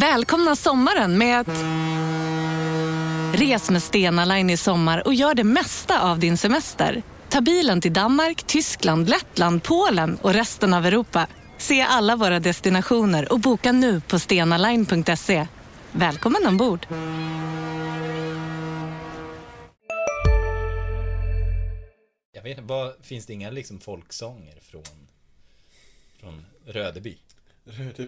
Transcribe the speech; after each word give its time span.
Välkomna 0.00 0.56
sommaren 0.56 1.18
med 1.18 1.40
att... 1.40 1.48
Res 3.40 3.70
med 3.70 3.82
Stena 3.82 4.24
Line 4.24 4.50
i 4.50 4.56
sommar 4.56 5.06
och 5.06 5.14
gör 5.14 5.34
det 5.34 5.44
mesta 5.44 6.10
av 6.10 6.18
din 6.18 6.36
semester. 6.36 7.02
Ta 7.28 7.40
bilen 7.40 7.80
till 7.80 7.92
Danmark, 7.92 8.42
Tyskland, 8.42 9.08
Lettland, 9.08 9.62
Polen 9.62 10.18
och 10.22 10.32
resten 10.32 10.74
av 10.74 10.86
Europa. 10.86 11.26
Se 11.58 11.80
alla 11.80 12.16
våra 12.16 12.40
destinationer 12.40 13.32
och 13.32 13.40
boka 13.40 13.72
nu 13.72 14.00
på 14.00 14.18
stenaline.se. 14.18 15.46
Välkommen 15.92 16.46
ombord! 16.46 16.86
Jag 22.32 22.42
vet 22.42 22.58
inte, 22.58 22.62
vad, 22.62 22.92
finns 23.02 23.26
det 23.26 23.32
inga 23.32 23.50
liksom 23.50 23.80
folksånger 23.80 24.58
från, 24.60 25.08
från 26.20 26.46
Rödeby? 26.66 27.18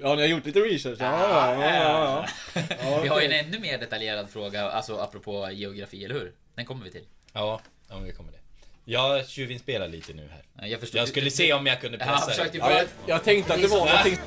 Ja, 0.02 0.14
ni 0.14 0.20
har 0.22 0.28
gjort 0.28 0.46
lite 0.46 0.60
research? 0.60 0.98
Ja, 1.00 1.28
ja, 1.28 1.64
ja, 1.64 2.26
ja. 2.54 2.62
ja. 2.82 3.00
Vi 3.02 3.08
har 3.08 3.20
ju 3.20 3.26
en 3.26 3.46
ännu 3.46 3.58
mer 3.58 3.78
detaljerad 3.78 4.30
fråga, 4.30 4.70
alltså 4.70 4.98
apropå 4.98 5.48
geografi, 5.52 6.04
eller 6.04 6.14
hur? 6.14 6.32
Den 6.54 6.64
kommer 6.66 6.84
vi 6.84 6.90
till. 6.90 7.04
Ja, 7.32 7.60
om 7.88 8.04
vi 8.04 8.12
kommer 8.12 8.32
det. 8.32 8.38
Jag 8.84 9.28
tjuvinspelar 9.28 9.88
lite 9.88 10.12
nu 10.12 10.28
här. 10.30 10.68
Jag, 10.68 10.80
förstår, 10.80 10.98
Jag 10.98 11.08
skulle 11.08 11.30
se 11.30 11.52
om 11.52 11.66
jag 11.66 11.80
kunde 11.80 11.98
Ja, 12.00 12.24
pressa 12.26 12.46
Ja, 12.52 12.72
jag, 12.72 12.86
jag 13.06 13.24
tänkte 13.24 13.54
att 13.54 13.62
det 13.62 13.68
var 13.68 13.86
någonting... 13.86 14.18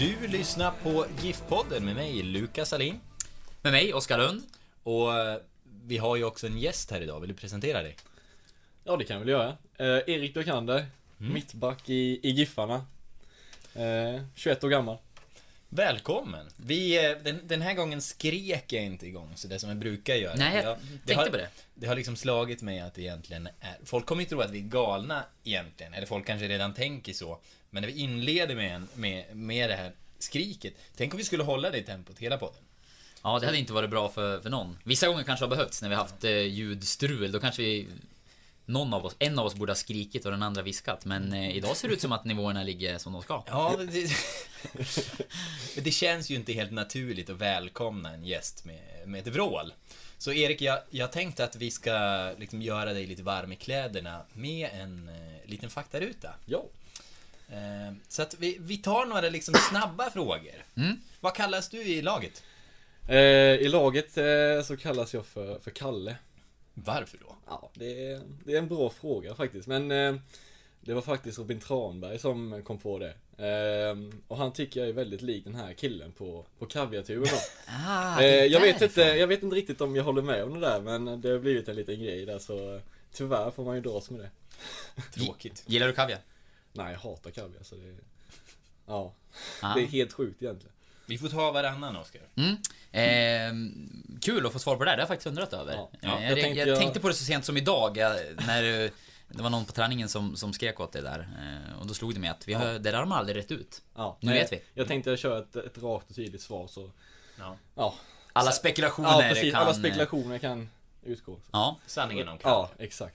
Du 0.00 0.26
lyssnar 0.28 0.72
på 0.82 1.06
GIF-podden 1.22 1.84
med 1.84 1.94
mig, 1.94 2.22
Lukas 2.22 2.72
Alin. 2.72 3.00
Med 3.62 3.72
mig, 3.72 3.94
Oskar 3.94 4.18
Lund. 4.18 4.42
Och 4.82 5.18
eh, 5.18 5.38
vi 5.84 5.98
har 5.98 6.16
ju 6.16 6.24
också 6.24 6.46
en 6.46 6.58
gäst 6.58 6.90
här 6.90 7.00
idag. 7.00 7.20
Vill 7.20 7.28
du 7.28 7.34
presentera 7.34 7.82
dig? 7.82 7.96
Ja, 8.84 8.96
det 8.96 9.04
kan 9.04 9.14
jag 9.14 9.20
väl 9.20 9.28
göra. 9.28 9.56
Eh, 9.76 10.14
Erik 10.14 10.34
Dukander, 10.34 10.86
mittback 11.16 11.88
i, 11.88 12.20
i 12.22 12.30
Giffarna. 12.30 12.86
Eh, 13.74 14.22
21 14.34 14.64
år 14.64 14.68
gammal. 14.68 14.96
Välkommen! 15.68 16.46
Vi, 16.56 17.10
eh, 17.10 17.16
den, 17.24 17.40
den 17.44 17.62
här 17.62 17.74
gången 17.74 18.02
skrek 18.02 18.72
jag 18.72 18.84
inte 18.84 19.06
igång 19.06 19.32
så 19.34 19.48
det 19.48 19.58
som 19.58 19.68
jag 19.68 19.78
brukar 19.78 20.14
göra. 20.14 20.34
Nej, 20.34 20.56
jag 20.56 20.78
det 20.78 20.88
tänkte 21.06 21.14
har, 21.14 21.26
på 21.30 21.36
det. 21.36 21.48
Det 21.74 21.86
har 21.86 21.96
liksom 21.96 22.16
slagit 22.16 22.62
mig 22.62 22.80
att 22.80 22.94
det 22.94 23.02
egentligen 23.02 23.46
är... 23.46 23.76
Folk 23.84 24.06
kommer 24.06 24.22
ju 24.22 24.28
tro 24.28 24.40
att 24.40 24.50
vi 24.50 24.58
är 24.58 24.62
galna 24.62 25.24
egentligen, 25.44 25.94
eller 25.94 26.06
folk 26.06 26.26
kanske 26.26 26.48
redan 26.48 26.74
tänker 26.74 27.12
så. 27.12 27.38
Men 27.70 27.80
när 27.80 27.88
vi 27.88 28.00
inleder 28.00 28.54
med, 28.54 28.74
en, 28.74 28.88
med, 28.94 29.36
med 29.36 29.70
det 29.70 29.76
här 29.76 29.92
skriket, 30.18 30.74
tänk 30.96 31.14
om 31.14 31.18
vi 31.18 31.24
skulle 31.24 31.42
hålla 31.42 31.70
det 31.70 31.78
i 31.78 31.82
tempot 31.82 32.18
hela 32.18 32.38
podden. 32.38 32.60
Ja, 33.22 33.38
det 33.38 33.46
hade 33.46 33.58
inte 33.58 33.72
varit 33.72 33.90
bra 33.90 34.08
för, 34.08 34.40
för 34.40 34.50
någon. 34.50 34.78
Vissa 34.84 35.08
gånger 35.08 35.22
kanske 35.22 35.44
har 35.44 35.50
behövts 35.50 35.82
när 35.82 35.88
vi 35.88 35.94
har 35.94 36.02
haft 36.02 36.24
eh, 36.24 36.30
ljudstrul. 36.32 37.32
Då 37.32 37.40
kanske 37.40 37.62
vi... 37.62 37.88
Någon 38.66 38.94
av 38.94 39.06
oss, 39.06 39.16
en 39.18 39.38
av 39.38 39.46
oss 39.46 39.54
borde 39.54 39.72
ha 39.72 39.76
skrikit 39.76 40.24
och 40.24 40.30
den 40.30 40.42
andra 40.42 40.62
viskat. 40.62 41.04
Men 41.04 41.32
eh, 41.32 41.56
idag 41.56 41.76
ser 41.76 41.88
det 41.88 41.94
ut 41.94 42.00
som 42.00 42.12
att 42.12 42.24
nivåerna 42.24 42.62
ligger 42.62 42.98
som 42.98 43.12
de 43.12 43.22
ska. 43.22 43.44
Ja, 43.46 43.74
men 43.78 43.86
det, 43.86 44.10
men 45.74 45.84
det 45.84 45.90
känns 45.90 46.30
ju 46.30 46.34
inte 46.34 46.52
helt 46.52 46.72
naturligt 46.72 47.30
att 47.30 47.36
välkomna 47.36 48.12
en 48.12 48.24
gäst 48.24 48.64
med, 48.64 48.80
med 49.06 49.20
ett 49.28 49.34
vrål. 49.34 49.72
Så 50.18 50.32
Erik, 50.32 50.60
jag, 50.60 50.78
jag 50.90 51.12
tänkte 51.12 51.44
att 51.44 51.56
vi 51.56 51.70
ska 51.70 51.92
liksom 52.38 52.62
göra 52.62 52.92
dig 52.92 53.06
lite 53.06 53.22
varm 53.22 53.52
i 53.52 53.56
kläderna 53.56 54.22
med 54.32 54.70
en 54.72 55.08
eh, 55.08 55.50
liten 55.50 55.70
faktaruta. 55.70 56.34
Ja. 56.46 56.64
Så 58.10 58.22
att 58.22 58.34
vi, 58.38 58.56
vi 58.60 58.76
tar 58.76 59.06
några 59.06 59.28
liksom 59.28 59.54
snabba 59.54 60.10
frågor. 60.10 60.64
Mm. 60.76 61.00
Vad 61.20 61.34
kallas 61.34 61.68
du 61.68 61.82
i 61.82 62.02
laget? 62.02 62.42
Eh, 63.08 63.16
I 63.54 63.68
laget 63.68 64.18
eh, 64.18 64.62
så 64.64 64.76
kallas 64.76 65.14
jag 65.14 65.26
för, 65.26 65.58
för 65.58 65.70
Kalle. 65.70 66.16
Varför 66.74 67.18
då? 67.18 67.36
Ja, 67.46 67.70
det 67.74 68.10
är, 68.10 68.20
det 68.44 68.54
är 68.54 68.58
en 68.58 68.68
bra 68.68 68.90
fråga 68.90 69.34
faktiskt. 69.34 69.66
Men 69.68 69.90
eh, 69.90 70.14
det 70.80 70.94
var 70.94 71.02
faktiskt 71.02 71.38
Robin 71.38 71.60
Tranberg 71.60 72.18
som 72.18 72.62
kom 72.64 72.78
på 72.78 72.98
det. 72.98 73.14
Eh, 73.46 73.96
och 74.28 74.36
han 74.36 74.52
tycker 74.52 74.80
jag 74.80 74.88
är 74.88 74.92
väldigt 74.92 75.22
lik 75.22 75.44
den 75.44 75.54
här 75.54 75.72
killen 75.72 76.12
på, 76.12 76.46
på 76.58 76.66
kaviarturen 76.66 77.24
då. 77.24 77.38
Ah, 77.86 78.12
Eh, 78.12 78.18
det 78.18 78.40
är 78.40 78.50
jag, 78.50 78.60
vet 78.60 78.78
därifrån. 78.78 79.04
inte, 79.04 79.18
jag 79.18 79.26
vet 79.26 79.42
inte 79.42 79.56
riktigt 79.56 79.80
om 79.80 79.96
jag 79.96 80.04
håller 80.04 80.22
med 80.22 80.44
om 80.44 80.60
det 80.60 80.66
där 80.66 80.80
men 80.80 81.20
det 81.20 81.28
har 81.30 81.38
blivit 81.38 81.68
en 81.68 81.76
liten 81.76 82.02
grej 82.02 82.26
där 82.26 82.38
så 82.38 82.74
eh, 82.74 82.80
Tyvärr 83.12 83.50
får 83.50 83.64
man 83.64 83.74
ju 83.74 83.80
dras 83.80 84.10
med 84.10 84.20
det. 84.20 84.30
Tråkigt. 85.14 85.62
Gillar 85.66 85.86
du 85.86 85.92
kaviar? 85.92 86.18
Nej, 86.72 86.92
jag 86.92 87.00
hatar 87.00 87.30
kaviar 87.30 87.62
så 87.62 87.74
det 87.74 87.94
Ja, 88.86 89.12
Ah. 89.62 89.74
det 89.74 89.82
är 89.82 89.86
helt 89.86 90.12
sjukt 90.12 90.42
egentligen. 90.42 90.74
Vi 91.06 91.18
får 91.18 91.28
ta 91.28 91.52
varannan, 91.52 91.96
Oskar. 91.96 92.22
Mm. 92.34 92.56
Eh, 92.92 93.72
kul 94.20 94.46
att 94.46 94.52
få 94.52 94.58
svar 94.58 94.76
på 94.76 94.84
det 94.84 94.90
här, 94.90 94.96
det 94.96 95.00
har 95.00 95.04
jag 95.04 95.08
faktiskt 95.08 95.26
undrat 95.26 95.52
över. 95.52 95.74
Ja. 95.74 95.90
Eh, 95.92 95.98
Ja, 96.02 96.20
jag, 96.22 96.30
jag 96.30 96.40
tänkte 96.40 96.60
jag- 96.68 96.78
tänkte 96.78 97.00
på 97.00 97.08
det 97.08 97.14
så 97.14 97.24
sent 97.24 97.44
som 97.44 97.56
idag, 97.56 97.96
jag, 97.96 98.16
när 98.46 98.84
eh, 98.84 98.90
det 99.28 99.42
var 99.42 99.50
någon 99.50 99.64
på 99.64 99.72
träningen 99.72 100.08
som, 100.08 100.36
som 100.36 100.52
skrek 100.52 100.80
åt 100.80 100.92
det 100.92 101.00
där. 101.00 101.20
Eh, 101.70 101.80
och 101.80 101.86
då 101.86 101.94
slog 101.94 102.14
det 102.14 102.20
mig 102.20 102.30
att 102.30 102.48
vi 102.48 102.52
har, 102.54 102.64
det 102.66 102.78
där 102.78 102.92
har 102.92 103.06
man 103.06 103.18
aldrig 103.18 103.36
rätt 103.36 103.50
ut. 103.52 103.82
Ja, 103.96 104.16
Nu 104.20 104.32
vet 104.32 104.52
jag, 104.52 104.58
vi. 104.58 104.64
Jag 104.74 104.88
tänkte 104.88 105.10
jag 105.10 105.18
köra 105.18 105.38
ett, 105.38 105.56
ett 105.56 105.78
rakt 105.78 106.10
och 106.10 106.16
tydligt 106.16 106.42
svar 106.42 106.66
så 106.66 106.90
Ja. 107.38 107.56
Ja, 107.74 107.94
Alla 108.32 108.48
ja 108.48 108.52
spekulationer 108.52 109.28
precis, 109.28 109.52
kan... 109.52 109.62
alla 109.62 109.74
spekulationer 109.74 110.38
kan 110.38 110.70
utgå. 111.02 111.38
Ja. 111.52 111.78
Sanningen 111.86 112.28
om 112.28 112.38
Kalle. 112.38 112.54
Ja, 112.54 112.70
exakt. 112.78 113.14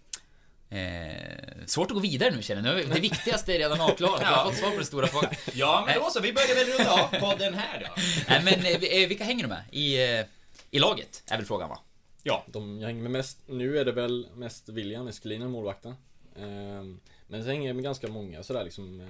Eh, 0.75 1.65
svårt 1.65 1.87
att 1.87 1.93
gå 1.93 1.99
vidare 1.99 2.35
nu 2.35 2.41
känner 2.41 2.69
jag. 2.77 2.87
Nu- 2.87 2.93
Det 2.93 2.99
viktigaste 3.09 3.53
är 3.53 3.57
redan 3.57 3.81
avklarat. 3.81 4.21
Vi 4.21 4.25
har 4.25 4.45
fått 4.45 4.55
svar 4.55 4.69
på 4.69 4.75
den 4.75 4.85
stora 4.85 5.07
frågan. 5.07 5.31
Ja, 5.53 5.83
men 5.87 5.99
då 5.99 6.09
så. 6.09 6.19
Vi 6.21 6.33
börjar 6.33 6.55
väl 6.55 6.77
runda 6.77 6.91
av 7.03 7.19
podden 7.31 7.53
här 7.53 7.79
då. 7.79 8.01
Nej 8.29 8.41
men 8.43 8.53
eh, 8.65 9.01
eh, 9.03 9.07
vilka 9.07 9.23
hänger 9.23 9.43
du 9.43 9.49
med? 9.49 9.63
I, 9.71 10.03
eh, 10.19 10.25
I 10.71 10.79
laget? 10.79 11.23
Är 11.27 11.37
väl 11.37 11.45
frågan 11.45 11.69
va? 11.69 11.79
Ja. 12.23 12.43
De 12.47 12.79
jag 12.79 12.87
hänger 12.87 13.01
med 13.01 13.11
mest, 13.11 13.37
nu 13.47 13.77
är 13.79 13.85
det 13.85 13.91
väl 13.91 14.27
mest 14.35 14.69
William 14.69 15.07
Eskelinen, 15.07 15.51
målvakten. 15.51 15.95
Ehm, 16.39 16.99
men 17.27 17.43
så 17.43 17.49
hänger 17.49 17.67
jag 17.67 17.75
med 17.75 17.83
ganska 17.83 18.07
många 18.07 18.43
sådär 18.43 18.63
liksom. 18.63 19.01
eh, 19.01 19.07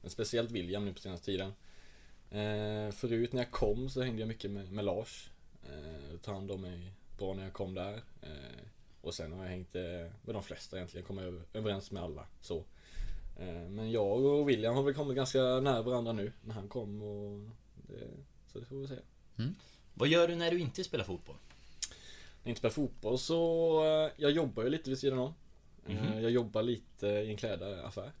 Men 0.00 0.10
speciellt 0.10 0.50
William 0.50 0.84
nu 0.84 0.92
på 0.92 1.00
senaste 1.00 1.26
tiden. 1.26 1.54
Eh, 2.30 2.92
förut 2.94 3.32
när 3.32 3.42
jag 3.42 3.50
kom 3.50 3.90
så 3.90 4.02
hängde 4.02 4.20
jag 4.20 4.28
mycket 4.28 4.50
med, 4.50 4.72
med 4.72 4.84
Lars. 4.84 5.28
Eh, 5.66 6.18
tog 6.18 6.34
hand 6.34 6.50
om 6.50 6.60
mig 6.60 6.90
bra 7.18 7.34
när 7.34 7.44
jag 7.44 7.52
kom 7.52 7.74
där. 7.74 8.02
Och 9.04 9.14
sen 9.14 9.32
har 9.32 9.42
jag 9.42 9.50
hängt 9.50 9.74
eh, 9.76 9.82
med 10.22 10.34
de 10.34 10.42
flesta 10.42 10.76
egentligen, 10.76 11.06
kommit 11.06 11.24
över, 11.24 11.42
överens 11.52 11.90
med 11.90 12.02
alla. 12.02 12.26
Så. 12.40 12.64
Eh, 13.38 13.68
men 13.68 13.90
jag 13.90 14.24
och 14.24 14.48
William 14.48 14.74
har 14.74 14.82
väl 14.82 14.94
kommit 14.94 15.16
ganska 15.16 15.38
nära 15.38 15.82
varandra 15.82 16.12
nu 16.12 16.32
när 16.44 16.54
han 16.54 16.68
kom 16.68 17.02
och 17.02 17.50
det, 17.88 18.08
Så 18.52 18.58
det 18.58 18.64
får 18.64 18.76
vi 18.76 18.88
se. 18.88 18.94
Vad 19.94 20.08
gör 20.08 20.28
du 20.28 20.34
när 20.34 20.50
du 20.50 20.60
inte 20.60 20.84
spelar 20.84 21.04
fotboll? 21.04 21.36
När 21.36 22.42
jag 22.42 22.50
inte 22.50 22.58
spelar 22.58 22.72
fotboll 22.72 23.18
så, 23.18 23.84
eh, 23.84 24.12
jag 24.16 24.30
jobbar 24.30 24.62
ju 24.62 24.70
lite 24.70 24.90
vid 24.90 24.98
sidan 24.98 25.18
om. 25.18 25.34
Mhm. 25.86 26.22
Jag 26.22 26.30
jobbar 26.30 26.62
lite 26.62 27.06
i 27.06 27.30
en 27.30 27.36
klädaffär. 27.36 28.12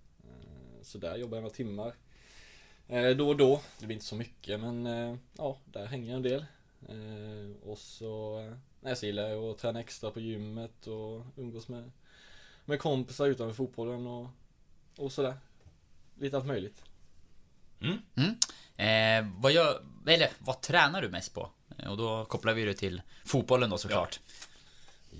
Så 0.82 0.98
där 0.98 1.16
jobbar 1.16 1.36
jag 1.36 1.42
några 1.42 1.54
timmar. 1.54 1.94
Då 3.16 3.28
och 3.28 3.36
då. 3.36 3.60
Det 3.80 3.86
blir 3.86 3.94
inte 3.94 4.06
så 4.06 4.16
mycket 4.16 4.60
men 4.60 4.86
ja, 5.38 5.58
där 5.64 5.86
hänger 5.86 6.08
jag 6.08 6.16
en 6.16 6.22
del. 6.22 6.44
Eh, 6.88 7.68
Och 7.68 7.78
så, 7.78 8.40
nej, 8.80 8.96
så 8.96 9.06
gillar 9.06 9.28
jag 9.28 9.44
att 9.44 9.58
träna 9.58 9.80
extra 9.80 10.10
på 10.10 10.20
gymmet 10.20 10.86
och 10.86 11.26
umgås 11.36 11.68
med, 11.68 11.90
med 12.64 12.78
kompisar 12.80 13.26
utanför 13.26 13.54
fotbollen 13.54 14.06
och, 14.06 14.28
och 14.98 15.12
sådär. 15.12 15.36
Lite 16.18 16.36
allt 16.36 16.46
möjligt. 16.46 16.82
Mm. 17.80 17.98
Eh, 18.76 19.40
vad 19.40 19.52
gör, 19.52 19.82
eller 20.06 20.30
vad 20.38 20.60
tränar 20.60 21.02
du 21.02 21.08
mest 21.08 21.34
på? 21.34 21.50
Och 21.88 21.96
då 21.96 22.24
kopplar 22.24 22.54
vi 22.54 22.64
det 22.64 22.74
till 22.74 23.02
fotbollen 23.24 23.70
då 23.70 23.78
såklart. 23.78 24.20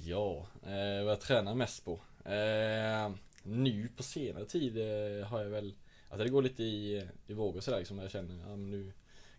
Ja, 0.05 0.47
eh, 0.63 1.05
vad 1.05 1.13
jag 1.13 1.21
tränar 1.21 1.55
mest 1.55 1.85
på. 1.85 2.01
Eh, 2.25 3.11
nu 3.43 3.89
på 3.97 4.03
senare 4.03 4.45
tid 4.45 4.79
eh, 4.79 5.27
har 5.27 5.41
jag 5.43 5.51
väl, 5.51 5.75
alltså 6.11 6.25
det 6.25 6.31
går 6.31 6.43
lite 6.43 6.63
i, 6.63 7.09
i 7.27 7.35
vågor 7.35 7.61
sådär 7.61 7.79
liksom. 7.79 7.99
Jag 7.99 8.11
känner, 8.11 8.51
ja 8.51 8.57
nu 8.57 8.93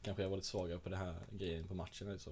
kanske 0.05 0.23
jag 0.23 0.29
var 0.29 0.37
lite 0.37 0.47
svagare 0.47 0.79
på 0.79 0.89
det 0.89 0.95
här 0.95 1.15
grejen 1.31 1.67
på 1.67 1.73
matchen. 1.73 2.19
Så. 2.19 2.31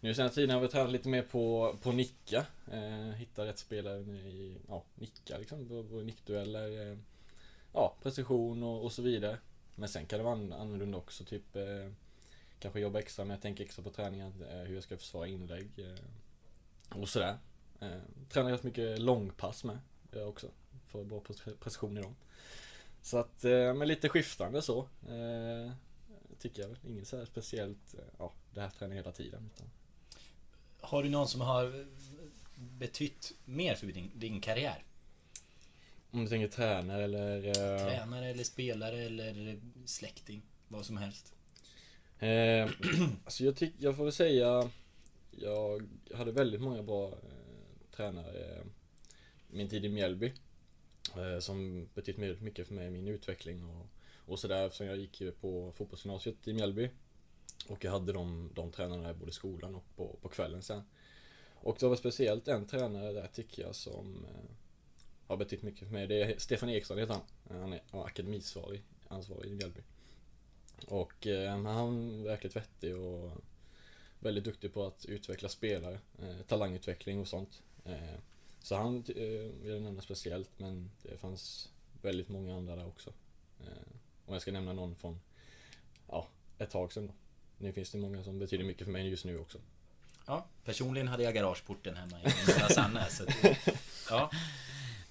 Nu 0.00 0.14
senaste 0.14 0.34
tiden 0.34 0.54
har 0.54 0.60
vi 0.60 0.68
tränat 0.68 0.92
lite 0.92 1.08
mer 1.08 1.22
på, 1.22 1.76
på 1.82 1.92
nicka. 1.92 2.46
Eh, 2.72 3.14
hitta 3.16 3.46
rätt 3.46 3.58
spelare 3.58 4.00
i, 4.00 4.56
ja, 4.68 4.84
nicka 4.94 5.38
liksom. 5.38 5.68
På, 5.68 5.84
på 5.84 5.94
nickdueller. 5.94 6.90
Eh, 6.90 6.98
ja, 7.72 7.94
precision 8.02 8.62
och, 8.62 8.84
och 8.84 8.92
så 8.92 9.02
vidare. 9.02 9.38
Men 9.74 9.88
sen 9.88 10.06
kan 10.06 10.18
det 10.18 10.24
vara 10.24 10.34
annorlunda 10.34 10.98
också, 10.98 11.24
typ 11.24 11.56
eh, 11.56 11.90
Kanske 12.60 12.80
jobba 12.80 12.98
extra 12.98 13.24
med, 13.24 13.34
jag 13.34 13.42
tänker 13.42 13.64
extra 13.64 13.82
på 13.82 13.90
träningen, 13.90 14.32
eh, 14.50 14.58
hur 14.58 14.74
jag 14.74 14.82
ska 14.82 14.96
försvara 14.96 15.26
inlägg. 15.26 15.70
Eh, 15.76 16.98
och 17.00 17.08
sådär. 17.08 17.36
Eh, 17.80 18.00
tränar 18.28 18.50
rätt 18.50 18.62
mycket 18.62 18.98
långpass 18.98 19.64
med. 19.64 19.78
Jag 20.12 20.28
också. 20.28 20.48
Får 20.86 21.04
bra 21.04 21.20
precision 21.60 21.98
i 21.98 22.02
dem. 22.02 22.16
Så 23.02 23.18
att, 23.18 23.44
eh, 23.44 23.74
men 23.74 23.88
lite 23.88 24.08
skiftande 24.08 24.62
så. 24.62 24.78
Eh, 25.08 25.72
Tycker 26.38 26.62
jag 26.62 26.68
väl. 26.68 26.78
Inget 26.86 27.08
så 27.08 27.16
här 27.16 27.24
speciellt, 27.24 27.94
eh, 27.94 28.00
ja, 28.18 28.32
det 28.54 28.60
här 28.60 28.70
tränar 28.70 28.94
jag 28.96 29.02
hela 29.02 29.12
tiden. 29.12 29.50
Utan, 29.54 29.66
Har 30.80 31.02
du 31.02 31.08
någon 31.08 31.28
som 31.28 31.40
har 31.40 31.86
betytt 32.56 33.32
mer 33.44 33.74
för 33.74 33.86
din, 33.86 34.10
din 34.14 34.40
karriär? 34.40 34.84
Om 36.10 36.20
du 36.24 36.28
tänker 36.28 36.48
tränare 36.48 37.04
eller... 37.04 37.46
eh, 37.46 37.86
Tränare 37.88 38.26
eller 38.28 38.44
spelare 38.44 39.02
eller 39.02 39.60
släkting. 39.86 40.42
Vad 40.68 40.86
som 40.86 40.96
helst. 40.96 41.34
Eh, 42.18 42.70
alltså 43.24 43.44
jag, 43.44 43.56
tyck, 43.56 43.74
jag 43.78 43.96
får 43.96 44.04
väl 44.04 44.12
säga 44.12 44.70
Jag 45.30 45.88
hade 46.14 46.32
väldigt 46.32 46.60
många 46.60 46.82
bra 46.82 47.08
eh, 47.08 47.90
tränare 47.96 48.64
Min 49.50 49.68
tid 49.68 49.84
i 49.84 49.88
Mjällby 49.88 50.32
eh, 51.16 51.38
Som 51.40 51.88
betytt 51.94 52.16
mycket 52.16 52.66
för 52.68 52.74
mig 52.74 52.86
i 52.86 52.90
min 52.90 53.08
utveckling 53.08 53.64
och, 53.64 53.86
och 54.28 54.38
sådär 54.38 54.66
eftersom 54.66 54.86
jag 54.86 54.96
gick 54.96 55.20
ju 55.20 55.32
på 55.32 55.72
fotbollsgymnasiet 55.72 56.48
i 56.48 56.52
Mjällby. 56.52 56.90
Och 57.68 57.84
jag 57.84 57.92
hade 57.92 58.12
de, 58.12 58.50
de 58.54 58.72
tränarna 58.72 59.14
både 59.14 59.30
i 59.30 59.34
skolan 59.34 59.74
och 59.74 59.84
på, 59.96 60.16
på 60.22 60.28
kvällen 60.28 60.62
sen. 60.62 60.82
Och 61.54 61.76
det 61.80 61.88
var 61.88 61.96
speciellt 61.96 62.48
en 62.48 62.66
tränare 62.66 63.12
där 63.12 63.26
tycker 63.26 63.62
jag 63.62 63.74
som 63.74 64.24
eh, 64.24 64.50
Har 65.26 65.36
betytt 65.36 65.62
mycket 65.62 65.88
för 65.88 65.92
mig. 65.92 66.06
Det 66.06 66.22
är 66.22 66.38
Stefan 66.38 66.68
Eriksson 66.68 66.98
heter 66.98 67.14
han. 67.14 67.22
Eh, 67.50 67.60
han 67.62 67.72
är 67.72 67.80
akademisvarig 67.90 68.82
ansvarig 69.08 69.50
i 69.50 69.54
Mjällby. 69.54 69.80
Och 70.86 71.26
eh, 71.26 71.62
han 71.62 72.20
är 72.20 72.24
verkligt 72.24 72.56
vettig 72.56 72.96
och 72.96 73.30
väldigt 74.20 74.44
duktig 74.44 74.74
på 74.74 74.86
att 74.86 75.04
utveckla 75.04 75.48
spelare, 75.48 76.00
eh, 76.18 76.46
talangutveckling 76.46 77.20
och 77.20 77.28
sånt. 77.28 77.62
Eh, 77.84 78.18
så 78.60 78.76
han 78.76 78.96
eh, 78.96 79.50
vill 79.62 79.72
jag 79.72 79.82
nämna 79.82 80.02
speciellt 80.02 80.50
men 80.56 80.90
det 81.02 81.16
fanns 81.16 81.72
väldigt 82.02 82.28
många 82.28 82.56
andra 82.56 82.76
där 82.76 82.86
också. 82.86 83.12
Eh, 83.60 83.92
om 84.28 84.32
jag 84.34 84.42
ska 84.42 84.52
nämna 84.52 84.72
någon 84.72 84.96
från, 84.96 85.20
ja, 86.08 86.26
ett 86.58 86.70
tag 86.70 86.92
sedan 86.92 87.06
då. 87.06 87.12
Nu 87.58 87.72
finns 87.72 87.90
det 87.90 87.98
många 87.98 88.24
som 88.24 88.38
betyder 88.38 88.64
mycket 88.64 88.84
för 88.84 88.92
mig 88.92 89.08
just 89.08 89.24
nu 89.24 89.38
också. 89.38 89.58
Ja, 90.26 90.46
personligen 90.64 91.08
hade 91.08 91.22
jag 91.22 91.34
garageporten 91.34 91.96
hemma 91.96 92.20
i 92.20 92.24
Norra 92.24 92.68
Sannäs. 92.74 93.16
så 93.16 93.22
att- 93.24 93.68
Ja, 94.10 94.30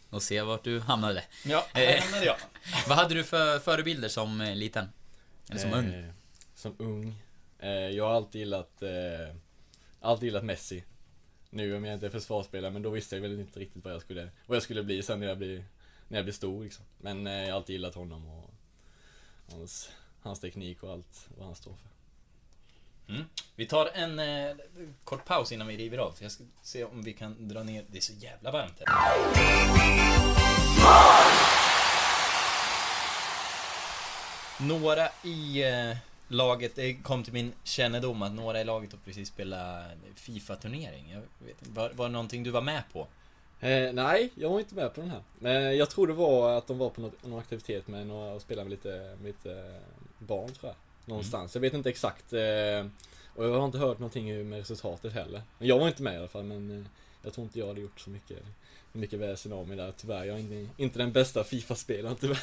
Och 0.10 0.24
se 0.24 0.42
vart 0.42 0.64
du 0.64 0.80
hamnade. 0.80 1.24
ja 1.46 1.66
Eh. 1.74 2.02
hamnade 2.04 2.26
jag. 2.26 2.36
Vad 2.88 2.98
hade 2.98 3.14
du 3.16 3.24
för 3.24 3.60
förebilder 3.60 4.10
som 4.10 4.42
eh, 4.42 4.56
liten? 4.56 4.90
Eller 5.50 5.60
som 5.60 5.74
ung? 5.74 5.94
Eh, 5.94 6.12
Som 6.56 6.76
ung. 6.80 7.16
Eh, 7.60 7.70
jag 7.70 8.04
har 8.08 8.14
alltid 8.14 8.40
gillat, 8.40 8.82
eh, 8.82 9.36
alltid 10.02 10.26
gillat 10.28 10.44
Messi. 10.46 10.84
Nu 11.50 11.76
om 11.76 11.86
jag 11.86 11.94
inte 11.94 12.06
är 12.06 12.10
försvarsspelare, 12.10 12.72
men 12.72 12.82
då 12.82 12.90
visste 12.90 13.16
jag 13.16 13.22
väl 13.22 13.40
inte 13.40 13.60
riktigt 13.60 13.84
vad 13.84 13.94
jag 13.94 14.02
skulle, 14.02 14.30
vad 14.46 14.56
jag 14.56 14.64
skulle 14.64 14.84
bli 14.84 15.04
sen 15.04 15.20
när 15.20 15.28
jag 15.28 15.38
blir, 15.38 15.64
när 16.08 16.18
jag 16.18 16.26
blir 16.26 16.34
stor 16.34 16.64
liksom. 16.64 16.86
Men 16.98 17.28
eh, 17.28 17.34
jag 17.34 17.48
har 17.48 17.56
alltid 17.56 17.74
gillat 17.74 17.96
honom 17.96 18.28
och 18.28 18.54
hans, 19.52 19.90
hans 20.22 20.40
teknik 20.40 20.84
och 20.84 20.92
allt 20.92 21.30
vad 21.38 21.46
han 21.46 21.56
står 21.56 21.74
för. 21.76 21.90
Mm. 23.14 23.26
Vi 23.56 23.66
tar 23.66 23.90
en 23.94 24.20
eh, 24.20 24.56
kort 25.04 25.26
paus 25.26 25.52
innan 25.52 25.68
vi 25.68 25.78
river 25.78 25.98
av. 25.98 26.12
För 26.12 26.24
jag 26.24 26.32
ska 26.32 26.44
se 26.62 26.84
om 26.84 27.02
vi 27.02 27.14
kan 27.14 27.48
dra 27.48 27.64
ner. 27.64 27.86
Det 27.92 27.98
är 27.98 28.02
så 28.02 28.14
jävla 28.14 28.52
varmt 28.52 28.82
här. 28.86 28.88
Några 34.60 35.10
i 35.24 35.64
eh, 35.64 35.98
laget, 36.28 36.76
det 36.76 36.94
kom 36.94 37.24
till 37.24 37.34
min 37.34 37.54
kännedom 37.64 38.22
att 38.22 38.32
några 38.32 38.62
i 38.62 38.64
laget 38.64 38.92
har 38.92 39.00
precis 39.00 39.30
spelat 39.30 39.86
Fifa-turnering. 40.16 41.12
Jag 41.12 41.22
vet 41.48 41.62
inte, 41.62 41.72
var, 41.80 41.90
var 41.90 42.06
det 42.06 42.12
någonting 42.12 42.44
du 42.44 42.52
var 42.52 42.62
med 42.62 42.84
på? 42.94 43.08
Eh, 43.60 43.94
nej, 43.94 44.30
jag 44.36 44.50
var 44.50 44.60
inte 44.60 44.76
med 44.76 44.94
på 44.94 45.02
den 45.02 45.10
här. 45.10 45.22
Men 45.40 45.78
jag 45.78 45.90
tror 45.90 46.08
det 46.08 46.14
var 46.14 46.58
att 46.58 46.68
de 46.68 46.78
var 46.78 46.90
på 46.90 47.02
något, 47.02 47.26
någon 47.26 47.40
aktivitet 47.40 47.88
med 47.88 48.08
några 48.08 48.34
och 48.34 48.42
spelade 48.42 48.70
med 48.70 48.72
lite, 48.72 49.18
med 49.22 49.28
lite 49.28 49.52
eh, 49.52 49.82
barn 50.18 50.54
tror 50.54 50.70
jag. 50.70 50.76
Någonstans. 51.06 51.56
Jag 51.56 51.62
vet 51.62 51.74
inte 51.74 51.90
exakt. 51.90 52.34
Eh, 52.34 52.86
och 53.36 53.46
jag 53.46 53.60
har 53.60 53.66
inte 53.66 53.78
hört 53.78 54.00
någonting 54.00 54.50
med 54.50 54.60
resultatet 54.60 55.14
heller. 55.14 55.42
Men 55.60 55.68
jag 55.68 55.80
var 55.80 55.88
inte 55.88 56.04
med 56.04 56.14
i 56.14 56.18
alla 56.18 56.28
fall. 56.28 56.44
Men 56.44 56.80
eh, 56.80 56.86
jag 57.24 57.34
tror 57.34 57.44
inte 57.44 57.60
jag 57.60 57.68
hade 57.68 57.82
gjort 57.82 58.00
så 58.00 58.10
mycket, 58.10 58.38
mycket 58.92 59.20
väsen 59.20 59.54
av 59.54 59.68
mig 59.68 59.78
där 59.78 59.94
tyvärr. 59.98 60.26
Jag 60.26 60.36
är 60.36 60.40
inte, 60.40 60.84
inte 60.84 61.00
den 61.00 61.12
bästa 61.12 61.44
Fifa-spelaren 61.44 62.16
tyvärr. 62.16 62.40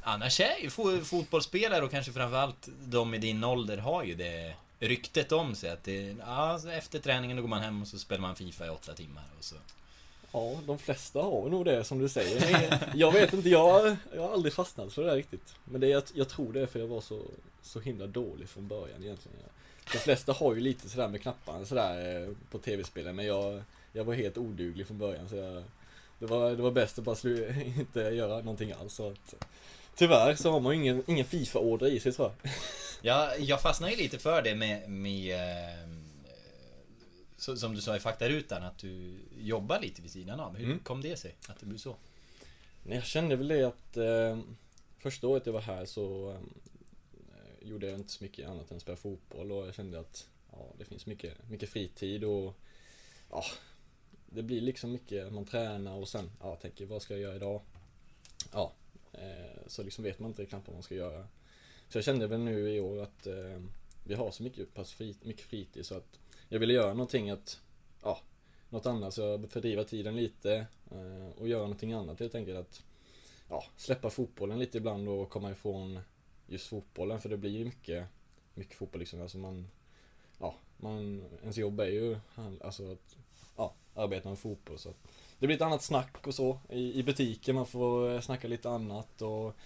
Annars 0.00 0.40
är 0.40 0.62
ju 0.62 0.70
fotbollsspelare 1.04 1.84
och 1.84 1.90
kanske 1.90 2.12
framförallt 2.12 2.68
de 2.84 3.14
i 3.14 3.18
din 3.18 3.44
ålder 3.44 3.76
har 3.76 4.04
ju 4.04 4.14
det 4.14 4.54
ryktet 4.78 5.32
om 5.32 5.54
sig 5.54 5.70
att 5.70 5.84
det, 5.84 6.16
ja, 6.20 6.60
efter 6.70 6.98
träningen 6.98 7.36
då 7.36 7.42
går 7.42 7.48
man 7.48 7.62
hem 7.62 7.82
och 7.82 7.88
så 7.88 7.98
spelar 7.98 8.22
man 8.22 8.36
Fifa 8.36 8.66
i 8.66 8.70
åtta 8.70 8.94
timmar 8.94 9.24
och 9.38 9.44
så. 9.44 9.56
Ja, 10.34 10.60
de 10.66 10.78
flesta 10.78 11.20
har 11.20 11.48
nog 11.48 11.64
det 11.64 11.84
som 11.84 11.98
du 11.98 12.08
säger. 12.08 12.78
Jag 12.94 13.12
vet 13.12 13.32
inte, 13.32 13.48
jag, 13.48 13.96
jag 14.14 14.22
har 14.22 14.32
aldrig 14.32 14.52
fastnat 14.52 14.92
för 14.92 15.02
det 15.02 15.08
där 15.08 15.16
riktigt. 15.16 15.54
Men 15.64 15.80
det, 15.80 15.88
jag, 15.88 16.02
jag 16.14 16.28
tror 16.28 16.52
det 16.52 16.60
är 16.60 16.66
för 16.66 16.78
jag 16.78 16.86
var 16.86 17.00
så, 17.00 17.20
så 17.62 17.80
himla 17.80 18.06
dålig 18.06 18.48
från 18.48 18.68
början 18.68 19.02
egentligen. 19.02 19.38
De 19.92 19.98
flesta 19.98 20.32
har 20.32 20.54
ju 20.54 20.60
lite 20.60 20.88
sådär 20.88 21.08
med 21.08 21.22
knapparna 21.22 21.64
sådär 21.64 22.22
eh, 22.22 22.28
på 22.50 22.58
tv-spelen 22.58 23.16
men 23.16 23.26
jag, 23.26 23.62
jag 23.92 24.04
var 24.04 24.14
helt 24.14 24.38
oduglig 24.38 24.86
från 24.86 24.98
början 24.98 25.28
så 25.28 25.36
jag, 25.36 25.62
det, 26.18 26.26
var, 26.26 26.50
det 26.50 26.62
var 26.62 26.70
bäst 26.70 26.98
att 26.98 27.04
bara 27.04 27.16
slu, 27.16 27.54
inte 27.78 28.00
göra 28.00 28.36
någonting 28.36 28.72
alls. 28.72 28.94
Så 28.94 29.10
att, 29.10 29.34
tyvärr 29.96 30.34
så 30.34 30.50
har 30.50 30.60
man 30.60 30.72
ju 30.72 30.80
ingen, 30.80 31.02
ingen 31.06 31.24
Fifa-order 31.24 31.86
i 31.86 32.00
sig 32.00 32.12
tror 32.12 32.32
jag. 32.42 32.52
Ja, 33.02 33.36
jag 33.38 33.60
fastnar 33.62 33.88
ju 33.88 33.96
lite 33.96 34.18
för 34.18 34.42
det 34.42 34.54
med, 34.54 34.90
med 34.90 35.34
eh, 35.34 35.88
så, 37.36 37.56
som 37.56 37.74
du 37.74 37.80
sa 37.80 37.96
i 37.96 38.00
faktarutan, 38.00 38.62
att 38.62 38.78
du 38.78 39.18
jobbar 39.38 39.80
lite 39.80 40.02
vid 40.02 40.10
sidan 40.10 40.40
av. 40.40 40.56
Hur 40.56 40.64
Mm. 40.64 40.78
kom 40.78 41.00
det 41.00 41.16
sig 41.16 41.34
att 41.48 41.60
det 41.60 41.66
blev 41.66 41.78
så? 41.78 41.96
Jag 42.88 43.04
kände 43.04 43.36
väl 43.36 43.48
det 43.48 43.62
att 43.64 43.96
eh, 43.96 44.38
första 44.98 45.26
året 45.28 45.46
jag 45.46 45.52
var 45.52 45.60
här 45.60 45.84
så 45.84 46.30
eh, 46.30 47.68
gjorde 47.68 47.86
jag 47.86 47.98
inte 47.98 48.12
så 48.12 48.24
mycket 48.24 48.48
annat 48.48 48.70
än 48.70 48.80
spela 48.80 48.96
fotboll 48.96 49.52
och 49.52 49.66
jag 49.66 49.74
kände 49.74 50.00
att 50.00 50.28
ja, 50.52 50.72
det 50.78 50.84
finns 50.84 51.06
mycket, 51.06 51.48
mycket 51.50 51.68
fritid 51.68 52.24
och 52.24 52.54
ja, 53.30 53.44
det 54.26 54.42
blir 54.42 54.60
liksom 54.60 54.92
mycket, 54.92 55.32
man 55.32 55.44
tränar 55.44 55.94
och 55.94 56.08
sen 56.08 56.30
ja, 56.40 56.56
tänker 56.56 56.86
vad 56.86 57.02
ska 57.02 57.14
jag 57.14 57.20
göra 57.22 57.36
idag? 57.36 57.60
Ja, 58.52 58.72
eh, 59.12 59.60
så 59.66 59.82
liksom 59.82 60.04
vet 60.04 60.18
man 60.18 60.30
inte 60.30 60.46
knappt 60.46 60.66
vad 60.66 60.74
man 60.76 60.82
ska 60.82 60.94
göra. 60.94 61.26
Så 61.88 61.98
jag 61.98 62.04
kände 62.04 62.26
väl 62.26 62.40
nu 62.40 62.74
i 62.74 62.80
år 62.80 63.02
att 63.02 63.26
eh, 63.26 63.62
vi 64.04 64.14
har 64.14 64.30
så 64.30 64.42
mycket, 64.42 64.74
pass 64.74 64.92
fri, 64.92 65.14
mycket 65.22 65.46
fritid 65.46 65.86
så 65.86 65.94
att 65.94 66.18
jag 66.48 66.58
ville 66.58 66.72
göra 66.72 66.94
någonting 66.94 67.30
att, 67.30 67.60
ja, 68.02 68.18
något 68.68 68.86
annat 68.86 69.14
så 69.14 69.20
jag 69.20 69.50
fördriva 69.50 69.84
tiden 69.84 70.16
lite 70.16 70.66
eh, 70.90 71.40
och 71.40 71.48
göra 71.48 71.62
någonting 71.62 71.92
annat 71.92 72.20
helt 72.20 72.34
enkelt. 72.34 72.58
Att 72.58 72.82
ja, 73.48 73.64
släppa 73.76 74.10
fotbollen 74.10 74.58
lite 74.58 74.78
ibland 74.78 75.08
och 75.08 75.30
komma 75.30 75.50
ifrån 75.50 76.00
just 76.46 76.66
fotbollen 76.66 77.20
för 77.20 77.28
det 77.28 77.36
blir 77.36 77.50
ju 77.50 77.64
mycket, 77.64 78.06
mycket 78.54 78.74
fotboll 78.74 79.00
liksom. 79.00 79.22
Alltså 79.22 79.38
man, 79.38 79.68
ja, 80.38 80.54
man, 80.76 81.24
ens 81.42 81.56
jobb 81.56 81.80
är 81.80 81.86
ju 81.86 82.18
alltså 82.60 82.92
att 82.92 83.16
ja, 83.56 83.74
arbeta 83.94 84.28
med 84.28 84.38
fotboll. 84.38 84.78
Så 84.78 84.88
det 85.38 85.46
blir 85.46 85.56
ett 85.56 85.62
annat 85.62 85.82
snack 85.82 86.26
och 86.26 86.34
så 86.34 86.58
i, 86.68 86.98
i 86.98 87.02
butiken, 87.02 87.54
man 87.54 87.66
får 87.66 88.14
eh, 88.14 88.20
snacka 88.20 88.48
lite 88.48 88.70
annat 88.70 89.22
och 89.22 89.56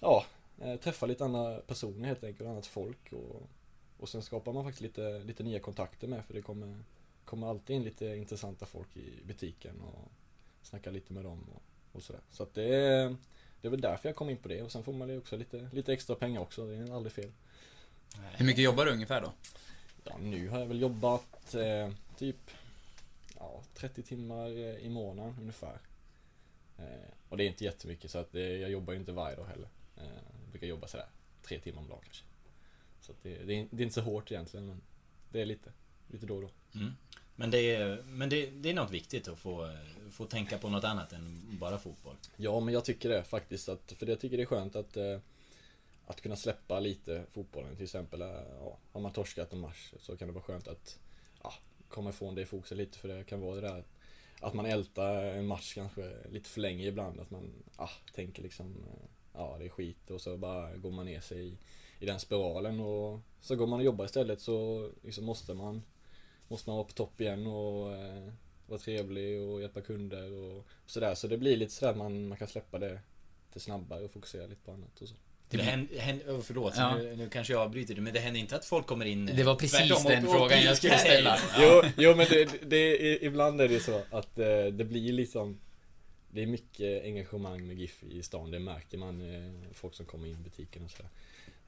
ja, 0.00 0.24
eh, 0.60 0.76
träffa 0.76 1.06
lite 1.06 1.24
andra 1.24 1.60
personer 1.60 2.08
helt 2.08 2.24
enkelt, 2.24 2.48
annat 2.48 2.66
folk 2.66 3.12
och, 3.12 3.42
och 4.00 4.08
sen 4.08 4.22
skapar 4.22 4.52
man 4.52 4.64
faktiskt 4.64 4.82
lite, 4.82 5.18
lite 5.18 5.42
nya 5.42 5.58
kontakter 5.58 6.08
med 6.08 6.24
för 6.24 6.34
det 6.34 6.42
kommer, 6.42 6.78
kommer 7.24 7.46
alltid 7.46 7.76
in 7.76 7.84
lite 7.84 8.06
intressanta 8.06 8.66
folk 8.66 8.96
i 8.96 9.22
butiken 9.26 9.80
och 9.80 10.12
snacka 10.62 10.90
lite 10.90 11.12
med 11.12 11.24
dem 11.24 11.46
och, 11.54 11.62
och 11.96 12.02
sådär. 12.02 12.22
Så 12.30 12.42
att 12.42 12.54
det 12.54 12.74
är, 12.74 13.16
det 13.60 13.68
är 13.68 13.70
väl 13.70 13.80
därför 13.80 14.08
jag 14.08 14.16
kom 14.16 14.30
in 14.30 14.36
på 14.36 14.48
det 14.48 14.62
och 14.62 14.72
sen 14.72 14.82
får 14.82 14.92
man 14.92 15.08
ju 15.08 15.18
också 15.18 15.36
lite, 15.36 15.68
lite 15.72 15.92
extra 15.92 16.16
pengar 16.16 16.40
också, 16.40 16.66
det 16.66 16.74
är 16.74 16.94
aldrig 16.94 17.12
fel. 17.12 17.30
Hur 18.36 18.46
mycket 18.46 18.64
jobbar 18.64 18.84
du 18.84 18.92
ungefär 18.92 19.20
då? 19.20 19.32
Ja, 20.04 20.16
nu 20.18 20.48
har 20.48 20.58
jag 20.58 20.66
väl 20.66 20.80
jobbat 20.80 21.54
eh, 21.54 21.90
typ 22.16 22.50
ja, 23.38 23.62
30 23.74 24.02
timmar 24.02 24.46
eh, 24.46 24.76
i 24.76 24.88
månaden 24.88 25.36
ungefär. 25.40 25.78
Eh, 26.78 27.10
och 27.28 27.36
det 27.36 27.44
är 27.44 27.48
inte 27.48 27.64
jättemycket 27.64 28.10
så 28.10 28.18
att 28.18 28.32
det, 28.32 28.58
jag 28.58 28.70
jobbar 28.70 28.92
ju 28.92 28.98
inte 28.98 29.12
varje 29.12 29.36
dag 29.36 29.44
heller. 29.44 29.68
Eh, 29.96 30.04
jag 30.42 30.50
brukar 30.50 30.66
jobba 30.66 30.86
sådär 30.86 31.06
tre 31.42 31.58
timmar 31.58 31.82
om 31.82 31.88
dagen 31.88 32.00
kanske. 32.04 32.24
Så 33.14 33.28
det, 33.28 33.44
det, 33.44 33.60
är, 33.60 33.66
det 33.70 33.82
är 33.82 33.84
inte 33.84 33.94
så 33.94 34.00
hårt 34.00 34.32
egentligen 34.32 34.66
men 34.66 34.80
det 35.32 35.40
är 35.40 35.46
lite, 35.46 35.72
lite 36.08 36.26
då 36.26 36.36
och 36.36 36.42
då. 36.42 36.50
Mm. 36.78 36.92
Men, 37.36 37.50
det 37.50 37.74
är, 37.74 38.02
men 38.02 38.28
det, 38.28 38.50
det 38.50 38.70
är 38.70 38.74
något 38.74 38.90
viktigt 38.90 39.28
att 39.28 39.38
få, 39.38 39.76
få 40.10 40.26
tänka 40.26 40.58
på 40.58 40.68
något 40.68 40.84
annat 40.84 41.12
än 41.12 41.58
bara 41.60 41.78
fotboll. 41.78 42.16
Ja, 42.36 42.60
men 42.60 42.74
jag 42.74 42.84
tycker 42.84 43.08
det 43.08 43.24
faktiskt. 43.24 43.68
Att, 43.68 43.92
för 43.92 44.06
jag 44.06 44.20
tycker 44.20 44.36
det 44.36 44.42
är 44.42 44.46
skönt 44.46 44.76
att, 44.76 44.96
eh, 44.96 45.18
att 46.06 46.20
kunna 46.20 46.36
släppa 46.36 46.80
lite 46.80 47.24
fotbollen. 47.30 47.76
Till 47.76 47.84
exempel, 47.84 48.22
eh, 48.22 48.28
ja, 48.60 48.78
har 48.92 49.00
man 49.00 49.12
torskat 49.12 49.52
en 49.52 49.60
match 49.60 49.92
så 50.00 50.16
kan 50.16 50.28
det 50.28 50.34
vara 50.34 50.44
skönt 50.44 50.68
att 50.68 50.98
ja, 51.42 51.54
komma 51.88 52.10
ifrån 52.10 52.34
det 52.34 52.46
fokuset 52.46 52.78
lite. 52.78 52.98
För 52.98 53.08
det 53.08 53.24
kan 53.24 53.40
vara 53.40 53.54
det 53.54 53.60
där 53.60 53.84
att 54.40 54.54
man 54.54 54.66
ältar 54.66 55.24
en 55.24 55.46
match 55.46 55.74
kanske 55.74 56.12
lite 56.30 56.48
för 56.50 56.60
länge 56.60 56.86
ibland. 56.86 57.20
Att 57.20 57.30
man 57.30 57.52
ah, 57.76 57.90
tänker 58.14 58.42
liksom, 58.42 58.66
eh, 58.66 59.08
ja 59.32 59.56
det 59.58 59.64
är 59.64 59.68
skit 59.68 60.10
och 60.10 60.20
så 60.20 60.36
bara 60.36 60.76
går 60.76 60.90
man 60.90 61.06
ner 61.06 61.20
sig 61.20 61.46
i, 61.46 61.56
i 62.00 62.06
den 62.06 62.20
spiralen. 62.20 62.80
Och 62.80 63.20
så 63.40 63.56
går 63.56 63.66
man 63.66 63.78
och 63.78 63.84
jobbar 63.84 64.04
istället 64.04 64.40
så 64.40 64.88
liksom 65.02 65.24
måste 65.24 65.54
man 65.54 65.82
måste 66.48 66.70
man 66.70 66.76
vara 66.76 66.86
på 66.86 66.92
topp 66.92 67.20
igen 67.20 67.46
och 67.46 67.92
eh, 67.92 68.32
vara 68.66 68.78
trevlig 68.78 69.40
och 69.40 69.60
hjälpa 69.60 69.80
kunder 69.80 70.32
och 70.32 70.66
sådär. 70.86 71.14
Så 71.14 71.26
det 71.26 71.38
blir 71.38 71.56
lite 71.56 71.72
sådär 71.72 71.94
man, 71.94 72.28
man 72.28 72.38
kan 72.38 72.48
släppa 72.48 72.78
det 72.78 73.00
lite 73.46 73.60
snabbare 73.60 74.04
och 74.04 74.10
fokusera 74.10 74.46
lite 74.46 74.62
på 74.64 74.72
annat 74.72 75.00
och 75.00 75.08
så. 75.08 75.14
Det 75.50 75.62
händer, 75.62 75.98
händer, 75.98 76.36
oh, 76.36 76.40
förlåt, 76.40 76.74
Ja. 76.76 76.96
nu, 76.96 77.16
nu 77.16 77.28
kanske 77.28 77.52
jag 77.52 77.62
avbryter 77.62 77.94
det, 77.94 78.00
men 78.00 78.14
det 78.14 78.20
händer 78.20 78.40
inte 78.40 78.56
att 78.56 78.64
folk 78.64 78.86
kommer 78.86 79.04
in... 79.04 79.26
Det 79.26 79.44
var 79.44 79.54
precis 79.54 79.78
tvärtom 79.78 80.04
den 80.04 80.26
och 80.26 80.34
frågan 80.34 80.62
jag 80.62 80.76
skulle 80.76 80.98
ställa. 80.98 81.38
Jo, 81.60 81.82
jo 81.96 82.14
men 82.16 82.26
det, 82.30 82.70
det, 82.70 83.24
ibland 83.24 83.60
är 83.60 83.68
det 83.68 83.80
så 83.80 84.02
att 84.10 84.38
eh, 84.38 84.64
det 84.64 84.84
blir 84.84 85.12
liksom 85.12 85.60
det 86.32 86.42
är 86.42 86.46
mycket 86.46 87.04
engagemang 87.04 87.66
med 87.66 87.78
GIF 87.78 88.02
i 88.02 88.22
stan, 88.22 88.50
det 88.50 88.58
märker 88.58 88.98
man, 88.98 89.34
eh, 89.34 89.72
folk 89.72 89.94
som 89.94 90.06
kommer 90.06 90.26
in 90.26 90.32
i 90.32 90.36
butiken 90.36 90.84
och 90.84 90.90
sådär. 90.90 91.10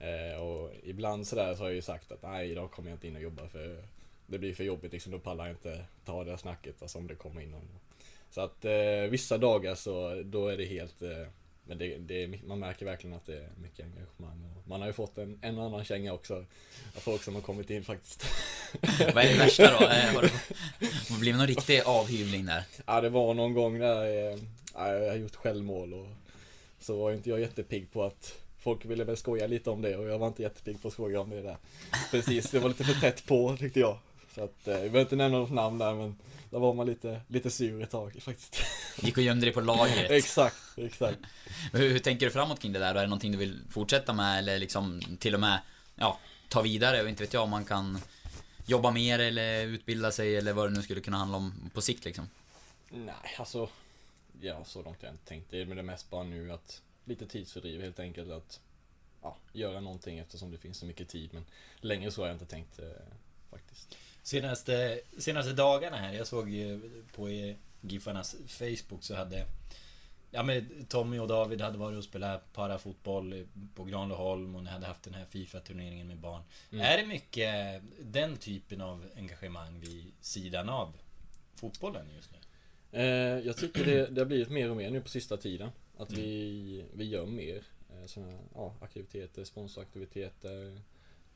Eh, 0.03 0.41
och 0.41 0.71
ibland 0.83 1.27
sådär 1.27 1.55
så 1.55 1.61
har 1.63 1.69
jag 1.69 1.75
ju 1.75 1.83
sagt 1.83 2.13
att 2.13 2.23
nej, 2.23 2.51
idag 2.51 2.71
kommer 2.71 2.91
jag 2.91 2.97
inte 2.97 3.09
in 3.09 3.17
och 3.17 3.23
jobba 3.23 3.49
för 3.49 3.83
det 4.27 4.39
blir 4.39 4.55
för 4.55 4.65
jobbigt 4.65 4.93
liksom, 4.93 5.13
då 5.13 5.19
pallar 5.19 5.47
jag 5.47 5.53
inte 5.53 5.85
ta 6.05 6.25
det 6.25 6.39
snacket 6.39 6.83
alltså, 6.83 6.99
om 6.99 7.07
det 7.07 7.15
kommer 7.15 7.41
in 7.41 7.51
någon. 7.51 7.69
Så 8.31 8.41
att 8.41 8.65
eh, 8.65 9.11
vissa 9.11 9.39
dagar 9.39 9.75
så, 9.75 10.23
då 10.25 10.49
är 10.49 10.57
det 10.57 10.65
helt 10.65 11.03
eh, 11.03 11.27
men 11.65 11.79
det, 11.79 11.99
det, 11.99 12.43
man 12.47 12.59
märker 12.59 12.87
verkligen 12.87 13.17
att 13.17 13.27
det 13.27 13.37
är 13.37 13.49
mycket 13.63 13.87
engagemang. 13.87 14.45
Och 14.57 14.69
man 14.69 14.81
har 14.81 14.87
ju 14.87 14.93
fått 14.93 15.19
en, 15.19 15.39
en 15.43 15.59
och 15.59 15.65
annan 15.65 15.85
känga 15.85 16.13
också. 16.13 16.35
Av 16.97 17.01
folk 17.01 17.23
som 17.23 17.35
har 17.35 17.43
kommit 17.43 17.71
in 17.71 17.85
faktiskt. 17.85 18.25
Vad 19.15 19.25
är 19.25 19.29
det 19.29 19.39
värsta 19.39 19.79
då? 19.79 19.87
Eh, 19.87 20.15
Har 20.15 20.23
det 20.23 21.21
blivit 21.21 21.39
någon 21.39 21.47
riktig 21.47 21.81
avhyvling 21.87 22.47
där? 22.47 22.65
Ja, 22.87 23.01
det 23.01 23.09
var 23.09 23.35
någon 23.35 23.55
gång 23.55 23.79
där 23.79 24.05
eh, 24.05 24.39
ja, 24.75 24.95
jag 24.95 25.11
har 25.11 25.17
gjort 25.17 25.37
självmål 25.37 25.95
och 25.95 26.09
så 26.81 26.97
var 26.97 27.13
inte 27.13 27.31
jag 27.31 27.41
jättepigg 27.41 27.93
på 27.93 28.05
att 28.05 28.42
Folk 28.63 28.85
ville 28.85 29.05
väl 29.05 29.17
skoja 29.17 29.47
lite 29.47 29.71
om 29.71 29.83
det 29.83 29.97
och 29.97 30.09
jag 30.09 30.19
var 30.19 30.27
inte 30.27 30.43
jättepigg 30.43 30.83
på 30.83 30.89
att 30.89 30.95
skoja 30.95 31.21
om 31.21 31.31
det 31.31 31.43
där. 31.43 31.57
Precis, 32.11 32.51
det 32.51 32.59
var 32.59 32.69
lite 32.69 32.85
för 32.85 33.01
tätt 33.01 33.27
på 33.27 33.57
tyckte 33.57 33.81
jag. 33.81 33.99
Så 34.35 34.45
att, 34.45 34.69
eh, 34.69 34.73
jag 34.73 34.81
behöver 34.81 35.01
inte 35.01 35.17
nämna 35.17 35.39
något 35.39 35.51
namn 35.51 35.79
där 35.79 35.95
men 35.95 36.17
där 36.51 36.59
var 36.59 36.75
man 36.75 36.87
lite, 36.87 37.21
lite 37.29 37.51
sur 37.51 37.83
ett 37.83 37.91
tag 37.91 38.17
faktiskt. 38.21 38.63
Gick 39.03 39.17
och 39.17 39.23
gömde 39.23 39.47
dig 39.47 39.53
på 39.55 39.61
lagret. 39.61 40.11
exakt, 40.11 40.57
exakt. 40.77 41.19
Hur, 41.73 41.91
hur 41.91 41.99
tänker 41.99 42.27
du 42.27 42.33
framåt 42.33 42.61
kring 42.61 42.73
det 42.73 42.79
där? 42.79 42.95
Är 42.95 43.01
det 43.01 43.07
någonting 43.07 43.33
du 43.33 43.39
vill 43.39 43.61
fortsätta 43.71 44.13
med 44.13 44.39
eller 44.39 44.59
liksom 44.59 45.01
till 45.19 45.35
och 45.35 45.41
med 45.41 45.61
ja, 45.97 46.19
ta 46.49 46.63
vidare? 46.63 47.03
Och 47.03 47.09
inte 47.09 47.23
vet 47.23 47.33
jag 47.33 47.43
om 47.43 47.51
man 47.51 47.65
kan 47.65 47.99
jobba 48.67 48.91
mer 48.91 49.19
eller 49.19 49.67
utbilda 49.67 50.13
sig 50.13 50.37
eller 50.37 50.53
vad 50.53 50.71
det 50.71 50.77
nu 50.77 50.83
skulle 50.83 51.01
kunna 51.01 51.19
handla 51.19 51.37
om 51.37 51.71
på 51.75 51.81
sikt 51.81 52.05
liksom. 52.05 52.29
Nej, 52.91 53.15
alltså 53.39 53.69
Ja, 54.41 54.65
så 54.65 54.83
långt 54.83 55.01
har 55.01 55.09
jag 55.09 55.15
inte 55.15 55.25
tänkt. 55.25 55.51
Det 55.51 55.61
är 55.61 55.67
med 55.67 55.77
det 55.77 55.83
mest 55.83 56.11
bara 56.11 56.23
nu 56.23 56.53
att 56.53 56.83
Lite 57.05 57.27
tidsfördriv 57.27 57.81
helt 57.83 58.01
enkelt 58.01 58.31
att 58.31 58.61
ja, 59.23 59.37
Göra 59.53 59.81
någonting 59.81 60.19
eftersom 60.19 60.51
det 60.51 60.59
finns 60.59 60.79
så 60.79 60.87
mycket 60.87 61.09
tid 61.09 61.31
men 61.35 61.45
Längre 61.81 62.11
så 62.11 62.23
har 62.23 62.27
jag 62.29 62.35
inte 62.35 62.47
tänkt 62.47 62.79
eh, 62.79 62.87
Faktiskt 63.51 63.97
Senaste, 64.23 65.01
senaste 65.19 65.53
dagarna 65.53 65.97
här, 65.97 66.13
jag 66.13 66.27
såg 66.27 66.49
ju 66.51 66.81
på 67.15 67.29
Giffarnas 67.81 68.37
Facebook 68.47 69.03
så 69.05 69.15
hade 69.15 69.47
Ja 70.35 70.43
men 70.43 70.87
Tommy 70.89 71.19
och 71.19 71.29
David 71.29 71.61
hade 71.61 71.79
varit 71.79 71.99
och 71.99 72.05
spelat 72.05 72.53
parafotboll 72.53 73.47
på 73.75 73.85
Granlöholm 73.85 74.55
och 74.57 74.65
ni 74.65 74.71
hade 74.71 74.87
haft 74.87 75.03
den 75.03 75.15
här 75.15 75.25
Fifa-turneringen 75.25 76.09
med 76.09 76.17
barn. 76.19 76.43
Mm. 76.73 76.85
Är 76.85 76.99
det 76.99 77.07
mycket 77.07 77.83
den 78.01 78.37
typen 78.37 78.81
av 78.81 79.07
engagemang 79.17 79.81
vid 79.81 80.13
sidan 80.21 80.69
av 80.69 80.93
fotbollen 81.55 82.07
just 82.17 82.31
nu? 82.33 82.39
eh, 83.01 83.47
Jag 83.47 83.57
tycker 83.57 83.85
det, 83.85 84.07
det 84.07 84.21
har 84.21 84.27
blivit 84.27 84.51
mer 84.51 84.71
och 84.71 84.77
mer 84.77 84.91
nu 84.91 85.01
på 85.01 85.09
sista 85.09 85.37
tiden 85.37 85.71
Att 85.97 86.11
vi, 86.11 86.85
vi 86.95 87.05
gör 87.05 87.27
mer 87.27 87.65
eh, 87.91 88.07
sådana 88.07 88.39
ja, 88.55 88.75
aktiviteter, 88.81 89.45
sponsoraktiviteter. 89.45 90.81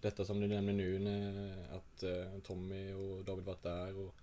Detta 0.01 0.25
som 0.25 0.41
du 0.41 0.47
nämner 0.47 0.73
nu 0.73 0.99
när, 0.99 1.57
att 1.77 2.03
eh, 2.03 2.41
Tommy 2.43 2.93
och 2.93 3.25
David 3.25 3.45
varit 3.45 3.63
där 3.63 3.97
och 3.97 4.15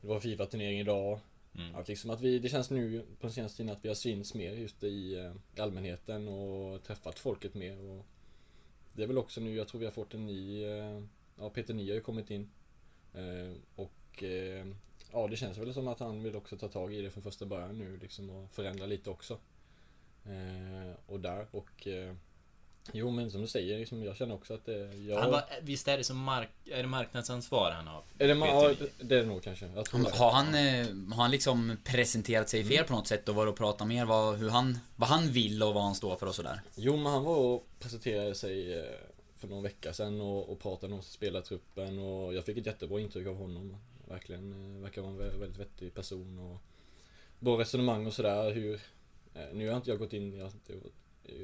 Det 0.00 0.06
var 0.06 0.20
Fifa-turnering 0.20 0.80
idag. 0.80 1.20
Mm. 1.54 1.74
Att 1.74 1.88
liksom 1.88 2.10
att 2.10 2.20
vi, 2.20 2.38
det 2.38 2.48
känns 2.48 2.70
nu 2.70 3.00
på 3.00 3.26
den 3.26 3.32
senaste 3.32 3.56
tiden 3.56 3.72
att 3.72 3.84
vi 3.84 3.88
har 3.88 3.94
synts 3.94 4.34
mer 4.34 4.52
just 4.52 4.84
i, 4.84 5.14
eh, 5.14 5.32
i 5.56 5.60
allmänheten 5.60 6.28
och 6.28 6.82
träffat 6.82 7.18
folket 7.18 7.54
mer 7.54 7.78
och 7.80 8.06
Det 8.92 9.02
är 9.02 9.06
väl 9.06 9.18
också 9.18 9.40
nu, 9.40 9.56
jag 9.56 9.68
tror 9.68 9.78
vi 9.78 9.84
har 9.84 9.92
fått 9.92 10.14
en 10.14 10.26
ny, 10.26 10.64
eh, 10.64 11.02
ja 11.38 11.50
Peter 11.50 11.74
Ny 11.74 11.88
har 11.88 11.94
ju 11.94 12.00
kommit 12.00 12.30
in. 12.30 12.50
Eh, 13.14 13.52
Och 13.76 14.22
eh, 14.22 14.66
ja 15.12 15.28
det 15.28 15.36
känns 15.36 15.58
väl 15.58 15.74
som 15.74 15.88
att 15.88 16.00
han 16.00 16.22
vill 16.22 16.36
också 16.36 16.56
ta 16.56 16.68
tag 16.68 16.94
i 16.94 17.02
det 17.02 17.10
från 17.10 17.22
första 17.22 17.46
början 17.46 17.78
nu 17.78 17.96
liksom 17.96 18.30
och 18.30 18.50
förändra 18.50 18.86
lite 18.86 19.10
också 19.10 19.38
Eh, 20.26 20.94
Och 21.06 21.20
där 21.20 21.46
och 21.50 21.86
eh, 21.86 22.14
Jo 22.92 23.10
men 23.10 23.30
som 23.30 23.40
du 23.40 23.46
säger, 23.46 23.78
liksom, 23.78 24.04
jag 24.04 24.16
känner 24.16 24.34
också 24.34 24.54
att 24.54 24.64
det, 24.66 24.94
jag, 24.94 25.20
Han 25.20 25.30
var, 25.30 25.44
visst 25.62 25.88
är 25.88 25.98
det 25.98 26.04
som 26.04 26.18
mark, 26.18 26.48
är 26.70 26.82
det 26.82 26.88
marknadsansvar 26.88 27.70
han 27.70 27.86
har? 27.86 28.02
är 28.18 28.28
det, 28.28 28.34
ja, 28.34 28.74
det 29.00 29.14
är 29.16 29.20
det 29.20 29.26
nog 29.26 29.42
kanske, 29.42 29.66
jag 29.74 29.84
tror 29.84 30.00
det. 30.00 30.10
Har 30.16 30.30
han, 30.30 30.46
eh, 30.54 31.14
har 31.16 31.22
han 31.22 31.30
liksom 31.30 31.76
presenterat 31.84 32.48
sig 32.48 32.64
fel 32.64 32.84
på 32.84 32.92
något 32.92 33.06
sätt 33.06 33.28
och 33.28 33.34
varit 33.34 33.50
och 33.50 33.56
pratat 33.56 33.88
mer 33.88 34.04
vad, 34.04 34.36
hur 34.38 34.50
han, 34.50 34.78
vad 34.96 35.08
han 35.08 35.28
vill 35.32 35.62
och 35.62 35.74
vad 35.74 35.82
han 35.84 35.94
står 35.94 36.16
för 36.16 36.26
och 36.26 36.34
sådär? 36.34 36.60
Jo 36.74 36.96
men 36.96 37.12
han 37.12 37.24
var 37.24 37.36
och 37.36 37.66
presenterade 37.78 38.34
sig 38.34 38.78
eh, 38.78 38.84
för 39.36 39.48
någon 39.48 39.62
vecka 39.62 39.92
sedan 39.92 40.20
och, 40.20 40.48
och 40.52 40.60
pratade 40.60 40.94
i 40.96 41.02
spelartruppen 41.02 41.98
och 41.98 42.34
jag 42.34 42.44
fick 42.44 42.56
ett 42.58 42.66
jättebra 42.66 43.00
intryck 43.00 43.26
av 43.26 43.36
honom. 43.36 43.76
Verkligen, 44.08 44.76
eh, 44.76 44.82
verkar 44.82 45.02
vara 45.02 45.12
en 45.12 45.18
vä- 45.18 45.38
väldigt 45.40 45.58
vettig 45.60 45.94
person 45.94 46.38
och 46.38 46.58
bra 47.38 47.60
resonemang 47.60 48.06
och 48.06 48.12
sådär 48.12 48.50
hur 48.50 48.74
eh, 48.74 48.80
Nu 49.52 49.68
har 49.68 49.76
inte 49.76 49.90
jag 49.90 49.98
gått 49.98 50.12
in, 50.12 50.36
jag 50.36 50.44
har 50.44 50.52
inte 50.52 50.72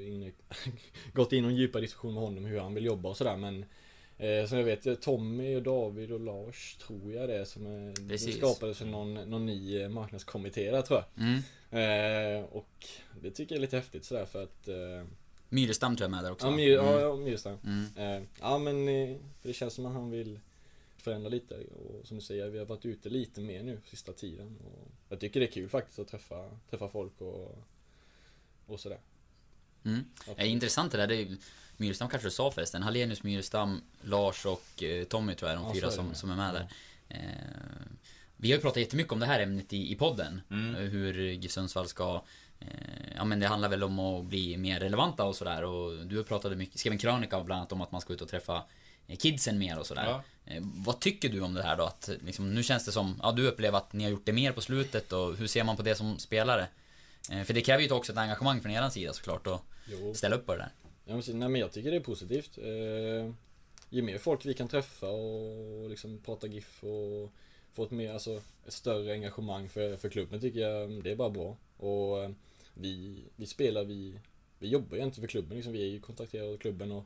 in, 0.01 0.33
gått 1.13 1.33
in 1.33 1.39
i 1.39 1.43
någon 1.43 1.57
djupare 1.57 1.83
diskussion 1.83 2.15
med 2.15 2.23
honom 2.23 2.45
hur 2.45 2.61
han 2.61 2.75
vill 2.75 2.85
jobba 2.85 3.09
och 3.09 3.17
sådär 3.17 3.37
men 3.37 3.65
eh, 4.19 4.47
Som 4.47 4.59
jag 4.59 4.65
vet, 4.65 4.87
eh, 4.87 4.95
Tommy 4.95 5.57
och 5.57 5.63
David 5.63 6.13
och 6.13 6.21
Lars 6.21 6.77
tror 6.77 7.13
jag 7.13 7.29
det 7.29 7.35
är 7.39 7.45
som 7.45 7.67
är, 7.67 7.95
det 8.09 8.19
skapades 8.19 8.81
någon, 8.81 9.15
någon 9.15 9.47
ny 9.47 9.81
eh, 9.83 9.89
marknadskommitté 9.89 10.71
där 10.71 10.83
tror 10.83 10.99
jag. 10.99 11.25
Mm. 11.25 11.43
Eh, 11.71 12.45
och 12.45 12.87
det 13.21 13.31
tycker 13.31 13.55
jag 13.55 13.59
är 13.59 13.63
lite 13.63 13.77
häftigt 13.77 14.05
sådär 14.05 14.25
för 14.25 14.43
att 14.43 14.69
eh, 14.69 15.05
Myrestam 15.49 15.97
tror 15.97 16.05
jag 16.05 16.09
är 16.09 16.17
med 16.17 16.25
där 16.25 16.33
också. 16.33 16.47
Ja, 16.47 16.51
va? 16.51 16.57
Myr, 16.57 16.75
ja, 16.75 16.93
Mm. 16.93 17.01
ja 17.01 17.17
Myrstam. 17.17 17.59
Mm. 17.65 18.17
Eh, 18.23 18.29
ja 18.41 18.59
men 18.59 18.89
eh, 18.89 19.17
för 19.41 19.49
det 19.49 19.55
känns 19.55 19.75
som 19.75 19.87
att 19.87 19.93
han 19.93 20.11
vill 20.11 20.41
förändra 20.97 21.29
lite 21.29 21.55
och 21.55 22.07
som 22.07 22.17
du 22.17 22.23
säger, 22.23 22.49
vi 22.49 22.59
har 22.59 22.67
varit 22.67 22.85
ute 22.87 23.09
lite 23.09 23.41
mer 23.41 23.63
nu 23.63 23.81
sista 23.85 24.13
tiden 24.13 24.57
och 24.65 24.89
jag 25.09 25.21
tycker 25.21 25.41
det 25.41 25.47
är 25.47 25.51
kul 25.53 25.69
faktiskt 25.69 25.99
att 25.99 26.09
träffa, 26.09 26.51
träffa 26.71 26.89
folk 26.89 27.21
och, 27.21 27.59
och 28.69 28.81
sådär. 28.81 28.99
Mm. 29.85 30.05
Ja, 30.37 30.45
intressant 30.45 30.93
det 30.93 30.99
där. 30.99 31.07
Det 31.07 31.17
är, 31.17 31.37
Myrestam 31.77 32.09
kanske 32.09 32.27
du 32.27 32.33
sa 32.33 32.51
förresten. 32.51 32.83
Hallenius, 32.83 33.23
Myrestam, 33.23 33.83
Lars 34.03 34.47
och 34.47 34.83
eh, 34.83 35.05
Tommy 35.05 35.35
tror 35.35 35.51
jag 35.51 35.59
de 35.59 35.67
Ja, 35.67 35.75
fyra 35.75 35.91
som, 35.91 36.15
som 36.15 36.31
är 36.31 36.37
med 36.37 36.55
där. 36.55 36.69
Eh, 37.09 37.19
vi 38.37 38.51
har 38.51 38.57
ju 38.57 38.63
pratat 38.63 38.77
jättemycket 38.81 39.13
om 39.13 39.21
det 39.21 39.27
här 39.27 39.41
ämnet 39.41 39.73
i, 39.73 39.93
i 39.93 39.95
podden. 39.95 40.41
Mm. 40.51 40.75
Eh, 40.75 40.81
Hur 40.81 41.15
GIF 41.31 41.51
Sundsvall 41.53 41.89
ska 41.89 42.23
eh, 42.61 42.67
Ja 43.17 43.25
men 43.25 43.41
det 43.41 43.47
handlar 43.47 43.69
väl 43.69 43.83
om 43.83 43.99
att 43.99 44.25
bli 44.25 44.57
mer 44.57 44.81
relevanta 44.81 45.25
och 45.25 45.37
sådär 45.37 45.65
och 45.65 46.07
du 46.07 46.17
har 46.17 46.25
pratat 46.25 46.59
mycket, 46.59 46.81
skrev 46.81 46.93
en 46.93 46.99
krönika 46.99 47.41
bland 47.41 47.59
annat 47.59 47.73
om 47.73 47.81
att 47.81 47.93
man 47.93 48.01
ska 48.01 48.13
ut 48.13 48.21
och 48.21 48.29
träffa 48.29 48.65
eh, 49.07 49.17
kidsen 49.17 49.59
mer 49.59 49.79
och 49.79 49.87
sådär. 49.87 50.05
Ja. 50.05 50.23
Eh, 50.45 50.63
Vad 50.63 51.01
tycker 51.01 51.29
du 51.29 51.41
om 51.41 51.55
det 51.55 51.63
här 51.63 51.77
då? 51.77 51.85
Att, 51.85 52.11
liksom, 52.25 52.55
nu 52.55 52.63
känns 52.63 52.85
det 52.85 52.93
som, 52.93 53.21
ja 53.23 53.33
du 53.33 53.49
upplever 53.49 53.79
att 53.79 53.93
ni 53.93 54.05
har 54.05 54.11
gjort 54.11 54.27
det 54.27 54.33
mer 54.33 54.53
på 54.53 54.61
slutet 54.61 55.13
och 55.13 55.37
hur 55.37 55.47
ser 55.47 55.65
man 55.65 55.77
på 55.77 55.83
det 55.83 55.95
som 55.95 56.19
spelare? 56.19 56.67
Eh, 57.31 57.43
För 57.45 57.55
det 57.55 57.61
kräver 57.61 57.83
ju 57.83 57.91
också 57.91 58.13
ett 58.13 58.19
engagemang 58.19 58.61
från 58.61 58.73
er 58.73 58.89
sida 58.89 59.13
såklart 59.13 59.47
och 59.47 59.61
Jo. 59.87 60.15
ställa 60.15 60.37
upp 60.37 60.47
på 60.47 60.53
det 60.53 60.59
där. 60.59 60.71
Ja, 61.05 61.13
men, 61.27 61.39
nej, 61.39 61.49
men 61.49 61.61
jag 61.61 61.73
tycker 61.73 61.91
det 61.91 61.97
är 61.97 62.01
positivt. 62.01 62.59
Eh, 62.59 63.33
ju 63.91 64.03
mer 64.03 64.19
folk 64.19 64.47
vi 64.47 64.55
kan 64.55 64.69
träffa 64.69 65.09
och 65.11 65.91
liksom 65.91 66.19
prata 66.25 66.47
GIF 66.47 66.85
och 66.85 67.31
få 67.73 67.85
ett 67.85 67.91
mer, 67.91 68.13
alltså 68.13 68.43
ett 68.67 68.73
större 68.73 69.13
engagemang 69.13 69.69
för, 69.69 69.97
för 69.97 70.09
klubben 70.09 70.41
tycker 70.41 70.61
jag 70.61 71.03
det 71.05 71.11
är 71.11 71.17
bara 71.17 71.31
bra. 71.31 71.57
Och 71.77 72.23
eh, 72.25 72.31
vi, 72.75 73.23
vi 73.37 73.47
spelar, 73.47 73.85
vi, 73.85 74.15
vi 74.59 74.69
jobbar 74.69 74.97
ju 74.97 75.03
inte 75.03 75.21
för 75.21 75.27
klubben 75.27 75.57
liksom, 75.57 75.73
vi 75.73 75.83
är 75.83 75.87
ju 75.87 76.01
kontakterade 76.01 76.53
av 76.53 76.57
klubben 76.57 76.93
och 76.93 77.05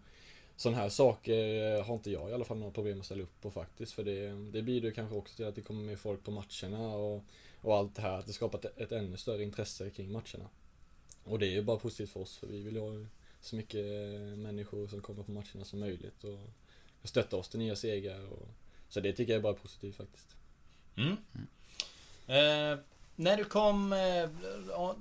sådana 0.57 0.79
här 0.83 0.89
saker 0.89 1.77
eh, 1.79 1.85
har 1.85 1.95
inte 1.95 2.11
jag 2.11 2.31
i 2.31 2.33
alla 2.33 2.45
fall 2.45 2.59
några 2.59 2.73
problem 2.73 3.01
att 3.01 3.07
ställa 3.07 3.23
upp 3.23 3.41
på 3.43 3.51
faktiskt. 3.51 3.93
För 3.93 4.05
det, 4.05 4.29
det 4.53 4.81
det 4.81 4.91
kanske 4.91 5.17
också 5.17 5.37
till 5.37 5.47
att 5.47 5.55
det 5.55 5.61
kommer 5.63 5.83
mer 5.85 5.97
folk 5.97 6.25
på 6.25 6.31
matcherna 6.31 6.89
och, 6.95 7.25
och 7.63 7.77
allt 7.77 7.95
det 7.95 8.03
här. 8.03 8.19
Att 8.19 8.27
det 8.27 8.33
skapar 8.33 8.61
ett, 8.77 8.93
ännu 8.93 9.17
större 9.17 9.43
intresse 9.43 9.91
kring 9.91 10.13
matcherna. 10.13 10.49
Och 11.25 11.39
det 11.39 11.47
är 11.47 11.51
ju 11.51 11.63
bara 11.63 11.77
positivt 11.79 12.11
för 12.11 12.21
oss 12.21 12.37
för 12.37 12.47
vi 12.47 12.63
vill 12.63 12.75
ju 12.75 12.81
ha 12.81 13.07
så 13.41 13.57
mycket 13.57 13.85
människor 14.39 14.87
som 14.87 15.01
kommer 15.01 15.23
på 15.23 15.31
matcherna 15.31 15.65
som 15.65 15.81
möjligt 15.81 16.25
och 16.25 16.39
stötta 17.09 17.37
oss 17.37 17.49
till 17.49 17.61
nya 17.61 17.77
segrar. 17.77 18.33
Och, 18.33 18.49
så 18.89 19.01
det 19.01 19.13
tycker 19.13 19.33
jag 19.33 19.39
är 19.39 19.43
bara 19.43 19.55
positivt 19.55 19.97
faktiskt. 19.97 20.37
Mm. 20.97 21.17
Eh, 22.27 22.79
när 23.17 23.37
du 23.37 23.45
kom, 23.45 23.93
eh, 23.93 24.29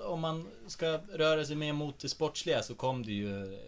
om 0.02 0.20
man 0.20 0.48
ska 0.68 0.98
röra 0.98 1.46
sig 1.46 1.56
mer 1.56 1.74
mot 1.74 2.00
det 2.00 2.10
sportsliga 2.10 2.64
så 2.64 2.76
kom 2.76 3.04
du 3.04 3.14
ju 3.14 3.60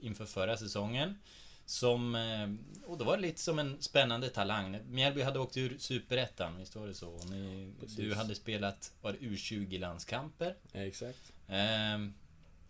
inför 0.00 0.26
förra 0.26 0.56
säsongen. 0.56 1.18
Som, 1.66 2.14
eh, 2.14 2.88
och 2.90 2.98
då 2.98 3.04
var 3.04 3.16
det 3.16 3.22
lite 3.22 3.40
som 3.40 3.58
en 3.58 3.82
spännande 3.82 4.28
talang. 4.28 4.78
Mjällby 4.88 5.22
hade 5.22 5.38
åkt 5.38 5.56
ur 5.56 5.78
Superettan, 5.78 6.58
visst 6.58 6.76
var 6.76 6.86
det 6.86 6.94
så? 6.94 7.18
Ni, 7.30 7.72
du 7.96 8.14
hade 8.14 8.34
spelat, 8.34 8.92
var 9.02 9.12
det 9.12 9.18
U20-landskamper? 9.18 10.56
Ja, 10.72 10.80
exakt. 10.80 11.32
Eh, 11.48 11.98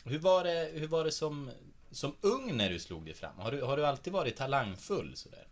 hur 0.04 0.18
var 0.18 0.44
det, 0.44 0.70
hur 0.74 0.86
var 0.86 1.04
det 1.04 1.12
som, 1.12 1.50
som 1.90 2.14
ung 2.20 2.56
när 2.56 2.70
du 2.70 2.78
slog 2.78 3.04
dig 3.04 3.14
fram? 3.14 3.38
Har 3.38 3.52
du, 3.52 3.62
har 3.62 3.76
du 3.76 3.86
alltid 3.86 4.12
varit 4.12 4.36
talangfull 4.36 5.16
sådär? 5.16 5.46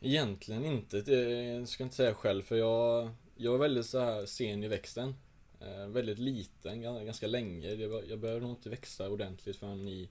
Egentligen 0.00 0.64
inte, 0.64 1.00
det 1.00 1.66
ska 1.68 1.82
jag 1.82 1.86
inte 1.86 1.96
säga 1.96 2.14
själv 2.14 2.42
för 2.42 2.56
jag, 2.56 3.10
jag 3.36 3.52
var 3.52 3.58
väldigt 3.58 3.86
så 3.86 4.00
här 4.00 4.26
sen 4.26 4.64
i 4.64 4.68
växten. 4.68 5.14
Eh, 5.60 5.86
väldigt 5.86 6.18
liten, 6.18 6.84
gan- 6.84 7.04
ganska 7.04 7.26
länge. 7.26 7.86
Var, 7.86 8.02
jag 8.08 8.18
började 8.18 8.40
nog 8.40 8.50
inte 8.50 8.70
växa 8.70 9.08
ordentligt 9.08 9.56
förrän 9.56 9.88
i, 9.88 10.08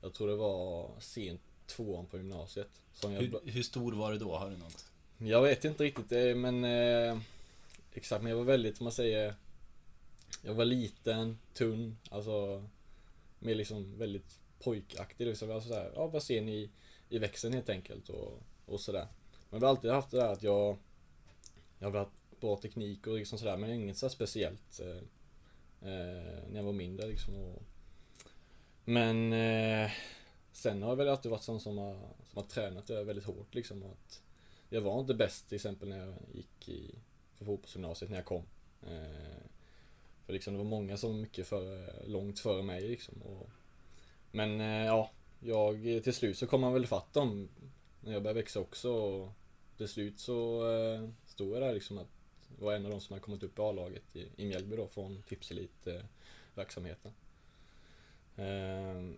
jag 0.00 0.14
tror 0.14 0.28
det 0.28 0.36
var 0.36 0.90
sent 1.00 1.40
tvåan 1.76 2.06
på 2.06 2.16
gymnasiet. 2.16 2.68
Som 2.92 3.12
jag, 3.12 3.20
Hur, 3.20 3.40
hur 3.44 3.62
stor 3.62 3.92
var 3.92 4.12
du 4.12 4.18
då? 4.18 4.36
Har 4.36 4.50
du 4.50 4.56
något? 4.56 4.86
Jag 5.18 5.42
vet 5.42 5.64
inte 5.64 5.84
riktigt 5.84 6.12
eh, 6.12 6.34
men 6.34 6.64
eh, 6.64 7.18
Exakt 7.92 8.22
men 8.22 8.30
jag 8.30 8.36
var 8.36 8.44
väldigt, 8.44 8.76
som 8.76 8.84
man 8.84 8.92
säger 8.92 9.34
Jag 10.42 10.54
var 10.54 10.64
liten, 10.64 11.38
tunn, 11.54 11.98
alltså 12.10 12.64
mer 13.38 13.54
liksom 13.54 13.98
väldigt 13.98 14.38
pojkaktig 14.58 15.26
liksom. 15.26 15.50
Alltså 15.50 15.68
sådär, 15.68 15.92
ja 15.94 16.06
vad 16.06 16.22
ser 16.22 16.40
ni 16.40 16.56
i, 16.56 16.70
i 17.08 17.18
växeln 17.18 17.54
helt 17.54 17.68
enkelt 17.68 18.08
och, 18.08 18.42
och 18.66 18.80
sådär. 18.80 19.06
Men 19.50 19.60
vi 19.60 19.66
har 19.66 19.70
alltid 19.70 19.90
haft 19.90 20.10
det 20.10 20.16
där 20.16 20.32
att 20.32 20.42
jag 20.42 20.76
Jag 21.78 21.90
har 21.90 21.98
haft 21.98 22.40
bra 22.40 22.56
teknik 22.56 23.06
och 23.06 23.16
liksom 23.18 23.38
sådär 23.38 23.56
men 23.56 23.70
inget 23.70 23.96
så 23.96 24.08
speciellt 24.08 24.80
eh, 24.80 24.96
eh, 25.90 26.42
När 26.48 26.56
jag 26.56 26.62
var 26.62 26.72
mindre 26.72 27.06
liksom 27.06 27.34
och, 27.34 27.62
Men 28.84 29.32
eh, 29.32 29.90
Sen 30.52 30.82
har 30.82 30.88
jag 30.88 30.96
väl 30.96 31.08
alltid 31.08 31.30
varit 31.30 31.42
sån 31.42 31.60
som 31.60 31.78
har, 31.78 31.94
som 31.94 32.42
har 32.42 32.42
tränat 32.42 32.86
det 32.86 33.04
väldigt 33.04 33.24
hårt 33.24 33.54
liksom 33.54 33.82
att 33.82 34.22
Jag 34.68 34.80
var 34.80 35.00
inte 35.00 35.14
bäst 35.14 35.48
till 35.48 35.56
exempel 35.56 35.88
när 35.88 36.06
jag 36.06 36.14
gick 36.32 36.68
i 36.68 36.94
fotbollsgymnasiet 37.38 38.10
när 38.10 38.18
jag 38.18 38.26
kom 38.26 38.42
eh, 38.82 39.42
För 40.26 40.32
liksom 40.32 40.54
det 40.54 40.58
var 40.58 40.64
många 40.64 40.96
som 40.96 41.10
var 41.10 41.20
mycket 41.20 41.46
för, 41.46 41.92
långt 42.06 42.38
före 42.38 42.62
mig 42.62 42.88
liksom 42.88 43.22
och, 43.22 43.50
Men 44.30 44.60
eh, 44.60 44.86
ja 44.86 45.10
Jag 45.40 45.82
till 46.04 46.14
slut 46.14 46.38
så 46.38 46.46
kom 46.46 46.60
man 46.60 46.72
väl 46.72 46.86
fatt 46.86 47.12
dem 47.12 47.48
När 48.00 48.12
jag 48.12 48.22
började 48.22 48.40
växa 48.40 48.60
också 48.60 48.92
och 48.92 49.32
Till 49.76 49.88
slut 49.88 50.18
så 50.18 50.70
eh, 50.72 51.08
stod 51.26 51.54
jag 51.54 51.62
där 51.62 51.72
liksom 51.72 51.98
att 51.98 52.20
var 52.58 52.74
en 52.74 52.84
av 52.84 52.90
de 52.90 53.00
som 53.00 53.14
hade 53.14 53.24
kommit 53.24 53.42
upp 53.42 53.58
i 53.58 53.62
A-laget 53.62 54.16
i, 54.16 54.28
i 54.36 54.46
Mjällby 54.46 54.76
då 54.76 54.88
från 54.88 55.22
Tipselit-verksamheten. 55.22 57.12
Eh, 58.36 59.10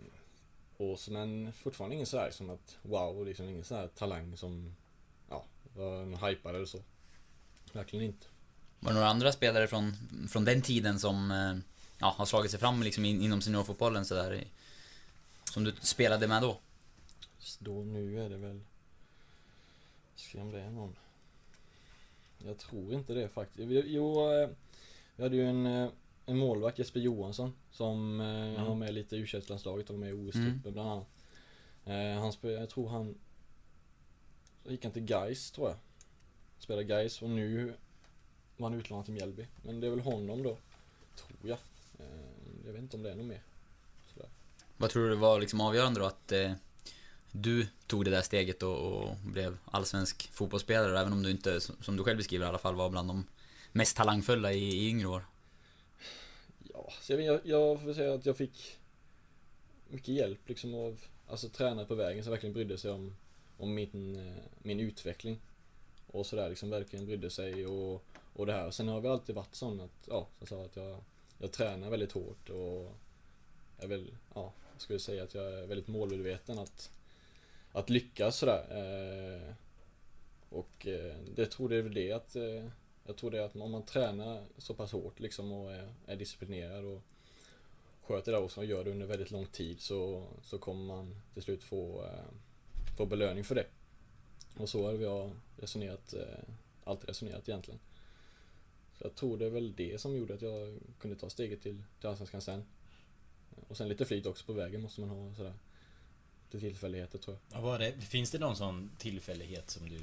och 0.91 0.99
så, 0.99 1.13
men 1.13 1.53
fortfarande 1.53 1.95
ingen 1.95 2.07
sådär 2.07 2.31
som 2.31 2.51
att 2.51 2.77
wow, 2.83 3.27
liksom 3.27 3.49
ingen 3.49 3.65
sån 3.65 3.77
här 3.77 3.89
talang 3.89 4.37
som 4.37 4.75
ja, 5.29 5.45
var 5.75 6.29
hypad 6.29 6.55
eller 6.55 6.67
så. 6.67 6.79
Verkligen 7.73 8.05
inte. 8.07 8.27
Var 8.81 8.91
det 8.91 8.95
några 8.95 9.09
andra 9.09 9.33
spelare 9.33 9.67
från, 9.69 9.97
från 10.29 10.45
den 10.45 10.63
tiden 10.63 10.99
som 10.99 11.31
eh, 11.31 11.57
ja, 11.99 12.15
har 12.19 12.27
slagit 12.27 12.51
sig 12.51 12.61
fram 12.61 12.83
liksom 12.83 13.05
in, 13.05 13.23
inom 13.23 13.41
seniorfotbollen 13.41 14.05
sådär? 14.05 14.45
Som 15.45 15.65
du 15.65 15.73
spelade 15.81 16.29
med 16.29 16.43
då? 16.43 16.59
Då 17.59 17.85
nu 17.85 18.21
är 18.21 18.29
det 18.29 18.37
väl 18.37 18.61
Ska 20.15 20.41
om 20.41 20.53
det 20.53 20.61
är 20.61 20.71
någon 20.71 20.97
Jag 22.39 22.59
tror 22.59 22.95
inte 22.95 23.15
det 23.15 23.29
faktiskt 23.29 23.87
Jo, 23.87 24.33
eh, 24.33 24.49
vi 25.17 25.23
hade 25.23 25.37
ju 25.37 25.47
en, 25.47 25.67
eh, 25.67 25.89
en 26.27 26.39
målvakt 26.39 26.79
Jesper 26.79 27.01
Johansson 27.01 27.53
Som 27.71 28.21
mm. 28.21 28.57
han 28.57 28.67
var 28.67 28.75
med 28.75 28.95
lite 28.95 29.17
i 29.17 29.19
u 29.19 29.27
landslaget 29.49 29.91
och 29.91 29.97
var 29.97 30.01
med 30.01 30.11
i 30.11 30.13
OS-truppen 30.13 30.61
Mm. 30.61 30.73
bland 30.73 30.89
annat 30.91 31.09
Eh, 31.85 32.21
Han 32.21 32.33
spelade, 32.33 32.61
jag 32.61 32.71
tror 32.71 32.89
han 32.89 33.15
gick 34.65 34.85
han 34.85 34.93
till 34.93 35.03
Gais 35.03 35.51
tror 35.51 35.69
jag 35.69 35.77
Spelade 36.59 36.85
Gais 36.85 37.23
och 37.23 37.31
nu 37.31 37.75
var 38.57 38.71
han 38.71 38.79
utlånad 38.79 39.05
till 39.05 39.15
Mjällby 39.15 39.47
Men 39.63 39.81
det 39.81 39.87
är 39.87 39.91
väl 39.91 40.01
honom 40.01 40.43
då 40.43 40.59
Tror 41.17 41.51
jag 41.51 41.59
Eh, 41.99 42.07
Jag 42.67 42.73
vet 42.73 42.83
inte 42.83 42.97
om 42.97 43.03
det 43.03 43.11
är 43.11 43.15
någon 43.15 43.27
mer 43.27 43.43
Sådär. 44.15 44.29
Vad 44.77 44.91
tror 44.91 45.09
du 45.09 45.17
var 45.17 45.41
liksom 45.41 45.61
avgörande 45.61 46.01
då 46.01 46.07
att 46.07 46.33
eh, 46.33 46.53
du 47.33 47.67
tog 47.87 48.05
det 48.05 48.11
där 48.11 48.23
steget 48.23 48.63
och, 48.63 49.03
och 49.03 49.17
blev 49.17 49.59
allsvensk 49.65 50.31
fotbollsspelare, 50.33 51.01
även 51.01 51.13
om 51.13 51.23
du 51.23 51.31
inte, 51.31 51.61
som 51.61 51.83
som 51.83 51.97
du 51.97 52.05
själv 52.05 52.17
beskriver 52.17 52.47
i 52.47 52.49
alla 52.49 52.59
fall, 52.59 52.75
var 52.75 52.91
bland 52.91 53.09
de 53.09 53.27
mest 53.73 53.97
talangfulla 53.97 54.53
i, 54.53 54.59
i 54.59 54.89
yngre 54.89 55.09
år? 55.09 55.25
Så 57.01 57.13
jag, 57.13 57.23
jag, 57.23 57.41
jag 57.45 57.83
får 57.83 57.93
säga 57.93 58.15
att 58.15 58.27
jag 58.27 58.37
fick 58.37 58.79
mycket 59.89 60.09
hjälp 60.09 60.49
liksom 60.49 60.75
av 60.75 61.01
alltså, 61.27 61.49
tränare 61.49 61.87
på 61.87 61.95
vägen 61.95 62.25
som 62.25 62.31
verkligen 62.31 62.53
brydde 62.53 62.79
sig 62.79 62.91
om, 62.91 63.17
om 63.57 63.75
min, 63.75 64.17
eh, 64.17 64.43
min 64.63 64.81
utveckling. 64.81 65.41
Och 66.07 66.27
sådär 66.27 66.49
liksom 66.49 66.71
verkligen 66.71 67.07
brydde 67.07 67.31
sig 67.31 67.67
och, 67.67 68.05
och 68.33 68.47
det 68.47 68.53
här. 68.53 68.71
Sen 68.71 68.89
har 68.89 69.01
vi 69.01 69.09
alltid 69.09 69.35
varit 69.35 69.55
sån 69.55 69.81
att, 69.81 70.09
ja, 70.09 70.29
som 70.39 70.39
jag 70.39 70.49
sa, 70.49 70.65
att 70.65 70.77
jag, 70.77 71.05
jag 71.39 71.53
tränar 71.53 71.91
väldigt 71.91 72.13
hårt 72.13 72.51
och 72.51 72.93
jag 73.81 73.89
väl, 73.89 74.17
ja, 74.35 74.53
jag 74.73 74.81
skulle 74.83 74.99
säga 74.99 75.23
att 75.23 75.35
jag 75.35 75.53
är 75.53 75.67
väldigt 75.67 75.89
målmedveten 75.89 76.59
att, 76.59 76.91
att 77.73 77.91
lyckas 77.91 78.37
sådär. 78.37 78.67
Eh, 78.71 79.55
och 80.49 80.87
eh, 80.87 81.15
det 81.35 81.47
tror 81.47 81.69
det 81.69 81.77
är 81.77 81.83
väl 81.83 81.95
det 81.95 82.13
att 82.13 82.37
eh, 82.37 82.65
jag 83.07 83.17
tror 83.17 83.31
det 83.31 83.39
är 83.39 83.43
att 83.43 83.57
om 83.57 83.71
man 83.71 83.85
tränar 83.85 84.45
så 84.59 84.75
pass 84.75 84.93
hårt 84.93 85.21
liksom 85.21 85.53
och 85.53 85.73
är, 85.73 85.95
är 86.07 86.17
disciplinerad 86.17 86.85
och 86.85 87.03
sköter 88.03 88.33
det 88.33 88.39
och 88.39 88.59
och 88.59 88.65
gör 88.65 88.85
det 88.85 88.91
under 88.91 89.07
väldigt 89.07 89.31
lång 89.31 89.47
tid 89.47 89.81
så, 89.81 90.27
så 90.43 90.59
kommer 90.59 90.85
man 90.85 91.17
till 91.35 91.43
slut 91.43 91.65
få, 91.65 92.05
eh, 92.05 92.25
få 92.97 93.07
belöning 93.07 93.45
för 93.45 93.55
det. 93.55 93.67
Och 94.57 94.69
så 94.69 94.87
har 94.87 94.93
jag 94.93 95.31
resonerat, 95.57 96.15
eh, 96.15 96.45
alltid 96.85 97.09
resonerat 97.09 97.49
egentligen. 97.49 97.81
Så 98.99 99.05
jag 99.05 99.15
tror 99.15 99.39
det 99.39 99.47
är 99.47 99.51
väl 99.51 99.75
det 99.77 100.01
som 100.01 100.17
gjorde 100.17 100.35
att 100.35 100.43
jag 100.43 100.79
kunde 100.99 101.17
ta 101.17 101.31
steget 101.31 101.63
till, 101.63 101.83
till 102.01 102.09
Allsvenskan 102.09 102.41
sen. 102.41 102.65
Och 103.69 103.77
sen 103.77 103.89
lite 103.89 104.05
flyt 104.05 104.27
också 104.27 104.47
på 104.47 104.53
vägen 104.53 104.83
måste 104.83 105.01
man 105.01 105.11
ha 105.11 105.35
sådär. 105.35 105.55
Lite 106.51 106.67
tillfälligheter 106.67 107.19
tror 107.19 107.37
jag. 107.51 107.63
Vad 107.63 107.81
det? 107.81 107.93
Finns 107.93 108.31
det 108.31 108.39
någon 108.39 108.57
sån 108.57 108.91
tillfällighet 108.99 109.71
som 109.71 109.89
du 109.89 109.99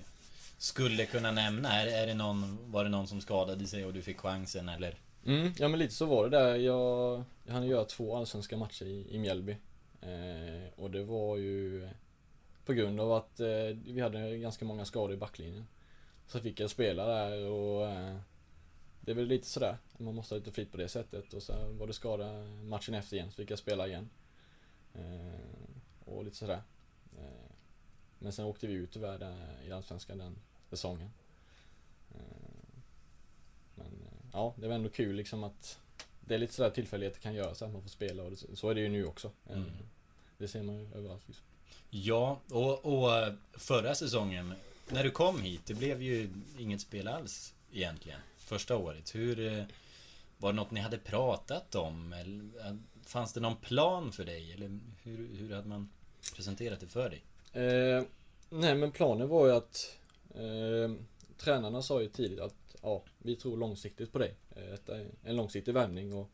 skulle 0.60 1.06
kunna 1.06 1.32
nämna? 1.32 1.74
Är, 1.74 1.88
är 1.88 2.08
det 2.08 2.14
någon, 2.14 2.72
var 2.72 2.84
det 2.84 2.90
någon 2.90 3.08
som 3.08 3.22
skadade 3.22 3.68
sig 3.68 3.86
och 3.86 3.94
du 3.94 4.02
fick 4.02 4.18
chansen 4.18 4.70
eller? 4.70 4.96
Mm, 5.26 5.54
ja 5.58 5.68
men 5.68 5.80
lite 5.80 5.94
så 5.94 6.06
var 6.06 6.30
det 6.30 6.38
där. 6.38 6.56
Jag, 6.56 7.24
jag 7.46 7.54
hann 7.54 7.68
göra 7.68 7.86
två 7.86 8.16
allsvenska 8.16 8.58
matcher 8.58 8.86
i, 8.86 9.16
i 9.16 9.20
Mjällby. 9.20 9.58
Eh, 10.02 10.80
och 10.80 10.92
det 10.92 11.04
var 11.04 11.38
ju 11.38 11.90
på 12.66 12.74
grund 12.74 13.00
av 13.00 13.12
att 13.12 13.40
eh, 13.40 13.78
vi 13.86 14.02
hade 14.02 14.38
ganska 14.38 14.66
många 14.66 14.86
skador 14.86 15.14
i 15.14 15.18
backlinjen. 15.18 15.68
Så 16.28 16.40
fick 16.40 16.60
jag 16.60 16.70
spela 16.70 17.06
där 17.06 17.46
och 17.46 17.88
eh, 17.88 18.18
det 19.02 19.12
är 19.12 19.16
väl 19.16 19.28
lite 19.28 19.48
sådär. 19.48 19.78
Man 19.98 20.16
måste 20.16 20.36
ha 20.36 20.40
lite 20.40 20.52
flit 20.52 20.72
på 20.72 20.78
det 20.78 20.88
sättet. 20.88 21.34
Och 21.34 21.44
så 21.44 21.54
var 21.80 21.88
det 21.88 21.94
skada 21.94 22.26
matchen 22.64 22.94
efter 22.94 23.18
igen 23.18 23.32
så 23.32 23.36
fick 23.36 23.52
jag 23.52 23.60
spela 23.60 23.88
igen. 23.88 24.10
Eh, 24.94 26.06
och 26.06 26.24
lite 26.24 26.38
sådär. 26.38 26.62
Men 28.20 28.34
sen 28.34 28.46
åkte 28.46 28.68
vi 28.68 28.74
ut 28.74 28.92
tyvärr 28.92 29.36
i 29.68 29.72
Allsvenskan 29.72 30.18
den 30.18 30.36
säsongen. 30.70 31.10
Eh, 32.12 32.20
men 33.76 33.86
eh, 33.86 34.30
ja, 34.34 34.54
det 34.58 34.68
var 34.68 34.76
ändå 34.76 34.90
kul 34.90 35.16
liksom 35.16 35.44
att 35.44 35.80
det 36.22 36.36
är 36.36 36.40
lite 36.40 36.54
sådär 36.54 36.70
tillfälligheter 36.70 37.20
kan 37.20 37.34
göra 37.34 37.56
så 37.56 37.66
att 37.66 37.72
man 37.72 37.82
får 37.82 37.90
spela 37.90 38.24
och 38.24 38.32
det, 38.32 38.58
så 38.58 38.70
är 38.70 38.76
det 38.76 38.82
ju 38.82 38.90
nu 38.90 39.06
också. 39.06 39.32
Eh, 39.50 39.58
Mm. 39.58 39.72
Det 40.38 40.48
ser 40.48 40.64
man 40.64 40.76
ju 40.76 40.94
överallt 40.94 41.24
liksom. 41.28 41.46
Ja, 41.90 42.40
och, 42.50 42.86
och 42.86 43.34
förra 43.52 43.96
säsongen 43.96 44.54
när 44.90 45.04
du 45.04 45.12
kom 45.12 45.42
hit, 45.42 45.62
det 45.66 45.74
blev 45.74 46.02
ju 46.02 46.30
inget 46.60 46.82
spel 46.82 47.08
alls 47.08 47.54
egentligen. 47.74 48.20
Första 48.38 48.78
året. 48.78 49.16
Hur... 49.16 49.66
Var 50.38 50.52
det 50.52 50.56
något 50.56 50.72
ni 50.72 50.80
hade 50.80 50.98
pratat 50.98 51.76
om? 51.76 52.14
Eller 52.14 52.78
fanns 53.06 53.34
det 53.34 53.40
någon 53.40 53.56
plan 53.56 54.12
för 54.12 54.26
dig? 54.26 54.54
Eller 54.54 54.80
hur, 55.04 55.36
hur 55.36 55.56
hade 55.56 55.68
man 55.68 55.90
presenterat 56.36 56.80
det 56.80 56.88
för 56.88 57.10
dig? 57.10 57.24
Eh, 57.54 58.04
nej 58.50 58.76
men 58.76 58.92
planen 58.92 59.28
var 59.28 59.46
ju 59.46 59.52
att 59.52 59.98
eh, 60.36 60.96
Tränarna 61.38 61.82
sa 61.82 62.02
ju 62.02 62.10
tidigt 62.10 62.40
att 62.40 62.76
ja, 62.82 63.04
vi 63.18 63.36
tror 63.36 63.58
långsiktigt 63.58 64.12
på 64.12 64.20
dig. 64.20 64.36
Eh, 64.56 64.70
Detta 64.72 64.98
är 64.98 65.08
en 65.24 65.36
långsiktig 65.36 65.74
värvning 65.74 66.14
och 66.14 66.30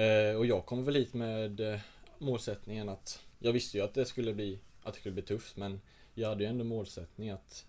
eh, 0.00 0.36
Och 0.36 0.46
jag 0.46 0.66
kom 0.66 0.84
väl 0.84 0.94
hit 0.94 1.14
med 1.14 1.60
eh, 1.60 1.80
målsättningen 2.18 2.88
att 2.88 3.22
Jag 3.38 3.52
visste 3.52 3.76
ju 3.78 3.84
att 3.84 3.94
det 3.94 4.04
skulle 4.04 4.34
bli 4.34 4.58
Att 4.82 4.94
det 4.94 5.00
skulle 5.00 5.12
bli 5.12 5.22
tufft 5.22 5.56
men 5.56 5.80
Jag 6.14 6.28
hade 6.28 6.44
ju 6.44 6.50
ändå 6.50 6.64
målsättning 6.64 7.30
att 7.30 7.66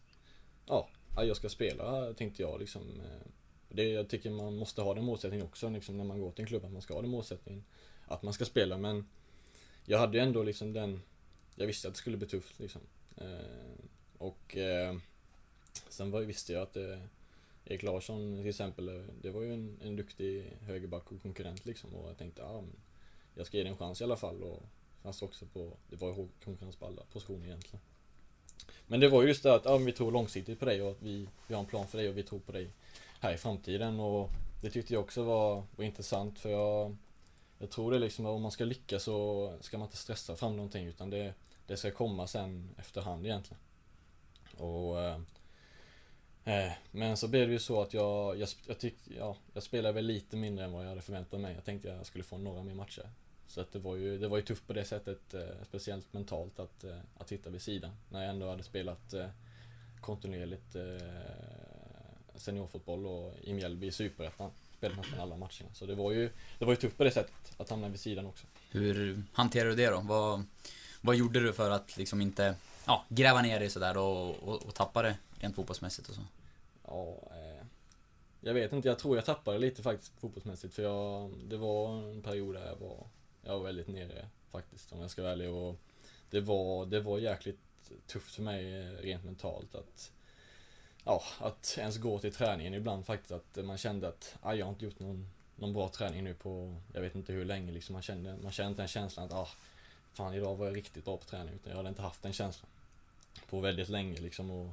Ja, 0.67 0.89
att 1.15 1.27
jag 1.27 1.37
ska 1.37 1.49
spela 1.49 2.13
tänkte 2.13 2.41
jag 2.41 2.59
liksom 2.59 2.81
eh. 2.81 3.27
det, 3.69 3.83
Jag 3.83 4.09
tycker 4.09 4.29
man 4.29 4.57
måste 4.57 4.81
ha 4.81 4.93
den 4.93 5.05
målsättningen 5.05 5.45
också 5.45 5.69
liksom, 5.69 5.97
när 5.97 6.03
man 6.03 6.19
går 6.19 6.31
till 6.31 6.41
en 6.41 6.47
klubb 6.47 6.65
att 6.65 6.71
man 6.71 6.81
ska 6.81 6.93
ha 6.93 7.01
den 7.01 7.11
målsättningen 7.11 7.63
Att 8.07 8.23
man 8.23 8.33
ska 8.33 8.45
spela 8.45 8.77
men 8.77 9.07
Jag 9.85 9.97
hade 9.99 10.17
ju 10.17 10.23
ändå 10.23 10.43
liksom 10.43 10.73
den 10.73 11.01
jag 11.55 11.67
visste 11.67 11.87
att 11.87 11.93
det 11.93 11.97
skulle 11.97 12.17
bli 12.17 12.27
tufft 12.27 12.59
liksom. 12.59 12.81
Eh, 13.15 13.85
och 14.17 14.57
eh, 14.57 14.97
sen 15.89 16.11
var, 16.11 16.21
visste 16.21 16.53
jag 16.53 16.61
att 16.61 16.77
eh, 16.77 16.99
Erik 17.65 17.83
Larsson 17.83 18.37
till 18.37 18.49
exempel, 18.49 18.89
eh, 18.89 19.03
det 19.21 19.29
var 19.29 19.41
ju 19.41 19.53
en, 19.53 19.79
en 19.81 19.95
duktig 19.95 20.57
högerback 20.61 21.11
och 21.11 21.21
konkurrent 21.21 21.65
liksom. 21.65 21.93
Och 21.93 22.09
jag 22.09 22.17
tänkte, 22.17 22.41
ja, 22.41 22.61
men 22.61 22.75
jag 23.35 23.47
ska 23.47 23.57
ge 23.57 23.63
det 23.63 23.69
en 23.69 23.77
chans 23.77 24.01
i 24.01 24.03
alla 24.03 24.17
fall. 24.17 24.43
Och 24.43 24.63
han 25.03 25.13
också 25.21 25.45
på, 25.45 25.77
det 25.89 25.95
var 25.95 26.07
ju 26.07 26.27
konkurrens 26.43 26.75
på 26.75 26.85
alla 26.85 27.01
positioner 27.13 27.45
egentligen. 27.45 27.79
Men 28.87 28.99
det 28.99 29.09
var 29.09 29.21
ju 29.21 29.27
just 29.27 29.43
det 29.43 29.55
att 29.55 29.65
ah, 29.65 29.77
vi 29.77 29.91
tror 29.91 30.11
långsiktigt 30.11 30.59
på 30.59 30.65
dig 30.65 30.81
och 30.81 30.91
att 30.91 31.01
vi, 31.01 31.27
vi 31.47 31.53
har 31.53 31.61
en 31.61 31.69
plan 31.69 31.87
för 31.87 31.97
dig 31.97 32.09
och 32.09 32.17
vi 32.17 32.23
tror 32.23 32.39
på 32.39 32.51
dig 32.51 32.69
här 33.19 33.33
i 33.33 33.37
framtiden. 33.37 33.99
Och 33.99 34.29
det 34.61 34.69
tyckte 34.69 34.93
jag 34.93 35.03
också 35.03 35.23
var, 35.23 35.63
var 35.75 35.85
intressant 35.85 36.39
för 36.39 36.49
jag 36.49 36.95
jag 37.63 37.69
tror 37.69 37.91
det 37.91 37.99
liksom 37.99 38.25
om 38.25 38.41
man 38.41 38.51
ska 38.51 38.65
lyckas 38.65 39.03
så 39.03 39.57
ska 39.61 39.77
man 39.77 39.87
inte 39.87 39.97
stressa 39.97 40.35
fram 40.35 40.55
någonting 40.55 40.87
utan 40.87 41.09
det, 41.09 41.33
det 41.67 41.77
ska 41.77 41.91
komma 41.91 42.27
sen 42.27 42.69
efterhand 42.77 43.25
egentligen. 43.25 43.61
Och 44.57 45.01
eh, 45.01 45.19
eh 46.43 46.71
Men 46.91 47.17
så 47.17 47.27
blev 47.27 47.47
det 47.47 47.53
ju 47.53 47.59
så 47.59 47.81
att 47.81 47.93
jag, 47.93 48.39
jag, 48.39 48.49
jag 48.67 48.79
tyck, 48.79 48.95
ja, 49.17 49.37
jag 49.53 49.63
spelade 49.63 49.93
väl 49.93 50.05
lite 50.05 50.37
mindre 50.37 50.65
än 50.65 50.71
vad 50.71 50.83
jag 50.83 50.89
hade 50.89 51.01
förväntat 51.01 51.39
mig. 51.39 51.55
Jag 51.55 51.65
tänkte 51.65 51.87
jag 51.87 52.05
skulle 52.05 52.23
få 52.23 52.37
några 52.37 52.63
mer 52.63 52.73
matcher. 52.73 53.09
Så 53.47 53.61
att 53.61 53.71
det 53.71 53.79
var 53.79 53.95
ju, 53.95 54.17
det 54.17 54.27
var 54.27 54.37
ju 54.37 54.43
tufft 54.43 54.67
på 54.67 54.73
det 54.73 54.85
sättet, 54.85 55.33
eh, 55.33 55.63
speciellt 55.67 56.13
mentalt 56.13 56.59
att, 56.59 56.83
eh, 56.83 56.97
att 57.17 57.29
sitta 57.29 57.49
vid 57.49 57.61
sidan. 57.61 57.91
När 58.09 58.21
jag 58.21 58.29
ändå 58.29 58.49
hade 58.49 58.63
spelat 58.63 59.13
eh, 59.13 59.27
kontinuerligt 60.01 60.75
eh, 60.75 61.07
seniorfotboll 62.35 63.05
och 63.05 63.33
i 63.41 63.53
Mjällby 63.53 63.87
i 63.87 63.91
Superettan 63.91 64.51
spelat 64.83 64.97
nästan 64.97 65.19
alla 65.19 65.37
matcherna. 65.37 65.73
Så 65.73 65.85
det 65.85 65.95
var 65.95 66.11
ju, 66.11 66.29
det 66.59 66.65
var 66.65 66.73
ju 66.73 66.77
tufft 66.77 66.97
på 66.97 67.03
det 67.03 67.11
sättet, 67.11 67.53
att 67.57 67.69
hamna 67.69 67.89
vid 67.89 67.99
sidan 67.99 68.25
också. 68.25 68.47
Hur 68.69 69.23
hanterar 69.33 69.69
du 69.69 69.75
det 69.75 69.89
då? 69.89 70.01
Vad, 70.01 70.43
vad 71.01 71.15
gjorde 71.15 71.39
du 71.39 71.53
för 71.53 71.71
att 71.71 71.97
liksom 71.97 72.21
inte 72.21 72.55
ja, 72.85 73.05
gräva 73.09 73.41
ner 73.41 73.59
dig 73.59 73.69
sådär 73.69 73.97
och, 73.97 74.29
och, 74.29 74.63
och 74.63 74.75
tappa 74.75 75.01
det 75.01 75.17
rent 75.39 75.55
fotbollsmässigt 75.55 76.09
och 76.09 76.15
så? 76.15 76.21
Ja, 76.87 77.17
eh, 77.31 77.65
jag 78.41 78.53
vet 78.53 78.73
inte, 78.73 78.87
jag 78.87 78.99
tror 78.99 79.15
jag 79.15 79.25
tappade 79.25 79.57
lite 79.57 79.83
faktiskt 79.83 80.19
fotbollsmässigt 80.19 80.73
för 80.73 80.83
jag, 80.83 81.31
det 81.47 81.57
var 81.57 81.97
en 82.11 82.21
period 82.21 82.55
där 82.55 82.65
jag 82.65 82.75
var, 82.75 83.07
jag 83.43 83.57
var 83.57 83.63
väldigt 83.63 83.87
nere 83.87 84.27
faktiskt 84.51 84.91
om 84.91 85.01
jag 85.01 85.11
ska 85.11 85.21
vara 85.21 85.31
ärlig 85.31 85.49
och 85.49 85.79
det 86.29 86.41
var, 86.41 86.85
det 86.85 86.99
var 86.99 87.19
jäkligt 87.19 87.59
tufft 88.07 88.35
för 88.35 88.41
mig 88.41 88.91
rent 88.95 89.23
mentalt 89.23 89.75
att 89.75 90.11
Ja, 91.05 91.23
att 91.39 91.75
ens 91.77 91.97
gå 91.97 92.19
till 92.19 92.33
träningen 92.33 92.73
ibland 92.73 93.05
faktiskt 93.05 93.31
att 93.31 93.65
man 93.65 93.77
kände 93.77 94.07
att 94.07 94.35
ah, 94.41 94.53
jag 94.53 94.65
har 94.65 94.71
inte 94.71 94.85
gjort 94.85 94.99
någon, 94.99 95.29
någon 95.55 95.73
bra 95.73 95.89
träning 95.89 96.23
nu 96.23 96.33
på 96.33 96.75
jag 96.93 97.01
vet 97.01 97.15
inte 97.15 97.33
hur 97.33 97.45
länge 97.45 97.71
liksom 97.71 97.93
man 97.93 98.01
kände, 98.01 98.37
man 98.43 98.51
kände 98.51 98.77
den 98.77 98.87
känslan 98.87 99.25
att 99.25 99.33
ah, 99.33 99.49
fan 100.13 100.33
idag 100.33 100.55
var 100.55 100.65
jag 100.65 100.75
riktigt 100.75 101.05
bra 101.05 101.17
på 101.17 101.25
träning 101.25 101.53
utan 101.53 101.69
jag 101.69 101.77
hade 101.77 101.89
inte 101.89 102.01
haft 102.01 102.21
den 102.21 102.33
känslan 102.33 102.69
på 103.49 103.59
väldigt 103.59 103.89
länge 103.89 104.19
liksom 104.19 104.51
och 104.51 104.69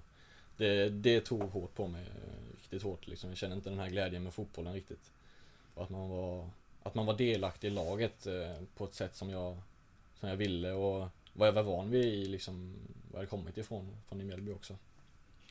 det, 0.60 0.88
det 0.88 1.20
tog 1.20 1.42
hårt 1.42 1.74
på 1.74 1.86
mig, 1.86 2.02
eh, 2.02 2.56
riktigt 2.56 2.82
hårt 2.82 3.06
liksom. 3.06 3.30
Jag 3.30 3.38
kände 3.38 3.56
inte 3.56 3.70
den 3.70 3.78
här 3.78 3.88
glädjen 3.88 4.22
med 4.22 4.34
fotbollen 4.34 4.72
riktigt. 4.72 5.12
Och 5.74 5.82
att 5.82 5.90
man 5.90 6.08
var, 6.08 6.50
att 6.82 6.94
man 6.94 7.06
var 7.06 7.16
delaktig 7.16 7.68
i 7.68 7.70
laget 7.70 8.26
eh, 8.26 8.56
på 8.76 8.84
ett 8.84 8.94
sätt 8.94 9.16
som 9.16 9.30
jag, 9.30 9.56
som 10.20 10.28
jag 10.28 10.36
ville 10.36 10.72
och 10.72 11.08
vad 11.32 11.48
jag 11.48 11.52
var 11.52 11.62
van 11.62 11.90
vid 11.90 12.28
liksom, 12.28 12.74
var 13.10 13.12
jag 13.12 13.18
hade 13.18 13.26
kommit 13.26 13.58
ifrån, 13.58 13.96
från 14.08 14.20
i 14.20 14.24
Mjällby 14.24 14.52
också. 14.52 14.76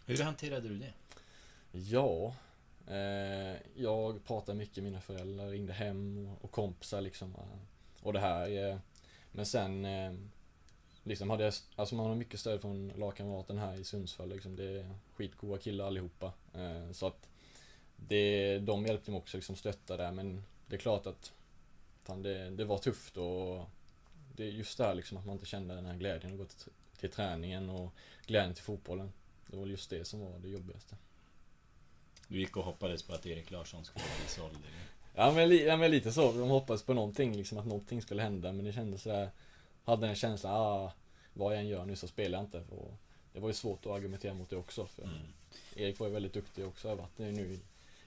Hur 0.09 0.23
hanterade 0.23 0.69
du 0.69 0.77
det? 0.77 0.93
Ja, 1.71 2.35
eh, 2.87 3.57
jag 3.75 4.23
pratade 4.25 4.57
mycket 4.57 4.75
med 4.75 4.83
mina 4.83 5.01
föräldrar, 5.01 5.47
ringde 5.47 5.73
hem 5.73 6.27
och, 6.27 6.45
och 6.45 6.51
kompisar 6.51 7.01
liksom. 7.01 7.35
Eh, 7.35 8.05
och 8.05 8.13
det 8.13 8.19
här. 8.19 8.69
Eh, 8.69 8.77
men 9.31 9.45
sen 9.45 9.85
eh, 9.85 10.13
liksom 11.03 11.29
hade 11.29 11.43
jag, 11.43 11.53
alltså 11.75 11.95
man 11.95 12.05
har 12.05 12.15
mycket 12.15 12.39
stöd 12.39 12.61
från 12.61 12.87
lagkamraten 12.87 13.57
här 13.57 13.79
i 13.79 13.83
Sundsvall 13.83 14.29
liksom. 14.29 14.55
Det 14.55 14.79
är 14.79 14.95
skitgoda 15.13 15.57
killar 15.57 15.87
allihopa. 15.87 16.33
Eh, 16.53 16.91
så 16.91 17.07
att 17.07 17.27
det, 17.95 18.59
de 18.59 18.85
hjälpte 18.85 19.11
mig 19.11 19.17
också 19.17 19.37
liksom 19.37 19.55
stötta 19.55 19.97
där 19.97 20.11
men 20.11 20.43
det 20.67 20.75
är 20.75 20.79
klart 20.79 21.07
att 21.07 21.33
fan, 22.03 22.21
det, 22.21 22.49
det 22.49 22.65
var 22.65 22.77
tufft 22.77 23.17
och 23.17 23.69
det 24.35 24.43
är 24.43 24.51
just 24.51 24.77
det 24.77 24.83
här 24.83 24.95
liksom 24.95 25.17
att 25.17 25.25
man 25.25 25.35
inte 25.35 25.45
kände 25.45 25.75
den 25.75 25.85
här 25.85 25.95
glädjen 25.95 26.31
att 26.31 26.37
gå 26.37 26.45
till, 26.45 26.71
till 26.97 27.11
träningen 27.11 27.69
och 27.69 27.93
glädjen 28.25 28.53
till 28.53 28.63
fotbollen. 28.63 29.11
Det 29.51 29.57
var 29.57 29.65
just 29.65 29.89
det 29.89 30.05
som 30.05 30.19
var 30.19 30.39
det 30.39 30.47
jobbigaste. 30.47 30.95
Du 32.27 32.39
gick 32.39 32.57
och 32.57 32.63
hoppades 32.63 33.03
på 33.03 33.13
att 33.13 33.25
Erik 33.25 33.51
Larsson 33.51 33.85
skulle 33.85 34.05
bli 34.19 34.27
såld? 34.27 34.57
Ja 35.15 35.31
men, 35.31 35.49
li, 35.49 35.65
ja 35.65 35.77
men 35.77 35.91
lite 35.91 36.11
så, 36.11 36.31
de 36.31 36.49
hoppades 36.49 36.83
på 36.83 36.93
någonting 36.93 37.35
liksom 37.35 37.57
att 37.57 37.65
någonting 37.65 38.01
skulle 38.01 38.21
hända 38.21 38.51
men 38.51 38.65
det 38.65 38.73
kändes 38.73 39.01
sådär 39.01 39.29
Hade 39.85 40.07
den 40.07 40.15
känslan, 40.15 40.53
ah, 40.53 40.93
vad 41.33 41.53
jag 41.53 41.61
än 41.61 41.67
gör 41.67 41.85
nu 41.85 41.95
så 41.95 42.07
spelar 42.07 42.37
jag 42.37 42.45
inte 42.45 42.63
och 42.75 42.93
Det 43.33 43.39
var 43.39 43.47
ju 43.47 43.53
svårt 43.53 43.85
att 43.85 43.91
argumentera 43.91 44.33
mot 44.33 44.49
det 44.49 44.55
också 44.55 44.85
för 44.85 45.03
Mm. 45.03 45.15
Erik 45.75 45.99
var 45.99 46.07
ju 46.07 46.13
väldigt 46.13 46.33
duktig 46.33 46.65
också, 46.65 46.87
har 46.87 46.95
varit 46.95 47.17
det 47.17 47.31
nu 47.31 47.53
i, 47.53 47.59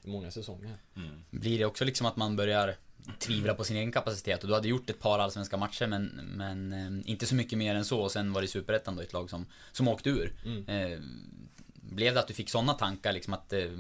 i 0.03 0.11
många 0.11 0.31
säsonger. 0.31 0.77
Mm. 0.97 1.25
Blir 1.31 1.59
det 1.59 1.65
också 1.65 1.85
liksom 1.85 2.07
att 2.07 2.17
man 2.17 2.37
börjar 2.37 2.77
tvivla 3.19 3.55
på 3.55 3.65
sin 3.65 3.77
egen 3.77 3.93
kapacitet? 3.93 4.43
Och 4.43 4.49
du 4.49 4.55
hade 4.55 4.69
gjort 4.69 4.91
ett 4.91 4.99
par 4.99 5.19
allsvenska 5.19 5.57
matcher 5.57 5.87
men, 5.87 6.05
men 6.37 6.73
eh, 6.73 7.11
inte 7.11 7.27
så 7.27 7.35
mycket 7.35 7.59
mer 7.59 7.75
än 7.75 7.85
så 7.85 8.01
och 8.01 8.13
sen 8.13 8.33
var 8.33 8.43
det 8.43 8.49
Superettan 8.49 8.97
då 8.97 9.03
ett 9.03 9.13
lag 9.13 9.31
som, 9.31 9.47
som 9.73 9.89
åkte 9.89 10.11
ur. 10.11 10.35
Mm. 10.45 10.69
Eh, 10.69 11.01
blev 11.75 12.15
det 12.15 12.21
att 12.21 12.29
du 12.29 12.35
fick 12.35 12.51
sådana 12.51 12.75
tankar 12.75 13.13
liksom 13.13 13.35
att 13.35 13.53
eh, 13.53 13.71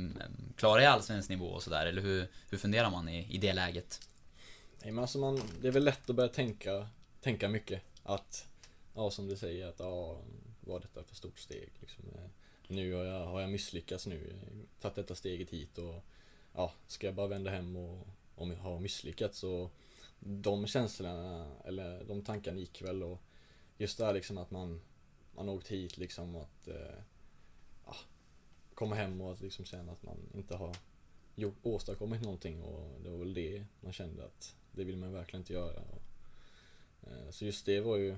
klarar 0.56 0.82
jag 0.82 0.92
allsvensk 0.92 1.28
nivå 1.28 1.46
och 1.46 1.62
sådär? 1.62 1.87
Eller 1.87 2.02
hur, 2.02 2.28
hur 2.50 2.58
funderar 2.58 2.90
man 2.90 3.08
i, 3.08 3.35
i 3.35 3.38
det 3.38 3.52
läget? 3.52 4.08
Nej 4.82 4.92
men 4.92 5.02
alltså 5.02 5.18
man, 5.18 5.40
det 5.61 5.68
är 5.68 5.72
väl 5.72 5.85
lätt 5.85 6.11
att 6.11 6.16
börja 6.16 6.28
tänka, 6.28 6.88
tänka 7.20 7.48
mycket 7.48 7.82
att 8.02 8.48
Ja 8.94 9.11
som 9.11 9.28
du 9.28 9.37
säger 9.37 9.66
att 9.66 9.78
ja, 9.80 10.20
vad 10.61 10.76
är 10.76 10.80
detta 10.80 11.04
för 11.04 11.14
stort 11.14 11.38
steg 11.38 11.70
liksom. 11.80 12.04
Eh, 12.14 12.30
Nu 12.68 12.94
har 12.94 13.04
jag, 13.04 13.26
har 13.26 13.40
jag 13.40 13.50
misslyckats 13.50 14.06
nu, 14.06 14.32
tagit 14.80 14.94
detta 14.94 15.14
steget 15.14 15.50
hit 15.50 15.78
och 15.78 16.04
Ja, 16.54 16.72
ska 16.87 17.06
jag 17.06 17.14
bara 17.14 17.26
vända 17.26 17.50
hem 17.50 17.76
och 17.76 18.06
om 18.35 18.51
jag 18.51 18.59
har 18.59 18.81
misslyckats 18.81 19.38
så 19.38 19.71
De 20.21 20.66
känslorna, 20.66 21.47
eller 21.64 22.05
de 22.05 22.23
tankarna 22.23 22.59
gick 22.59 22.83
väl 22.83 23.03
och 23.03 23.18
Just 23.79 23.99
det 23.99 24.05
här 24.05 24.14
liksom 24.14 24.38
att 24.38 24.51
man 24.51 24.81
Man 25.35 25.49
har 25.49 25.55
åkt 25.55 25.68
hit 25.68 25.99
liksom 25.99 26.37
att 26.37 26.68
eh, 26.68 26.99
ja, 27.87 27.97
Komma 28.75 28.95
hem 28.95 29.21
och 29.21 29.33
att 29.33 29.40
liksom 29.40 29.64
känna 29.64 29.92
att 29.92 30.03
man 30.03 30.18
inte 30.35 30.57
har 30.57 30.77
gjort, 31.35 31.57
åstadkommit 31.62 32.23
någonting 32.23 32.62
och 32.62 33.01
det 33.03 33.11
var 33.11 33.18
väl 33.18 33.35
det 33.35 33.64
man 33.81 33.92
kände 33.92 34.25
att 34.25 34.57
det 34.73 34.85
vill 34.85 34.97
man 34.97 35.12
verkligen 35.12 35.40
inte 35.40 35.53
göra. 35.53 35.81
Och, 35.81 36.03
eh, 37.03 37.31
så 37.31 37.45
just 37.45 37.66
det 37.66 37.81
var 37.81 37.97
ju 37.97 38.16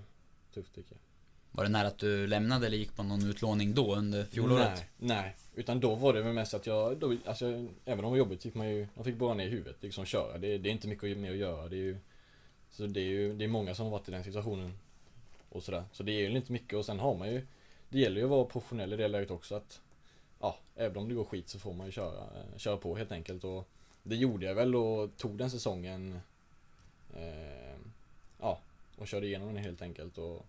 tufft 0.52 0.74
tycker 0.74 0.92
jag. 0.92 1.13
Var 1.56 1.64
det 1.64 1.70
nära 1.70 1.88
att 1.88 1.98
du 1.98 2.26
lämnade 2.26 2.66
eller 2.66 2.76
gick 2.76 2.96
på 2.96 3.02
någon 3.02 3.30
utlåning 3.30 3.74
då 3.74 3.94
under 3.94 4.24
fjolåret? 4.24 4.84
Nej, 4.98 5.22
nej. 5.22 5.36
Utan 5.54 5.80
då 5.80 5.94
var 5.94 6.12
det 6.12 6.22
väl 6.22 6.32
mest 6.32 6.54
att 6.54 6.66
jag, 6.66 6.96
då, 6.98 7.16
alltså, 7.26 7.46
även 7.84 8.04
om 8.04 8.04
det 8.04 8.10
var 8.10 8.16
jobbigt 8.16 8.42
fick 8.42 8.54
man 8.54 8.68
ju, 8.68 8.86
man 8.94 9.04
fick 9.04 9.16
bara 9.16 9.34
ner 9.34 9.46
i 9.46 9.50
huvudet 9.50 9.76
liksom 9.80 10.04
köra. 10.04 10.38
Det, 10.38 10.58
det 10.58 10.68
är 10.68 10.72
inte 10.72 10.88
mycket 10.88 11.18
mer 11.18 11.30
att 11.30 11.36
göra. 11.36 11.68
Det 11.68 11.76
är 11.76 11.80
ju, 11.80 11.96
så 12.70 12.86
det 12.86 13.00
är 13.00 13.04
ju, 13.04 13.34
det 13.34 13.44
är 13.44 13.48
många 13.48 13.74
som 13.74 13.84
har 13.84 13.92
varit 13.92 14.08
i 14.08 14.12
den 14.12 14.24
situationen. 14.24 14.78
Och 15.48 15.62
sådär. 15.62 15.84
Så 15.92 16.02
det 16.02 16.12
är 16.12 16.30
ju 16.30 16.36
inte 16.36 16.52
mycket 16.52 16.78
och 16.78 16.84
sen 16.84 16.98
har 16.98 17.14
man 17.14 17.28
ju, 17.28 17.46
det 17.88 17.98
gäller 17.98 18.16
ju 18.16 18.24
att 18.24 18.30
vara 18.30 18.44
professionell 18.44 18.92
i 18.92 18.96
det 18.96 19.08
läget 19.08 19.30
också 19.30 19.54
att, 19.54 19.80
ja, 20.40 20.58
även 20.76 20.96
om 20.96 21.08
det 21.08 21.14
går 21.14 21.24
skit 21.24 21.48
så 21.48 21.58
får 21.58 21.72
man 21.72 21.86
ju 21.86 21.92
köra, 21.92 22.20
eh, 22.20 22.56
köra 22.58 22.76
på 22.76 22.96
helt 22.96 23.12
enkelt 23.12 23.44
och 23.44 23.68
det 24.02 24.16
gjorde 24.16 24.46
jag 24.46 24.54
väl 24.54 24.76
och 24.76 25.16
tog 25.16 25.38
den 25.38 25.50
säsongen 25.50 26.20
eh, 27.16 27.78
Ja, 28.40 28.58
och 28.96 29.08
körde 29.08 29.26
igenom 29.26 29.54
den 29.54 29.64
helt 29.64 29.82
enkelt 29.82 30.18
och 30.18 30.46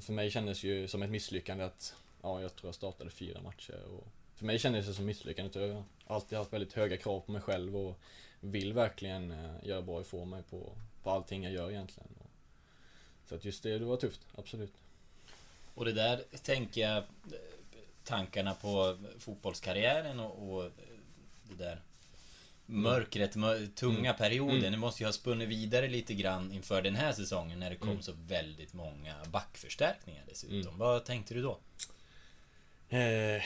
för 0.00 0.12
mig 0.12 0.30
kändes 0.30 0.62
ju 0.62 0.88
som 0.88 1.02
ett 1.02 1.10
misslyckande 1.10 1.64
att 1.64 1.94
Ja, 2.22 2.42
jag 2.42 2.56
tror 2.56 2.68
jag 2.68 2.74
startade 2.74 3.10
fyra 3.10 3.40
matcher 3.40 3.84
och 3.84 4.06
För 4.34 4.44
mig 4.44 4.58
kändes 4.58 4.86
det 4.86 4.94
som 4.94 5.06
misslyckande. 5.06 5.60
Jag 5.66 5.74
har 5.74 5.84
alltid 6.06 6.38
haft 6.38 6.52
väldigt 6.52 6.72
höga 6.72 6.96
krav 6.96 7.20
på 7.20 7.32
mig 7.32 7.42
själv 7.42 7.76
och 7.76 7.98
vill 8.40 8.72
verkligen 8.72 9.30
eh, 9.30 9.54
göra 9.62 9.82
bra 9.82 10.00
ifrån 10.00 10.30
mig 10.30 10.42
på, 10.42 10.72
på 11.02 11.10
allting 11.10 11.44
jag 11.44 11.52
gör 11.52 11.70
egentligen. 11.70 12.08
Så 13.28 13.34
att 13.34 13.44
just 13.44 13.62
det, 13.62 13.78
det 13.78 13.84
var 13.84 13.96
tufft, 13.96 14.20
absolut. 14.36 14.72
Och 15.74 15.84
det 15.84 15.92
där 15.92 16.24
tänker 16.42 16.80
jag 16.80 16.96
eh, 16.96 17.02
Tankarna 18.04 18.54
på 18.54 18.98
fotbollskarriären 19.18 20.20
och, 20.20 20.54
och 20.54 20.70
det 21.42 21.64
där 21.64 21.80
Mörkret, 22.70 23.36
mör, 23.36 23.66
tunga 23.74 23.98
Mm. 24.10 24.16
perioden. 24.16 24.58
Mm. 24.58 24.72
Det 24.72 24.78
måste 24.78 25.02
ju 25.02 25.06
ha 25.06 25.12
spunnit 25.12 25.48
vidare 25.48 25.88
lite 25.88 26.14
grann 26.14 26.52
inför 26.52 26.82
den 26.82 26.94
här 26.96 27.12
säsongen 27.12 27.58
när 27.60 27.70
det 27.70 27.76
kom 27.76 27.88
Mm. 27.90 28.02
så 28.02 28.12
väldigt 28.12 28.72
många 28.72 29.14
backförstärkningar 29.30 30.22
dessutom. 30.28 30.58
Mm. 30.68 30.78
Vad 30.78 31.04
tänkte 31.04 31.34
du 31.34 31.42
då? 31.42 31.58
Eh, 32.88 33.42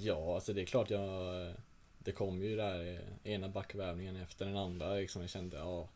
ja, 0.00 0.34
alltså 0.34 0.52
det 0.52 0.62
är 0.62 0.66
klart 0.66 0.90
jag... 0.90 1.54
Det 1.98 2.12
kom 2.12 2.42
ju 2.42 2.56
där 2.56 3.00
eh, 3.24 3.32
ena 3.32 3.48
backvärvningen 3.48 4.16
efter 4.16 4.44
den 4.46 4.56
andra 4.56 4.94
liksom. 4.94 5.22
Jag 5.22 5.30
kände, 5.30 5.56
ja... 5.56 5.88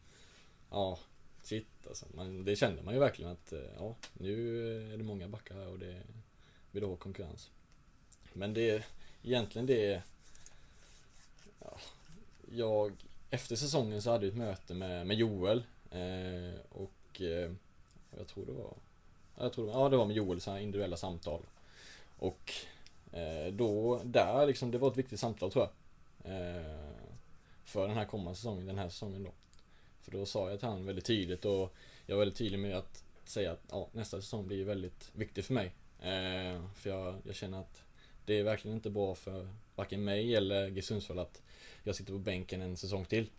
Ja, 0.70 0.98
shit 1.42 1.66
alltså. 1.88 2.06
Man, 2.14 2.44
det 2.44 2.56
kände 2.56 2.82
man 2.82 2.94
ju 2.94 3.00
verkligen 3.00 3.30
att, 3.30 3.52
eh, 3.52 3.60
ja, 3.78 3.94
nu 4.12 4.92
är 4.92 4.96
det 4.96 5.04
många 5.04 5.28
backar 5.28 5.54
här 5.54 5.66
och 5.68 5.78
det 5.78 6.02
blir 6.70 6.82
då 6.82 6.96
konkurrens. 6.96 7.50
Men 8.32 8.54
det, 8.54 8.84
egentligen 9.22 9.66
det... 9.66 10.02
Jag, 12.56 12.92
efter 13.30 13.56
säsongen 13.56 14.02
så 14.02 14.10
hade 14.10 14.26
jag 14.26 14.32
ett 14.32 14.38
möte 14.38 14.74
med, 14.74 15.06
med 15.06 15.16
Joel. 15.16 15.64
Eh, 15.90 16.60
och 16.68 17.20
eh, 17.20 17.52
jag 18.18 18.26
tror 18.28 18.46
det 18.46 18.52
var... 18.52 18.74
Jag 19.38 19.52
tror 19.52 19.66
det 19.66 19.72
var, 19.72 19.80
ja, 19.80 19.88
det 19.88 19.96
var 19.96 20.06
med 20.06 20.16
Joel, 20.16 20.40
så 20.40 20.50
här 20.50 20.58
individuella 20.58 20.96
samtal. 20.96 21.42
Och 22.18 22.52
eh, 23.12 23.52
då, 23.52 24.00
där 24.04 24.46
liksom, 24.46 24.70
det 24.70 24.78
var 24.78 24.90
ett 24.90 24.96
viktigt 24.96 25.20
samtal 25.20 25.52
tror 25.52 25.64
jag. 25.64 26.32
Eh, 26.32 26.90
för 27.64 27.88
den 27.88 27.96
här 27.96 28.04
kommande 28.04 28.36
säsongen, 28.36 28.66
den 28.66 28.78
här 28.78 28.88
säsongen 28.88 29.24
då. 29.24 29.30
För 30.02 30.12
då 30.12 30.26
sa 30.26 30.50
jag 30.50 30.58
till 30.58 30.68
honom 30.68 30.86
väldigt 30.86 31.04
tydligt 31.04 31.44
och 31.44 31.74
jag 32.06 32.16
var 32.16 32.20
väldigt 32.20 32.38
tydlig 32.38 32.58
med 32.58 32.76
att 32.76 33.04
säga 33.24 33.52
att 33.52 33.64
ja, 33.70 33.88
nästa 33.92 34.20
säsong 34.20 34.46
blir 34.46 34.64
väldigt 34.64 35.10
viktig 35.14 35.44
för 35.44 35.54
mig. 35.54 35.66
Eh, 36.00 36.70
för 36.74 36.90
jag, 36.90 37.16
jag 37.24 37.34
känner 37.34 37.60
att 37.60 37.82
det 38.26 38.34
är 38.38 38.42
verkligen 38.42 38.76
inte 38.76 38.90
bra 38.90 39.14
för 39.14 39.48
varken 39.74 40.04
mig 40.04 40.34
eller 40.36 40.68
G 40.70 40.82
Sundsvall 40.82 41.18
att 41.18 41.42
jag 41.82 41.96
sitter 41.96 42.12
på 42.12 42.18
bänken 42.18 42.62
en 42.62 42.76
säsong 42.76 43.04
till. 43.04 43.30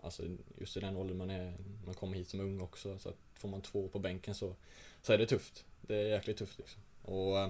Alltså 0.00 0.22
just 0.58 0.76
i 0.76 0.80
den 0.80 0.96
åldern 0.96 1.18
man 1.18 1.30
är, 1.30 1.54
man 1.84 1.94
kommer 1.94 2.16
hit 2.16 2.28
som 2.28 2.40
ung 2.40 2.60
också. 2.60 2.98
Så 2.98 3.08
att 3.08 3.16
får 3.34 3.48
man 3.48 3.62
två 3.62 3.84
år 3.84 3.88
på 3.88 3.98
bänken 3.98 4.34
så, 4.34 4.54
så 5.02 5.12
är 5.12 5.18
det 5.18 5.26
tufft. 5.26 5.64
Det 5.80 5.96
är 5.96 6.06
jäkligt 6.06 6.36
tufft 6.38 6.58
liksom. 6.58 6.82
Och 7.02 7.38
eh, 7.38 7.48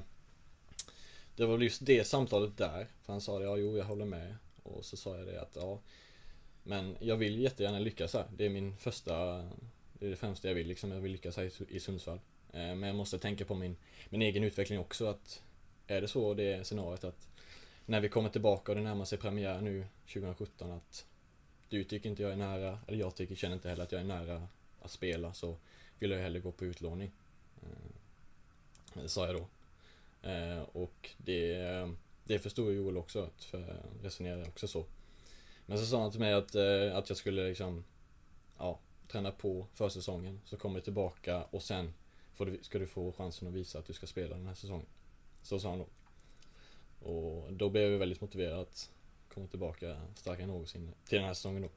det 1.36 1.46
var 1.46 1.58
just 1.58 1.86
det 1.86 2.04
samtalet 2.04 2.56
där. 2.56 2.86
För 3.02 3.12
han 3.12 3.20
sa 3.20 3.38
det, 3.38 3.44
ja 3.44 3.56
jo 3.56 3.76
jag 3.76 3.84
håller 3.84 4.04
med. 4.04 4.36
Och 4.62 4.84
så 4.84 4.96
sa 4.96 5.18
jag 5.18 5.26
det 5.26 5.40
att 5.42 5.56
ja 5.56 5.80
Men 6.62 6.96
jag 7.00 7.16
vill 7.16 7.38
jättegärna 7.38 7.78
lyckas 7.78 8.14
här. 8.14 8.26
Det 8.36 8.44
är 8.46 8.50
min 8.50 8.76
första 8.76 9.36
Det 9.92 10.06
är 10.06 10.10
det 10.10 10.16
främsta 10.16 10.48
jag 10.48 10.54
vill 10.54 10.66
liksom. 10.66 10.90
Jag 10.92 11.00
vill 11.00 11.12
lyckas 11.12 11.36
här 11.36 11.50
i- 11.68 11.80
Sundsvall. 11.80 12.20
Eh, 12.52 12.74
men 12.74 12.82
jag 12.82 12.96
måste 12.96 13.18
tänka 13.18 13.44
på 13.44 13.54
min, 13.54 13.76
min 14.10 14.22
egen 14.22 14.44
utveckling 14.44 14.78
också 14.78 15.06
att 15.06 15.42
är 15.86 16.00
det 16.00 16.08
så 16.08 16.34
det 16.34 16.52
är 16.52 16.62
scenariot 16.62 17.04
att 17.04 17.28
när 17.86 18.00
vi 18.00 18.08
kommer 18.08 18.28
tillbaka 18.28 18.72
och 18.72 18.76
det 18.76 18.82
närmar 18.84 19.04
sig 19.04 19.18
premiär 19.18 19.60
nu 19.60 19.86
2017 20.06 20.70
att 20.70 21.06
du 21.68 21.84
tycker 21.84 22.10
inte 22.10 22.22
jag 22.22 22.32
är 22.32 22.36
nära, 22.36 22.78
eller 22.86 22.98
jag 22.98 23.14
tycker, 23.14 23.34
känner 23.34 23.54
inte 23.54 23.68
heller 23.68 23.84
att 23.84 23.92
jag 23.92 24.00
är 24.00 24.04
nära 24.04 24.48
att 24.82 24.90
spela 24.90 25.32
så 25.34 25.56
vill 25.98 26.10
jag 26.10 26.18
hellre 26.18 26.40
gå 26.40 26.52
på 26.52 26.64
utlåning. 26.64 27.12
Eh, 27.62 27.68
Det 29.02 29.08
sa 29.08 29.26
jag 29.26 29.34
då. 29.36 29.46
Eh, 30.28 30.62
Och 30.72 31.10
det, 31.16 31.56
det 32.24 32.38
förstod 32.38 32.74
Joel 32.74 32.96
också, 32.96 33.22
att 33.22 33.44
för 33.44 33.82
resonerade 34.02 34.48
också 34.48 34.68
så. 34.68 34.84
Men 35.66 35.78
så 35.78 35.86
sa 35.86 36.02
han 36.02 36.10
till 36.10 36.20
mig 36.20 36.32
att, 36.32 36.54
eh, 36.54 36.96
att 36.96 37.08
jag 37.08 37.18
skulle 37.18 37.48
liksom, 37.48 37.84
ja, 38.58 38.78
träna 39.08 39.30
på 39.30 39.66
försäsongen, 39.74 40.40
så 40.44 40.56
kommer 40.56 40.78
du 40.78 40.84
tillbaka 40.84 41.44
och 41.44 41.62
sen 41.62 41.94
får 42.34 42.46
du, 42.46 42.58
ska 42.62 42.78
du 42.78 42.86
få 42.86 43.12
chansen 43.12 43.48
att 43.48 43.54
visa 43.54 43.78
att 43.78 43.86
du 43.86 43.92
ska 43.92 44.06
spela 44.06 44.36
den 44.36 44.46
här 44.46 44.54
säsongen. 44.54 44.86
Så 45.44 45.60
sa 45.60 45.70
han 45.70 45.78
då. 45.78 45.86
Och 47.08 47.52
då 47.52 47.70
blev 47.70 47.92
jag 47.92 47.98
väldigt 47.98 48.20
motiverad 48.20 48.60
att 48.60 48.90
komma 49.34 49.46
tillbaka 49.46 49.96
starkare 50.14 50.42
än 50.42 50.48
någonsin 50.48 50.90
till 51.04 51.18
den 51.18 51.26
här 51.26 51.34
säsongen 51.34 51.62
då. 51.62 51.68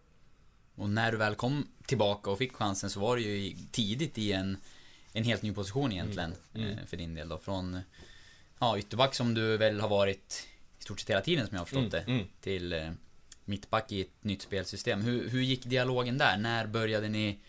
Och 0.75 0.89
när 0.89 1.11
du 1.11 1.17
väl 1.17 1.35
kom 1.35 1.67
tillbaka 1.85 2.29
och 2.31 2.37
fick 2.37 2.53
chansen 2.53 2.89
så 2.89 2.99
var 2.99 3.15
det 3.15 3.21
ju 3.21 3.55
tidigt 3.71 4.17
i 4.17 4.31
en, 4.31 4.57
en 5.13 5.23
helt 5.23 5.41
ny 5.41 5.53
position 5.53 5.91
egentligen. 5.91 6.35
Mm. 6.53 6.77
eh, 6.77 6.85
För 6.85 6.97
din 6.97 7.15
del 7.15 7.29
då. 7.29 7.37
Från 7.37 7.79
ja, 8.59 8.77
ytterback 8.77 9.15
som 9.15 9.33
du 9.33 9.57
väl 9.57 9.79
har 9.79 9.89
varit 9.89 10.47
i 10.79 10.83
stort 10.83 10.99
sett 10.99 11.09
hela 11.09 11.21
tiden 11.21 11.47
som 11.47 11.55
jag 11.55 11.61
har 11.61 11.65
förstått 11.65 11.91
det. 11.91 11.99
Mm. 11.99 12.25
Till 12.41 12.73
eh, 12.73 12.91
mittback 13.45 13.91
i 13.91 14.01
ett 14.01 14.23
nytt 14.23 14.41
spelsystem. 14.41 15.01
Hur, 15.01 15.29
hur 15.29 15.41
gick 15.41 15.65
dialogen 15.65 16.17
där? 16.17 16.37
När 16.37 16.67
började 16.67 17.09
ni 17.09 17.39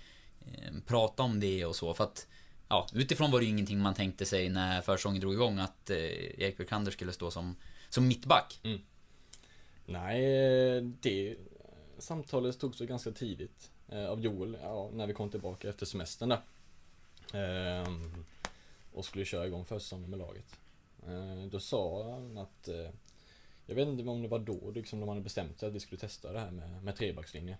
eh, 0.40 0.72
prata 0.86 1.22
om 1.22 1.40
det 1.40 1.64
och 1.64 1.76
så? 1.76 1.94
För 1.94 2.04
att 2.04 2.26
Ja, 2.68 2.86
utifrån 2.94 3.30
var 3.30 3.38
det 3.38 3.44
ju 3.44 3.50
ingenting 3.50 3.78
man 3.78 3.94
tänkte 3.94 4.26
sig 4.26 4.48
när 4.48 4.80
försäsongen 4.80 5.20
drog 5.20 5.32
igång 5.32 5.58
att 5.58 5.90
eh, 5.90 5.96
Erik 6.42 6.56
Björkander 6.56 6.92
skulle 6.92 7.12
stå 7.12 7.30
som, 7.30 7.56
som 7.88 8.08
mittback. 8.08 8.60
Mm. 8.62 8.80
Nej, 9.86 10.20
det 10.82 11.36
samtalet 11.98 12.60
togs 12.60 12.78
så 12.78 12.84
ganska 12.84 13.10
tidigt 13.10 13.70
eh, 13.88 14.06
av 14.06 14.20
Joel, 14.20 14.58
ja, 14.62 14.90
när 14.92 15.06
vi 15.06 15.14
kom 15.14 15.30
tillbaka 15.30 15.68
efter 15.68 15.86
semestern 15.86 16.28
där. 16.28 16.40
Eh, 17.32 17.88
och 18.92 19.04
skulle 19.04 19.24
köra 19.24 19.46
igång 19.46 19.64
försäsongen 19.64 20.10
med 20.10 20.18
laget. 20.18 20.58
Eh, 21.06 21.50
då 21.50 21.60
sa 21.60 22.12
han 22.12 22.38
att, 22.38 22.68
eh, 22.68 22.90
jag 23.66 23.74
vet 23.74 23.88
inte 23.88 24.10
om 24.10 24.22
det 24.22 24.28
var 24.28 24.38
då 24.38 24.70
liksom 24.70 25.00
de 25.00 25.08
hade 25.08 25.20
bestämt 25.20 25.60
sig 25.60 25.68
att 25.68 25.74
vi 25.74 25.80
skulle 25.80 26.00
testa 26.00 26.32
det 26.32 26.40
här 26.40 26.50
med, 26.50 26.82
med 26.82 26.96
trebackslinje. 26.96 27.58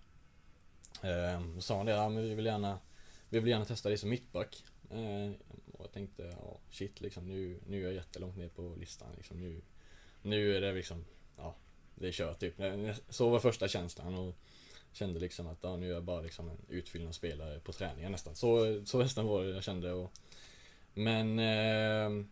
Ehm, 1.03 1.55
då 1.55 1.61
sa 1.61 1.77
han 1.77 1.87
det, 1.87 1.92
ja 1.92 2.09
men 2.09 2.23
vi 2.23 2.35
vill 2.35 2.47
gärna, 2.47 2.79
vi 3.29 3.40
vill 3.40 3.51
gärna 3.51 3.64
testa 3.64 3.88
det 3.88 3.99
som 3.99 4.11
mittback. 4.11 4.64
Eh, 4.90 5.33
och 5.72 5.85
jag 5.85 5.92
tänkte, 5.92 6.22
ja 6.22 6.59
shit 6.70 7.01
liksom 7.01 7.29
nu, 7.29 7.59
nu 7.66 7.81
är 7.81 7.85
jag 7.85 7.94
jättelångt 7.94 8.37
ner 8.37 8.48
på 8.48 8.74
listan 8.81 9.09
liksom. 9.16 9.40
Nu, 9.40 9.61
nu 10.22 10.57
är 10.57 10.61
det 10.61 10.72
liksom, 10.72 11.05
ja 11.37 11.55
det 11.94 12.09
är 12.09 12.12
kört 12.12 12.38
typ. 12.38 12.55
Så 13.09 13.29
var 13.29 13.38
första 13.38 13.68
känslan 13.68 14.14
och 14.14 14.35
kände 14.92 15.20
liksom 15.20 15.46
att 15.46 15.59
ja, 15.61 15.77
nu 15.77 15.90
är 15.90 15.94
jag 15.94 16.03
bara 16.03 16.20
liksom 16.20 16.48
en 16.48 16.59
utfyllnadsspelare 16.68 17.61
på 17.61 17.72
träningen 17.72 18.12
nästan. 18.12 18.35
Så, 18.35 18.83
så 18.87 18.98
nästan 18.98 19.27
var 19.27 19.44
det 19.44 19.51
jag 19.51 19.64
kände 19.64 19.92
och 19.92 20.12
Men 20.94 21.38
eh, 21.38 22.24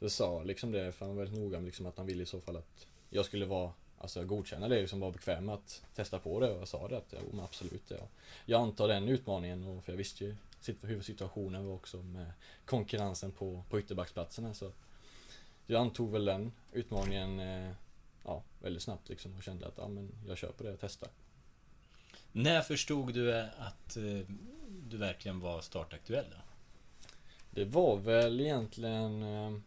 Så 0.00 0.10
sa 0.10 0.42
liksom 0.42 0.72
det, 0.72 0.92
för 0.92 1.06
han 1.06 1.16
var 1.16 1.24
väldigt 1.24 1.40
noga 1.40 1.58
med 1.58 1.66
liksom 1.66 1.86
att 1.86 1.96
han 1.96 2.06
ville 2.06 2.22
i 2.22 2.26
så 2.26 2.40
fall 2.40 2.56
att 2.56 2.86
jag 3.10 3.24
skulle 3.24 3.46
vara 3.46 3.72
Alltså 3.98 4.24
godkänna 4.24 4.68
det, 4.68 4.80
liksom 4.80 5.00
vara 5.00 5.10
bekväm 5.10 5.46
med 5.46 5.54
att 5.54 5.82
testa 5.94 6.18
på 6.18 6.40
det 6.40 6.50
och 6.50 6.60
jag 6.60 6.68
sa 6.68 6.88
det 6.88 6.96
att 6.96 7.14
jo 7.20 7.28
men 7.30 7.44
absolut 7.44 7.82
ja. 7.88 8.08
Jag 8.44 8.60
antar 8.60 8.88
den 8.88 9.08
utmaningen 9.08 9.64
och 9.64 9.84
för 9.84 9.92
jag 9.92 9.96
visste 9.96 10.24
ju 10.24 10.36
hur 10.82 11.02
situationen 11.02 11.66
var 11.66 11.74
också 11.74 11.96
med 11.96 12.32
konkurrensen 12.64 13.32
på, 13.32 13.64
på 13.70 13.80
ytterbacksplatserna 13.80 14.54
så 14.54 14.72
Jag 15.66 15.80
antog 15.80 16.12
väl 16.12 16.24
den 16.24 16.52
utmaningen 16.72 17.40
eh, 17.40 17.72
ja, 18.24 18.42
väldigt 18.62 18.82
snabbt 18.82 19.08
liksom 19.08 19.34
och 19.36 19.42
kände 19.42 19.66
att 19.66 19.74
ja, 19.76 19.88
men 19.88 20.10
jag 20.28 20.38
kör 20.38 20.52
på 20.52 20.64
det 20.64 20.72
och 20.72 20.80
testar. 20.80 21.08
När 22.32 22.60
förstod 22.60 23.14
du 23.14 23.34
att 23.40 23.96
eh, 23.96 24.20
du 24.88 24.96
verkligen 24.96 25.40
var 25.40 25.60
startaktuell 25.60 26.26
då? 26.30 26.36
Det 27.50 27.64
var 27.64 27.96
väl 27.96 28.40
egentligen 28.40 29.22
eh, 29.22 29.58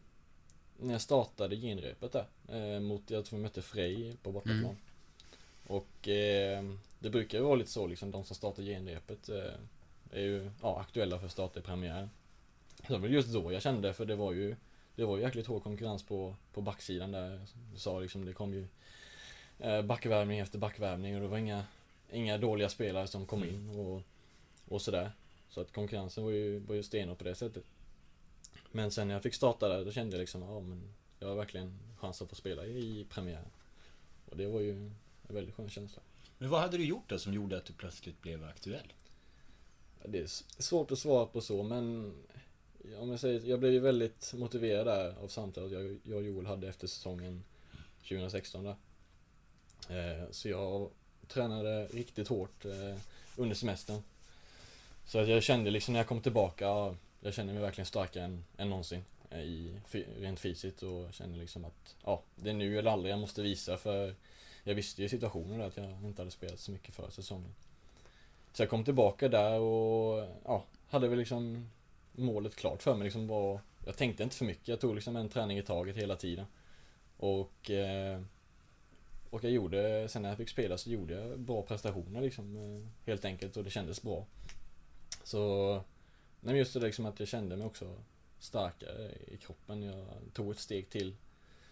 när 0.79 0.91
jag 0.91 1.01
startade 1.01 1.55
genrepet 1.55 2.11
där. 2.11 2.25
Eh, 2.47 2.79
mot, 2.79 3.09
jag 3.09 3.25
tror 3.25 3.37
vi 3.37 3.43
mötte 3.43 3.61
Frej 3.61 4.17
på 4.23 4.31
bortaplan. 4.31 4.59
Mm. 4.59 4.75
Och 5.67 6.07
eh, 6.07 6.63
det 6.99 7.09
brukar 7.09 7.37
ju 7.37 7.43
vara 7.43 7.55
lite 7.55 7.71
så 7.71 7.87
liksom, 7.87 8.11
de 8.11 8.25
som 8.25 8.35
startar 8.35 8.63
genrepet 8.63 9.29
eh, 9.29 9.53
är 10.11 10.21
ju 10.21 10.51
ja, 10.61 10.79
aktuella 10.79 11.19
för 11.19 11.61
premiären. 11.61 12.09
Så 12.87 12.93
det 12.93 12.99
var 12.99 13.07
just 13.07 13.33
då 13.33 13.51
jag 13.51 13.61
kände, 13.61 13.93
för 13.93 14.05
det 14.05 14.15
var 14.15 14.33
ju 14.33 14.55
det 14.97 15.05
var 15.05 15.17
ju 15.17 15.23
jäkligt 15.23 15.47
hård 15.47 15.63
konkurrens 15.63 16.03
på, 16.03 16.35
på 16.53 16.61
backsidan 16.61 17.11
där. 17.11 17.41
Du 17.73 17.79
sa 17.79 17.99
liksom, 17.99 18.25
det 18.25 18.33
kom 18.33 18.53
ju 18.53 18.67
eh, 19.59 19.81
backvärvning 19.81 20.39
efter 20.39 20.59
backvärvning 20.59 21.15
och 21.15 21.21
det 21.21 21.27
var 21.27 21.37
inga, 21.37 21.65
inga 22.11 22.37
dåliga 22.37 22.69
spelare 22.69 23.07
som 23.07 23.25
kom 23.25 23.43
in 23.43 23.69
och, 23.69 24.01
och 24.67 24.81
sådär. 24.81 25.11
Så 25.49 25.61
att 25.61 25.73
konkurrensen 25.73 26.23
var 26.23 26.31
ju, 26.31 26.59
var 26.59 26.75
ju 26.75 26.83
stenhård 26.83 27.17
på 27.17 27.23
det 27.23 27.35
sättet. 27.35 27.63
Men 28.71 28.91
sen 28.91 29.07
när 29.07 29.15
jag 29.15 29.23
fick 29.23 29.33
starta 29.33 29.67
där, 29.67 29.85
då 29.85 29.91
kände 29.91 30.15
jag 30.15 30.19
liksom, 30.19 30.41
ja 30.41 30.59
men 30.59 30.93
jag 31.19 31.27
har 31.27 31.35
verkligen 31.35 31.79
chans 31.97 32.21
att 32.21 32.29
få 32.29 32.35
spela 32.35 32.65
i 32.65 33.05
premiären. 33.09 33.51
Och 34.29 34.37
det 34.37 34.47
var 34.47 34.59
ju 34.59 34.71
en 34.71 34.95
väldigt 35.27 35.55
skön 35.55 35.69
känsla. 35.69 36.01
Men 36.37 36.49
vad 36.49 36.61
hade 36.61 36.77
du 36.77 36.85
gjort 36.85 37.09
då 37.09 37.19
som 37.19 37.33
gjorde 37.33 37.57
att 37.57 37.65
du 37.65 37.73
plötsligt 37.73 38.21
blev 38.21 38.43
aktuell? 38.43 38.93
Det 40.05 40.19
är 40.19 40.61
svårt 40.61 40.91
att 40.91 40.99
svara 40.99 41.25
på 41.25 41.41
så 41.41 41.63
men 41.63 42.13
om 42.99 43.09
jag 43.09 43.19
säger, 43.19 43.49
jag 43.49 43.59
blev 43.59 43.73
ju 43.73 43.79
väldigt 43.79 44.33
motiverad 44.33 44.87
där 44.87 45.15
av 45.23 45.27
samtalet 45.27 45.71
jag, 45.71 45.99
jag 46.03 46.17
och 46.17 46.23
Joel 46.23 46.45
hade 46.45 46.67
efter 46.67 46.87
säsongen 46.87 47.43
2016 48.01 48.63
där. 48.63 48.75
Eh, 49.89 50.23
så 50.31 50.49
jag 50.49 50.89
tränade 51.27 51.87
riktigt 51.87 52.27
hårt 52.27 52.65
eh, 52.65 52.95
under 53.35 53.55
semestern. 53.55 54.01
Så 55.05 55.19
att 55.19 55.27
jag 55.27 55.43
kände 55.43 55.71
liksom 55.71 55.93
när 55.93 55.99
jag 55.99 56.07
kom 56.07 56.21
tillbaka, 56.21 56.65
ja, 56.65 56.95
jag 57.21 57.33
kände 57.33 57.53
mig 57.53 57.61
verkligen 57.61 57.85
starkare 57.85 58.23
än, 58.23 58.43
än 58.57 58.69
någonsin. 58.69 59.03
eh, 59.29 59.39
I, 59.39 59.79
rent 60.19 60.39
fysiskt 60.39 60.83
och 60.83 61.13
kände 61.13 61.37
liksom 61.37 61.65
att 61.65 61.95
ja, 62.03 62.23
det 62.35 62.49
är 62.49 62.53
nu 62.53 62.79
eller 62.79 62.91
aldrig 62.91 63.11
jag 63.11 63.19
måste 63.19 63.41
visa 63.41 63.77
för 63.77 64.15
jag 64.63 64.75
visste 64.75 65.01
ju 65.01 65.09
situationen 65.09 65.59
där 65.59 65.67
att 65.67 65.77
jag 65.77 65.91
inte 66.03 66.21
hade 66.21 66.31
spelat 66.31 66.59
så 66.59 66.71
mycket 66.71 66.95
för 66.95 67.09
säsongen. 67.09 67.55
Så 68.57 68.63
jag 68.63 68.69
kom 68.69 68.83
tillbaka 68.83 69.29
där 69.29 69.59
och 69.59 70.27
ja, 70.45 70.63
hade 70.89 71.07
väl 71.07 71.19
liksom 71.19 71.69
målet 72.11 72.55
klart 72.55 72.83
för 72.83 72.95
mig 72.95 73.03
liksom 73.03 73.27
var, 73.27 73.59
Jag 73.85 73.97
tänkte 73.97 74.23
inte 74.23 74.35
för 74.35 74.45
mycket, 74.45 74.67
jag 74.67 74.79
tog 74.79 74.95
liksom 74.95 75.15
en 75.15 75.29
träning 75.29 75.57
i 75.57 75.63
taget 75.63 75.95
hela 75.95 76.15
tiden. 76.15 76.45
Och 77.17 77.39
Och, 77.39 77.71
eh, 77.71 78.21
och 79.29 79.43
jag 79.43 79.51
gjorde, 79.51 80.09
sen 80.09 80.21
när 80.21 80.29
jag 80.29 80.37
fick 80.37 80.49
spela 80.49 80.77
så 80.77 80.89
gjorde 80.89 81.13
jag 81.13 81.39
bra 81.39 81.61
prestationer 81.61 82.21
liksom 82.21 82.55
eh, 82.55 82.87
Helt 83.05 83.25
enkelt 83.25 83.57
och 83.57 83.63
det 83.63 83.69
kändes 83.69 84.01
bra. 84.01 84.25
Så 85.23 85.73
Nej 85.73 85.83
men 86.41 86.57
just 86.57 86.73
det 86.73 86.79
liksom 86.79 87.05
att 87.05 87.19
jag 87.19 87.29
kände 87.29 87.57
mig 87.57 87.67
också 87.67 87.95
starkare 88.39 89.11
i 89.27 89.37
kroppen. 89.37 89.83
Jag 89.83 90.07
tog 90.33 90.51
ett 90.51 90.59
steg 90.59 90.89
till 90.89 91.15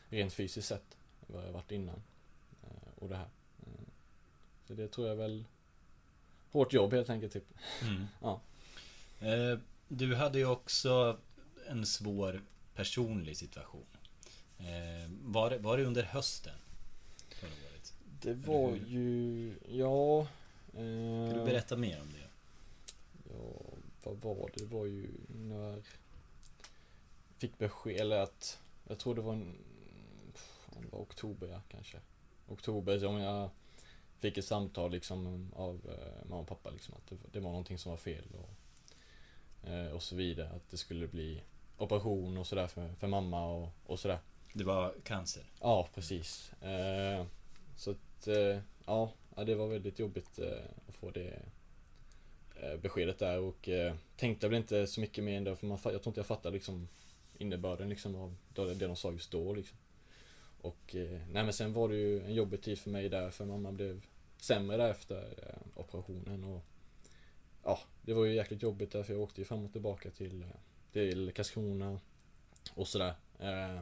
Rent 0.10 0.34
fysiskt 0.34 0.67
sett 0.67 0.98
än 1.28 1.36
vad 1.36 1.45
jag 1.45 1.52
varit 1.52 1.71
innan 1.71 2.04
eh, 2.63 2.89
Och 2.95 3.10
det 3.10 3.15
här. 3.15 3.30
Eh, 3.60 3.86
så 4.67 4.74
det 4.74 4.88
tror 4.88 5.08
jag 5.08 5.15
väl 5.15 5.45
Hårt 6.56 6.74
jobb 6.74 6.94
helt 6.94 7.10
enkelt 7.10 7.34
typ 7.34 7.48
Mm. 7.82 8.06
Ja. 8.22 8.41
Eh, 9.20 9.60
Du 9.88 10.15
hade 10.15 10.38
ju 10.39 10.46
också 10.46 11.18
en 11.68 11.86
svår 11.86 12.41
personlig 12.76 13.38
situation. 13.38 13.86
Eh, 14.60 15.10
Var 15.22 15.50
det, 15.50 15.58
var 15.58 15.78
det 15.78 15.84
under 15.86 16.04
hösten? 16.04 16.54
Förra 17.30 17.50
året? 17.50 17.94
Det 18.22 18.34
var 18.34 18.76
ju, 18.88 19.54
ja 19.70 20.28
Kan 20.72 20.84
du 21.30 21.39
eh, 21.39 21.46
berätta 21.46 21.76
mer 21.76 22.02
om 22.02 22.08
det? 22.13 22.28
Ja, 23.30 23.62
vad 24.04 24.18
var 24.38 24.52
det? 24.54 24.63
Det 24.63 24.76
var 24.76 24.86
ju 24.86 25.10
när 25.28 25.84
Fick 27.38 27.58
besked, 27.58 27.96
eller 28.00 28.20
att 28.20 28.60
Jag 28.88 29.00
tror 29.00 29.15
det 29.15 29.22
var 29.22 29.34
en 29.34 29.56
Det 30.82 30.88
var 30.91 31.00
oktober 31.00 31.48
ja, 31.48 31.62
kanske 31.70 31.98
Oktober 32.48 33.00
som 33.00 33.18
jag 33.18 33.50
Fick 34.25 34.38
ett 34.38 34.45
samtal 34.45 34.91
liksom 34.91 35.51
av 35.55 35.81
eh, 35.89 36.29
mamma 36.29 36.41
och 36.41 36.47
pappa 36.47 36.69
liksom 36.69 36.93
att 36.93 37.07
det, 37.09 37.15
det 37.31 37.39
var 37.39 37.49
någonting 37.49 37.77
som 37.77 37.89
var 37.89 37.97
fel 37.97 38.23
och 38.33 39.69
eh, 39.69 39.91
Och 39.91 40.03
så 40.03 40.15
vidare 40.15 40.49
att 40.49 40.71
det 40.71 40.77
skulle 40.77 41.07
bli 41.07 41.41
Operation 41.77 42.38
och 42.38 42.47
sådär 42.47 42.67
för, 42.67 42.93
för 42.93 43.07
mamma 43.07 43.45
och, 43.45 43.69
och 43.85 43.99
sådär 43.99 44.19
Det 44.53 44.63
var 44.63 44.93
cancer? 45.03 45.43
Ja, 45.61 45.89
precis. 45.93 46.53
Eh, 46.63 47.25
så 47.75 47.91
att, 47.91 48.27
eh, 48.27 48.59
ja, 48.85 49.13
det 49.45 49.55
var 49.55 49.67
väldigt 49.67 49.99
jobbigt 49.99 50.39
eh, 50.39 50.65
att 50.88 50.95
få 50.95 51.11
det 51.11 51.41
eh, 52.55 52.77
beskedet 52.77 53.19
där 53.19 53.39
och 53.39 53.69
tänkte 54.17 54.47
väl 54.47 54.57
inte 54.57 54.88
så 54.88 55.01
mycket 55.01 55.23
mer 55.23 55.38
än 55.38 55.43
det 55.43 55.55
för 55.55 55.67
man, 55.67 55.79
jag 55.83 55.91
tror 55.91 56.07
inte 56.07 56.19
jag 56.19 56.27
fattade 56.27 56.53
liksom 56.53 56.88
innebörden 57.38 57.89
liksom 57.89 58.15
av 58.15 58.35
det, 58.55 58.73
de 58.73 58.95
sa 58.95 59.11
just 59.11 59.31
då 59.31 59.53
liksom. 59.53 59.77
Och 60.61 60.95
nej 61.31 61.43
men 61.43 61.53
sen 61.53 61.73
var 61.73 61.89
det 61.89 61.95
ju 61.95 62.25
en 62.25 62.33
jobbig 62.33 62.61
tid 62.61 62.79
för 62.79 62.89
mig 62.89 63.09
där 63.09 63.29
för 63.29 63.45
mamma 63.45 63.71
blev 63.71 64.01
sämre 64.45 64.89
efter 64.89 65.34
eh, 65.47 65.79
operationen 65.81 66.43
och 66.43 66.65
ja, 67.63 67.79
det 68.01 68.13
var 68.13 68.25
ju 68.25 68.34
jäkligt 68.34 68.63
jobbigt 68.63 68.91
där 68.91 69.03
för 69.03 69.13
jag 69.13 69.21
åkte 69.21 69.41
ju 69.41 69.45
fram 69.45 69.65
och 69.65 69.71
tillbaka 69.71 70.12
till, 70.12 70.43
eh, 70.43 70.49
till 70.91 71.31
Karlskrona 71.36 71.99
och 72.73 72.88
sådär. 72.88 73.15
Eh, 73.39 73.81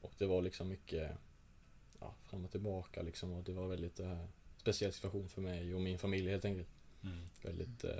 och 0.00 0.12
det 0.18 0.26
var 0.26 0.42
liksom 0.42 0.68
mycket 0.68 1.10
ja, 2.00 2.14
fram 2.24 2.44
och 2.44 2.50
tillbaka 2.50 3.02
liksom 3.02 3.32
och 3.32 3.44
det 3.44 3.52
var 3.52 3.68
väldigt 3.68 4.00
eh, 4.00 4.24
speciell 4.56 4.92
situation 4.92 5.28
för 5.28 5.40
mig 5.40 5.74
och 5.74 5.80
min 5.80 5.98
familj 5.98 6.30
helt 6.30 6.44
enkelt. 6.44 6.68
Mm. 7.02 7.28
Väldigt 7.42 7.84
eh, 7.84 7.90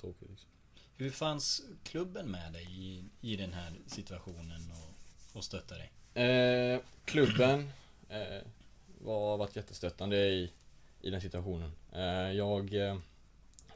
tråkigt 0.00 0.30
liksom. 0.30 0.48
Hur 0.96 1.10
fanns 1.10 1.62
klubben 1.82 2.30
med 2.30 2.52
dig 2.52 2.66
i, 2.70 3.04
i 3.20 3.36
den 3.36 3.52
här 3.52 3.72
situationen 3.86 4.70
och, 4.70 5.36
och 5.36 5.44
stöttade 5.44 5.80
dig? 5.80 6.24
Eh, 6.24 6.80
klubben 7.04 7.70
eh, 8.08 8.42
var 8.98 9.36
varit 9.36 9.56
jättestöttande 9.56 10.16
i, 10.16 10.52
i 11.00 11.10
den 11.10 11.20
situationen. 11.20 11.72
Eh, 11.92 12.32
jag 12.32 12.74
eh, 12.74 12.98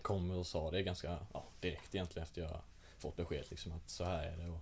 kom 0.02 0.30
och 0.30 0.46
sa 0.46 0.70
det 0.70 0.83
ganska 0.83 1.18
ja, 1.33 1.44
direkt 1.61 1.94
egentligen 1.94 2.22
efter 2.22 2.42
jag 2.42 2.61
fått 2.98 3.16
besked 3.16 3.44
liksom 3.48 3.72
att 3.72 3.90
så 3.90 4.04
här 4.04 4.22
är 4.22 4.37
det. 4.37 4.48
Och, 4.48 4.61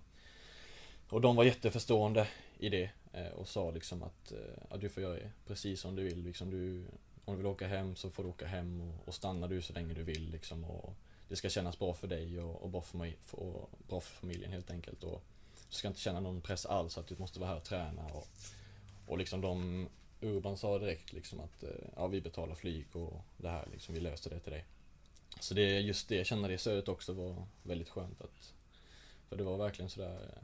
och 1.09 1.21
de 1.21 1.35
var 1.35 1.43
jätteförstående 1.43 2.27
i 2.57 2.69
det 2.69 2.89
eh, 3.13 3.27
och 3.27 3.47
sa 3.47 3.71
liksom 3.71 4.03
att 4.03 4.33
ja, 4.69 4.77
du 4.77 4.89
får 4.89 5.03
göra 5.03 5.19
precis 5.47 5.81
som 5.81 5.95
du 5.95 6.03
vill. 6.03 6.23
Liksom 6.23 6.49
du, 6.49 6.85
om 7.25 7.33
du 7.33 7.37
vill 7.37 7.45
åka 7.45 7.67
hem 7.67 7.95
så 7.95 8.09
får 8.09 8.23
du 8.23 8.29
åka 8.29 8.47
hem 8.47 8.81
och, 8.81 9.07
och 9.07 9.15
stanna 9.15 9.47
du 9.47 9.61
så 9.61 9.73
länge 9.73 9.93
du 9.93 10.03
vill. 10.03 10.31
Liksom, 10.31 10.63
och 10.63 10.93
det 11.29 11.35
ska 11.35 11.49
kännas 11.49 11.79
bra 11.79 11.93
för 11.93 12.07
dig 12.07 12.39
och, 12.39 12.63
och 12.63 12.69
bra, 12.69 12.81
för 12.81 12.97
mig, 12.97 13.17
och 13.31 13.69
bra 13.87 14.01
för 14.01 14.15
familjen 14.15 14.51
helt 14.51 14.71
enkelt. 14.71 15.03
Och 15.03 15.23
du 15.69 15.75
ska 15.75 15.87
inte 15.87 15.99
känna 15.99 16.19
någon 16.19 16.41
press 16.41 16.65
alls 16.65 16.97
att 16.97 17.07
du 17.07 17.15
måste 17.17 17.39
vara 17.39 17.49
här 17.49 17.57
och 17.57 17.63
träna. 17.63 18.05
Och, 18.05 18.27
och 19.05 19.17
liksom 19.17 19.41
de 19.41 19.87
Urban 20.21 20.57
sa 20.57 20.79
direkt 20.79 21.13
liksom 21.13 21.39
att 21.39 21.63
eh, 21.63 21.69
ja, 21.95 22.07
vi 22.07 22.21
betalar 22.21 22.55
flyg 22.55 22.95
och 22.95 23.21
det 23.37 23.49
här 23.49 23.67
liksom, 23.71 23.95
vi 23.95 24.01
löser 24.01 24.29
det 24.29 24.39
till 24.39 24.51
dig. 24.51 24.65
Så 25.39 25.53
det, 25.53 25.79
just 25.79 26.09
det, 26.09 26.27
känna 26.27 26.47
det 26.47 26.57
stödet 26.57 26.87
också 26.87 27.13
var 27.13 27.47
väldigt 27.63 27.89
skönt 27.89 28.21
att 28.21 28.53
För 29.29 29.35
det 29.35 29.43
var 29.43 29.57
verkligen 29.57 29.89
sådär 29.89 30.41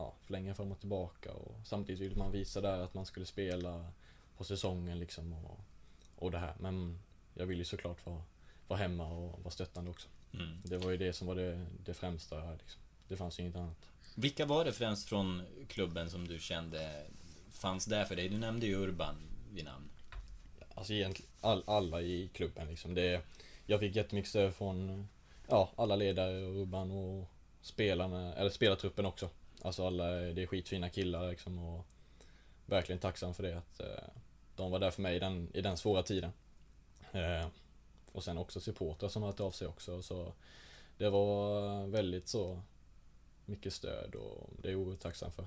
Ja, 0.00 0.14
förlänga 0.24 0.54
fram 0.54 0.72
och 0.72 0.80
tillbaka 0.80 1.32
och 1.32 1.54
samtidigt 1.64 2.00
ville 2.00 2.16
man 2.16 2.32
visa 2.32 2.60
där 2.60 2.78
att 2.78 2.94
man 2.94 3.06
skulle 3.06 3.26
spela 3.26 3.90
på 4.36 4.44
säsongen 4.44 4.98
liksom 4.98 5.32
och, 5.32 5.60
och 6.16 6.30
det 6.30 6.38
här. 6.38 6.54
Men 6.58 6.98
jag 7.34 7.46
ville 7.46 7.60
ju 7.60 7.64
såklart 7.64 8.06
vara, 8.06 8.22
vara 8.68 8.78
hemma 8.78 9.08
och 9.08 9.42
vara 9.42 9.50
stöttande 9.50 9.90
också. 9.90 10.08
Mm. 10.34 10.58
Det 10.64 10.78
var 10.78 10.90
ju 10.90 10.96
det 10.96 11.12
som 11.12 11.26
var 11.26 11.34
det, 11.34 11.66
det 11.84 11.94
främsta 11.94 12.52
liksom. 12.52 12.80
Det 13.08 13.16
fanns 13.16 13.38
ju 13.38 13.42
inget 13.42 13.56
annat. 13.56 13.86
Vilka 14.14 14.46
var 14.46 14.64
det 14.64 14.72
främst 14.72 15.08
från 15.08 15.42
klubben 15.68 16.10
som 16.10 16.28
du 16.28 16.38
kände 16.38 17.06
fanns 17.60 17.84
där 17.84 18.04
för 18.04 18.16
dig? 18.16 18.28
Du 18.28 18.38
nämnde 18.38 18.66
ju 18.66 18.74
Urban 18.76 19.14
vid 19.52 19.64
namn. 19.64 19.90
Alltså 20.74 20.92
egentligen 20.92 21.30
all, 21.40 21.62
alla 21.66 22.00
i 22.00 22.28
klubben 22.34 22.68
liksom. 22.68 22.94
Det, 22.94 23.22
jag 23.66 23.80
fick 23.80 23.96
jättemycket 23.96 24.28
stöd 24.28 24.54
från 24.54 25.08
ja, 25.48 25.70
alla 25.76 25.96
ledare, 25.96 26.40
Urban 26.40 26.90
och 26.90 27.30
spelarna, 27.62 28.34
eller 28.34 28.50
spelartruppen 28.50 29.06
också. 29.06 29.30
Alltså 29.62 29.86
alla, 29.86 30.06
det 30.06 30.42
är 30.42 30.46
skitfina 30.46 30.88
killar 30.88 31.30
liksom 31.30 31.58
och 31.58 31.86
verkligen 32.66 32.98
tacksam 32.98 33.34
för 33.34 33.42
det 33.42 33.58
att 33.58 33.80
eh, 33.80 34.14
de 34.56 34.70
var 34.70 34.78
där 34.78 34.90
för 34.90 35.02
mig 35.02 35.16
i 35.16 35.18
den, 35.18 35.50
i 35.54 35.60
den 35.60 35.76
svåra 35.76 36.02
tiden. 36.02 36.32
Eh, 37.12 37.46
och 38.12 38.24
sen 38.24 38.38
också 38.38 38.60
supportrar 38.60 39.08
som 39.08 39.22
hört 39.22 39.40
av 39.40 39.50
sig 39.50 39.68
också 39.68 40.02
så 40.02 40.32
det 40.98 41.10
var 41.10 41.86
väldigt 41.86 42.28
så 42.28 42.60
mycket 43.44 43.72
stöd 43.72 44.14
och 44.14 44.50
det 44.62 44.68
är 44.68 44.72
jag 44.72 44.80
oerhört 44.80 45.00
tacksam 45.00 45.32
för. 45.32 45.46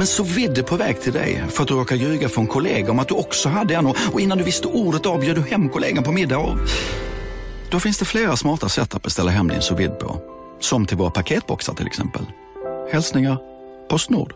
Om 0.00 0.02
en 0.02 0.06
så 0.06 0.24
vidde 0.24 0.62
på 0.62 0.76
väg 0.76 1.00
till 1.00 1.12
dig 1.12 1.48
för 1.48 1.62
att 1.62 1.68
du 1.68 1.74
råkar 1.74 1.96
ljuga 1.96 2.28
från 2.28 2.46
kollega 2.46 2.90
om 2.90 2.98
att 2.98 3.08
du 3.08 3.14
också 3.14 3.48
hade 3.48 3.74
en 3.74 3.86
och 3.86 4.20
innan 4.20 4.38
du 4.38 4.44
visste 4.44 4.68
ordet 4.68 5.06
av 5.06 5.20
du 5.20 5.40
hem 5.40 5.68
kollegan 5.68 6.04
på 6.04 6.12
middag 6.12 6.38
och... 6.38 6.58
Då 7.70 7.80
finns 7.80 7.98
det 7.98 8.04
flera 8.04 8.36
smarta 8.36 8.68
sätt 8.68 8.94
att 8.94 9.02
beställa 9.02 9.30
hem 9.30 9.48
din 9.48 9.62
sous 9.62 9.88
på. 10.00 10.20
Som 10.60 10.86
till 10.86 10.96
våra 10.96 11.10
paketboxar 11.10 11.74
till 11.74 11.86
exempel. 11.86 12.22
Hälsningar 12.92 13.38
Postnord. 13.88 14.34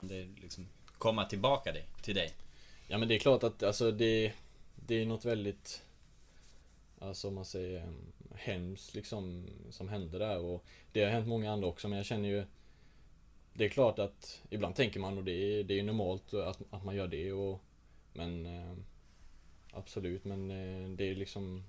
Det 0.00 0.42
liksom 0.42 0.66
komma 0.98 1.24
tillbaka 1.24 1.72
dig, 1.72 1.86
till 2.02 2.14
dig? 2.14 2.32
Ja 2.88 2.98
men 2.98 3.08
det 3.08 3.14
är 3.14 3.18
klart 3.18 3.42
att 3.42 3.62
alltså 3.62 3.90
det, 3.90 4.32
det 4.86 5.02
är 5.02 5.06
något 5.06 5.24
väldigt 5.24 5.82
Alltså 7.00 7.28
om 7.28 7.34
man 7.34 7.44
säger 7.44 7.80
em, 7.80 8.12
hemskt 8.34 8.94
liksom 8.94 9.46
som 9.70 9.88
hände 9.88 10.18
där 10.18 10.38
och 10.38 10.64
Det 10.92 11.04
har 11.04 11.10
hänt 11.10 11.28
många 11.28 11.52
andra 11.52 11.68
också 11.68 11.88
men 11.88 11.96
jag 11.96 12.06
känner 12.06 12.28
ju 12.28 12.44
det 13.54 13.64
är 13.64 13.68
klart 13.68 13.98
att 13.98 14.42
ibland 14.50 14.74
tänker 14.74 15.00
man 15.00 15.18
och 15.18 15.24
det 15.24 15.32
är, 15.32 15.64
det 15.64 15.78
är 15.78 15.82
normalt 15.82 16.34
att, 16.34 16.62
att 16.70 16.84
man 16.84 16.94
gör 16.94 17.08
det 17.08 17.32
och 17.32 17.60
Men 18.12 18.46
eh, 18.46 18.76
Absolut 19.74 20.24
men 20.24 20.50
eh, 20.50 20.88
det 20.96 21.10
är 21.10 21.14
liksom 21.14 21.64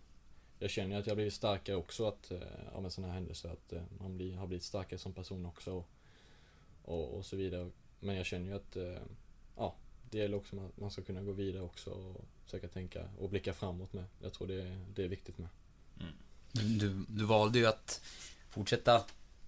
Jag 0.60 0.70
känner 0.70 1.00
att 1.00 1.08
jag 1.08 1.16
blivit 1.16 1.34
starkare 1.34 1.76
också 1.76 2.08
att, 2.08 2.32
eh, 2.32 2.40
av 2.74 2.86
en 2.86 2.92
sån 2.92 3.04
här 3.04 3.12
händelse 3.12 3.52
att 3.52 3.74
eh, 3.74 3.82
man 4.00 4.18
blir, 4.18 4.36
har 4.36 4.48
blivit 4.48 4.64
starkare 4.64 5.00
som 5.00 5.14
person 5.14 5.46
också 5.46 5.74
och, 5.74 5.90
och, 6.84 7.18
och 7.18 7.26
så 7.26 7.36
vidare 7.36 7.70
Men 8.00 8.16
jag 8.16 8.26
känner 8.26 8.48
ju 8.48 8.56
att 8.56 8.76
eh, 8.76 9.02
Ja 9.58 9.76
det 10.14 10.20
gäller 10.20 10.38
också 10.38 10.60
att 10.60 10.78
man 10.78 10.92
ska 10.92 11.02
kunna 11.02 11.22
gå 11.22 11.32
vidare 11.32 11.64
också 11.64 11.90
och 11.90 12.26
försöka 12.46 12.68
tänka 12.68 13.10
och 13.20 13.30
blicka 13.30 13.54
framåt 13.54 13.94
med. 13.94 14.06
Jag 14.22 14.34
tror 14.34 14.48
det 14.48 14.62
är, 14.62 14.86
det 14.96 15.04
är 15.04 15.08
viktigt 15.08 15.38
med. 15.38 15.50
Mm. 16.00 16.14
Du, 16.80 17.06
du 17.08 17.26
valde 17.26 17.60
ju 17.60 17.66
att 17.66 18.02
fortsätta 18.50 19.04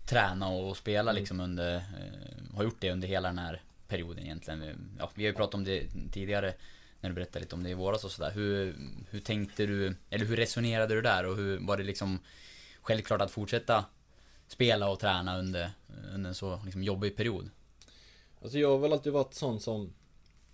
träna 0.05 0.49
och 0.49 0.77
spela 0.77 1.11
liksom 1.11 1.39
under, 1.39 1.75
eh, 1.75 2.55
har 2.55 2.63
gjort 2.63 2.77
det 2.79 2.91
under 2.91 3.07
hela 3.07 3.27
den 3.27 3.39
här 3.39 3.61
perioden 3.87 4.23
egentligen. 4.23 4.89
Ja, 4.99 5.11
vi 5.15 5.23
har 5.23 5.31
ju 5.31 5.35
pratat 5.35 5.55
om 5.55 5.63
det 5.63 5.87
tidigare 6.11 6.53
när 7.01 7.09
du 7.09 7.15
berättade 7.15 7.39
lite 7.39 7.55
om 7.55 7.63
det 7.63 7.69
i 7.69 7.73
våras 7.73 8.03
och 8.03 8.11
sådär. 8.11 8.31
Hur, 8.31 8.75
hur 9.09 9.19
tänkte 9.19 9.65
du, 9.65 9.95
eller 10.09 10.25
hur 10.25 10.35
resonerade 10.35 10.95
du 10.95 11.01
där 11.01 11.25
och 11.25 11.35
hur 11.35 11.67
var 11.67 11.77
det 11.77 11.83
liksom 11.83 12.19
självklart 12.81 13.21
att 13.21 13.31
fortsätta 13.31 13.85
spela 14.47 14.89
och 14.89 14.99
träna 14.99 15.39
under, 15.39 15.71
under 16.13 16.29
en 16.29 16.35
så 16.35 16.59
liksom 16.65 16.83
jobbig 16.83 17.15
period? 17.15 17.49
Alltså 18.41 18.59
jag 18.59 18.69
har 18.69 18.77
väl 18.77 18.93
alltid 18.93 19.13
varit 19.13 19.33
sån 19.33 19.59
som 19.59 19.93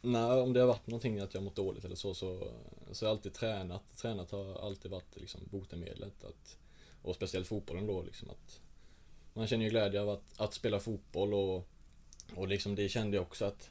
när, 0.01 0.41
om 0.41 0.53
det 0.53 0.59
har 0.59 0.67
varit 0.67 0.87
någonting 0.87 1.19
att 1.19 1.33
jag 1.33 1.43
mått 1.43 1.55
dåligt 1.55 1.85
eller 1.85 1.95
så, 1.95 2.13
så, 2.13 2.47
så 2.91 3.05
har 3.05 3.09
jag 3.09 3.17
alltid 3.17 3.33
tränat. 3.33 3.97
Tränat 3.97 4.31
har 4.31 4.65
alltid 4.65 4.91
varit 4.91 5.15
liksom 5.15 5.41
botemedlet. 5.51 6.23
Att, 6.23 6.57
och 7.01 7.15
speciellt 7.15 7.47
fotbollen 7.47 7.87
då 7.87 8.03
liksom 8.03 8.29
att 8.29 8.61
man 9.33 9.47
känner 9.47 9.63
ju 9.63 9.69
glädje 9.69 10.01
av 10.01 10.09
att, 10.09 10.39
att 10.41 10.53
spela 10.53 10.79
fotboll 10.79 11.33
och 11.33 11.67
Och 12.35 12.47
liksom 12.47 12.75
det 12.75 12.89
kände 12.89 13.17
jag 13.17 13.21
också 13.21 13.45
att 13.45 13.69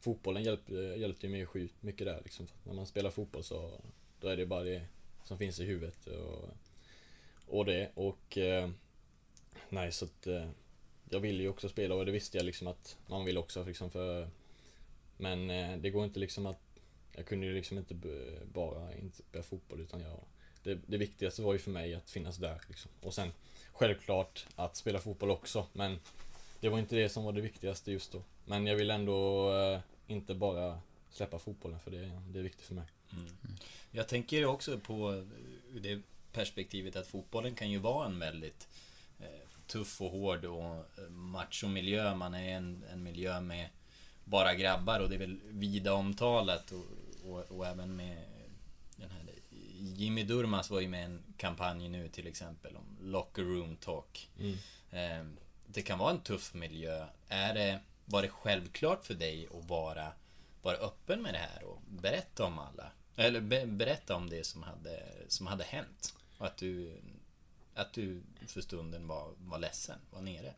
Fotbollen 0.00 0.42
hjälpte, 0.42 0.74
hjälpte 0.74 1.26
ju 1.26 1.32
mig 1.32 1.46
sjukt 1.46 1.82
mycket 1.82 2.06
där 2.06 2.20
liksom. 2.24 2.46
När 2.64 2.74
man 2.74 2.86
spelar 2.86 3.10
fotboll 3.10 3.44
så 3.44 3.80
Då 4.20 4.28
är 4.28 4.36
det 4.36 4.46
bara 4.46 4.62
det 4.62 4.86
som 5.24 5.38
finns 5.38 5.60
i 5.60 5.64
huvudet 5.64 6.06
och, 6.06 6.50
och 7.46 7.64
det 7.64 7.90
och 7.94 8.38
eh, 8.38 8.70
Nej 9.68 9.92
så 9.92 10.04
att 10.04 10.26
eh, 10.26 10.48
Jag 11.10 11.20
ville 11.20 11.42
ju 11.42 11.48
också 11.48 11.68
spela 11.68 11.94
och 11.94 12.06
det 12.06 12.12
visste 12.12 12.36
jag 12.36 12.46
liksom 12.46 12.66
att 12.66 12.98
man 13.06 13.24
vill 13.24 13.38
också 13.38 13.64
liksom 13.64 13.90
för 13.90 14.28
Men 15.16 15.50
eh, 15.50 15.76
det 15.78 15.90
går 15.90 16.04
inte 16.04 16.20
liksom 16.20 16.46
att 16.46 16.80
Jag 17.12 17.26
kunde 17.26 17.46
ju 17.46 17.54
liksom 17.54 17.78
inte 17.78 17.94
bara 18.52 18.94
inte 18.94 19.16
spela 19.16 19.42
fotboll 19.42 19.80
utan 19.80 20.00
jag 20.00 20.20
det, 20.62 20.78
det 20.86 20.96
viktigaste 20.96 21.42
var 21.42 21.52
ju 21.52 21.58
för 21.58 21.70
mig 21.70 21.94
att 21.94 22.10
finnas 22.10 22.36
där 22.36 22.60
liksom. 22.68 22.90
Och 23.00 23.14
sen 23.14 23.32
Självklart 23.74 24.46
att 24.56 24.76
spela 24.76 24.98
fotboll 24.98 25.30
också 25.30 25.66
men 25.72 25.98
Det 26.60 26.68
var 26.68 26.78
inte 26.78 26.96
det 26.96 27.08
som 27.08 27.24
var 27.24 27.32
det 27.32 27.40
viktigaste 27.40 27.92
just 27.92 28.12
då. 28.12 28.22
Men 28.44 28.66
jag 28.66 28.76
vill 28.76 28.90
ändå 28.90 29.50
eh, 29.52 29.80
inte 30.06 30.34
bara 30.34 30.80
släppa 31.10 31.38
fotbollen 31.38 31.80
för 31.80 31.90
det, 31.90 32.10
det 32.28 32.38
är 32.38 32.42
viktigt 32.42 32.66
för 32.66 32.74
mig. 32.74 32.84
Mm. 33.12 33.56
Jag 33.90 34.08
tänker 34.08 34.44
också 34.46 34.78
på 34.78 35.12
eh, 35.12 35.24
det 35.80 36.02
perspektivet 36.32 36.96
att 36.96 37.06
fotbollen 37.06 37.54
kan 37.54 37.70
ju 37.70 37.78
vara 37.78 38.06
en 38.06 38.18
väldigt 38.18 38.68
eh, 39.20 39.48
tuff 39.66 40.00
och 40.00 40.10
hård 40.10 40.44
och 40.44 40.64
eh, 40.64 41.08
machomiljö. 41.10 42.14
Man 42.14 42.34
är 42.34 42.56
en, 42.56 42.84
en 42.92 43.02
miljö 43.02 43.40
med 43.40 43.68
bara 44.24 44.54
grabbar 44.54 45.00
och 45.00 45.08
det 45.08 45.14
är 45.14 45.18
väl 45.18 45.40
vida 45.44 45.92
omtalat 45.92 46.72
och, 46.72 46.84
och, 47.30 47.56
och 47.58 47.66
även 47.66 47.96
med 47.96 48.16
Jimmy 49.96 50.22
Durmaz 50.24 50.70
var 50.70 50.80
ju 50.80 50.88
med 50.88 51.00
i 51.00 51.04
en 51.04 51.22
kampanj 51.36 51.88
nu 51.88 52.08
till 52.08 52.26
exempel 52.26 52.76
om 52.76 52.98
locker 53.00 53.42
room 53.42 53.76
talk. 53.76 54.30
Mm. 54.38 54.56
Eh, 54.90 55.26
det 55.66 55.82
kan 55.82 55.98
vara 55.98 56.10
en 56.10 56.20
tuff 56.20 56.54
miljö. 56.54 57.06
Är 57.28 57.54
det, 57.54 57.80
var 58.04 58.22
det 58.22 58.28
självklart 58.28 59.06
för 59.06 59.14
dig 59.14 59.48
att 59.58 59.68
vara, 59.68 60.12
vara 60.62 60.76
öppen 60.76 61.22
med 61.22 61.34
det 61.34 61.38
här 61.38 61.64
och 61.64 61.80
berätta 61.88 62.44
om 62.44 62.58
alla? 62.58 62.90
Eller 63.16 63.40
be, 63.40 63.66
berätta 63.66 64.16
om 64.16 64.30
det 64.30 64.46
som 64.46 64.62
hade, 64.62 65.02
som 65.28 65.46
hade 65.46 65.64
hänt? 65.64 66.14
Och 66.38 66.46
att 66.46 66.56
du, 66.56 67.00
att 67.74 67.92
du 67.92 68.22
för 68.46 68.60
stunden 68.60 69.06
var, 69.06 69.32
var 69.38 69.58
ledsen, 69.58 69.98
var 70.10 70.20
nere? 70.20 70.54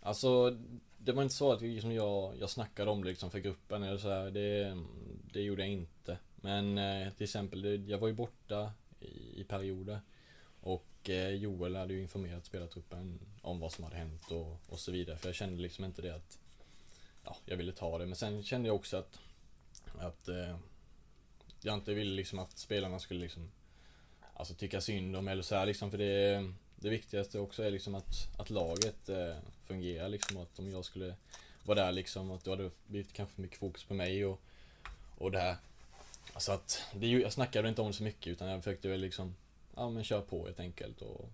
Alltså 0.00 0.58
Det 0.98 1.12
var 1.12 1.22
inte 1.22 1.34
så 1.34 1.52
att 1.52 1.62
liksom 1.62 1.92
jag, 1.92 2.34
jag 2.40 2.50
snackade 2.50 2.90
om 2.90 3.04
det 3.04 3.08
liksom 3.08 3.30
för 3.30 3.38
gruppen 3.38 3.82
eller 3.82 3.98
så 3.98 4.08
här. 4.08 4.30
Det, 4.30 4.82
det 5.32 5.40
gjorde 5.40 5.62
jag 5.62 5.72
inte 5.72 6.18
men 6.44 6.78
eh, 6.78 7.12
till 7.12 7.24
exempel, 7.24 7.88
jag 7.88 7.98
var 7.98 8.08
ju 8.08 8.14
borta 8.14 8.72
i, 9.00 9.40
i 9.40 9.44
perioder. 9.44 10.00
Och 10.60 11.10
eh, 11.10 11.28
Joel 11.28 11.76
hade 11.76 11.94
ju 11.94 12.02
informerat 12.02 12.46
spelartruppen 12.46 13.20
om 13.42 13.60
vad 13.60 13.72
som 13.72 13.84
hade 13.84 13.96
hänt 13.96 14.30
och, 14.30 14.60
och 14.68 14.78
så 14.78 14.92
vidare. 14.92 15.18
För 15.18 15.28
jag 15.28 15.34
kände 15.34 15.62
liksom 15.62 15.84
inte 15.84 16.02
det 16.02 16.14
att 16.14 16.38
ja, 17.24 17.36
jag 17.44 17.56
ville 17.56 17.72
ta 17.72 17.98
det. 17.98 18.06
Men 18.06 18.16
sen 18.16 18.42
kände 18.42 18.68
jag 18.68 18.76
också 18.76 18.96
att, 18.96 19.18
att 19.98 20.28
eh, 20.28 20.56
jag 21.60 21.74
inte 21.74 21.94
ville 21.94 22.14
liksom 22.14 22.38
att 22.38 22.58
spelarna 22.58 22.98
skulle 22.98 23.20
liksom 23.20 23.50
Alltså 24.36 24.54
tycka 24.54 24.80
synd 24.80 25.16
om 25.16 25.28
eller 25.28 25.42
så 25.42 25.54
här 25.54 25.66
liksom. 25.66 25.90
För 25.90 25.98
det, 25.98 26.52
det 26.76 26.88
viktigaste 26.88 27.38
också 27.38 27.62
är 27.62 27.70
liksom 27.70 27.94
att, 27.94 28.38
att 28.38 28.50
laget 28.50 29.08
eh, 29.08 29.36
fungerar 29.66 30.08
liksom. 30.08 30.36
Att 30.36 30.58
om 30.58 30.70
jag 30.70 30.84
skulle 30.84 31.14
vara 31.64 31.84
där 31.84 31.92
liksom, 31.92 32.30
att 32.30 32.44
då 32.44 32.50
hade 32.50 32.62
det 32.62 32.70
blivit 32.86 33.12
kanske 33.12 33.40
mycket 33.40 33.58
fokus 33.58 33.84
på 33.84 33.94
mig 33.94 34.24
och, 34.24 34.40
och 35.18 35.30
det 35.30 35.38
här. 35.38 35.56
Så 36.36 36.52
att, 36.52 36.82
det, 36.94 37.06
jag 37.06 37.32
snackade 37.32 37.68
inte 37.68 37.80
om 37.80 37.86
det 37.86 37.94
så 37.94 38.02
mycket 38.02 38.26
utan 38.26 38.48
jag 38.48 38.64
försökte 38.64 38.88
väl 38.88 39.00
liksom, 39.00 39.34
ja 39.76 39.90
men 39.90 40.04
köra 40.04 40.22
på 40.22 40.46
helt 40.46 40.60
enkelt. 40.60 41.02
Och, 41.02 41.30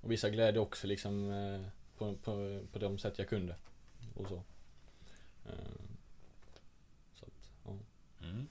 och 0.00 0.12
visa 0.12 0.30
glädje 0.30 0.60
också 0.60 0.86
liksom 0.86 1.30
eh, 1.30 1.60
på, 1.98 2.14
på, 2.14 2.62
på 2.72 2.78
de 2.78 2.98
sätt 2.98 3.18
jag 3.18 3.28
kunde. 3.28 3.56
Och 4.14 4.28
så. 4.28 4.42
Eh, 5.46 5.82
så 7.14 7.24
att, 7.26 7.50
ja. 7.64 7.78
Mm. 8.22 8.48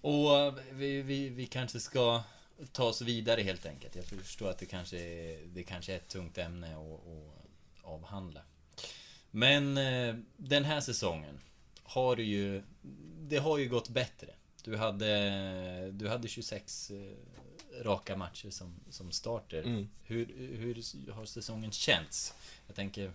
Och 0.00 0.38
eh, 0.38 0.54
vi, 0.70 1.02
vi, 1.02 1.28
vi 1.28 1.46
kanske 1.46 1.80
ska 1.80 2.22
ta 2.72 2.84
oss 2.84 3.02
vidare 3.02 3.42
helt 3.42 3.66
enkelt. 3.66 3.96
Jag 3.96 4.04
förstår 4.04 4.50
att 4.50 4.58
det 4.58 4.66
kanske 4.66 4.98
är, 4.98 5.46
det 5.46 5.62
kanske 5.62 5.92
är 5.92 5.96
ett 5.96 6.08
tungt 6.08 6.38
ämne 6.38 6.76
att, 6.76 7.06
att 7.06 7.84
avhandla. 7.84 8.40
Men 9.30 9.74
den 10.36 10.64
här 10.64 10.80
säsongen 10.80 11.40
har 11.90 12.16
du 12.16 12.22
ju, 12.22 12.62
det 13.20 13.38
har 13.38 13.58
ju 13.58 13.68
gått 13.68 13.88
bättre. 13.88 14.28
Du 14.64 14.76
hade, 14.76 15.90
du 15.90 16.08
hade 16.08 16.28
26 16.28 16.90
eh, 16.90 16.96
raka 17.82 18.16
matcher 18.16 18.50
som, 18.50 18.74
som 18.90 19.10
starter. 19.10 19.62
Mm. 19.62 19.88
Hur, 20.02 20.26
hur 20.56 21.12
har 21.12 21.24
säsongen 21.24 21.72
känts? 21.72 22.34
Jag 22.66 22.76
tänker, 22.76 23.12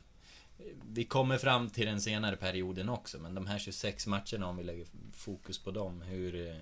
vi 0.91 1.03
kommer 1.03 1.37
fram 1.37 1.69
till 1.69 1.85
den 1.85 2.01
senare 2.01 2.35
perioden 2.35 2.89
också, 2.89 3.19
men 3.19 3.35
de 3.35 3.47
här 3.47 3.59
26 3.59 4.07
matcherna, 4.07 4.47
om 4.47 4.57
vi 4.57 4.63
lägger 4.63 4.85
fokus 5.13 5.59
på 5.59 5.71
dem, 5.71 6.01
hur, 6.01 6.47
eh, 6.47 6.61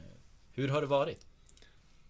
hur 0.51 0.67
har 0.67 0.81
det 0.81 0.87
varit? 0.87 1.25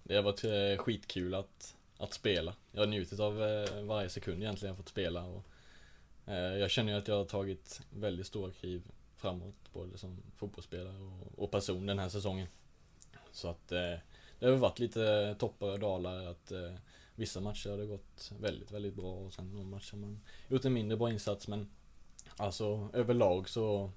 Det 0.04 0.16
har 0.16 0.24
varit 0.24 0.44
eh, 0.44 0.84
skitkul 0.84 1.34
att, 1.34 1.76
att 1.98 2.14
spela. 2.14 2.56
Jag 2.72 2.82
har 2.82 2.88
njutit 2.88 3.20
av 3.20 3.36
varje 3.84 4.10
sekund 4.10 4.44
egentligen 4.44 4.70
jag 4.70 4.78
fått 4.78 4.90
spela. 4.90 5.24
Och, 5.24 5.46
jag 6.60 6.72
känner 6.72 6.92
ju 6.94 6.98
att 6.98 7.08
jag 7.08 7.16
har 7.16 7.26
tagit 7.26 7.82
väldigt 7.90 8.28
stora 8.28 8.52
kliv 8.52 8.82
framåt, 9.24 9.74
både 9.74 9.86
som 9.86 9.92
liksom 9.92 10.32
fotbollsspelare 10.36 11.00
och, 11.00 11.44
och 11.44 11.52
person 11.52 11.86
den 11.86 12.00
här 12.00 12.10
säsongen. 12.10 12.48
Så 13.32 13.48
att 13.48 13.72
eh, 13.72 13.96
det 14.40 14.46
har 14.46 14.52
väl 14.52 14.60
varit 14.60 14.80
lite 14.80 15.36
toppar 15.40 15.72
och 15.72 15.80
dalar. 15.80 16.26
Att, 16.26 16.52
eh, 16.52 16.74
vissa 17.16 17.42
matcher 17.42 17.70
har 17.70 17.78
det 17.78 17.86
gått 17.86 18.32
väldigt, 18.40 18.72
väldigt 18.72 18.96
bra 18.96 19.14
och 19.14 19.34
sen 19.34 19.54
någon 19.54 19.70
match 19.70 19.92
har 19.92 20.00
man 20.00 20.20
gjort 20.48 20.66
en 20.66 20.74
mindre 20.74 20.98
bra 20.98 21.12
insats. 21.12 21.48
Men 21.48 21.70
alltså 22.38 22.90
överlag 22.94 23.50
så 23.50 23.92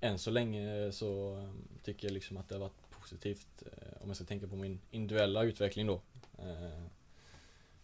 än 0.00 0.18
så 0.18 0.30
länge 0.30 0.92
så 0.92 1.38
eh, 1.38 1.50
tycker 1.82 2.08
jag 2.08 2.14
liksom 2.14 2.36
att 2.36 2.48
det 2.48 2.54
har 2.54 2.60
varit 2.60 2.90
positivt 2.90 3.62
eh, 3.62 4.02
om 4.02 4.08
jag 4.08 4.16
ska 4.16 4.24
tänka 4.24 4.48
på 4.48 4.56
min 4.56 4.80
individuella 4.90 5.42
utveckling 5.42 5.86
då. 5.86 6.00
Eh, 6.38 6.86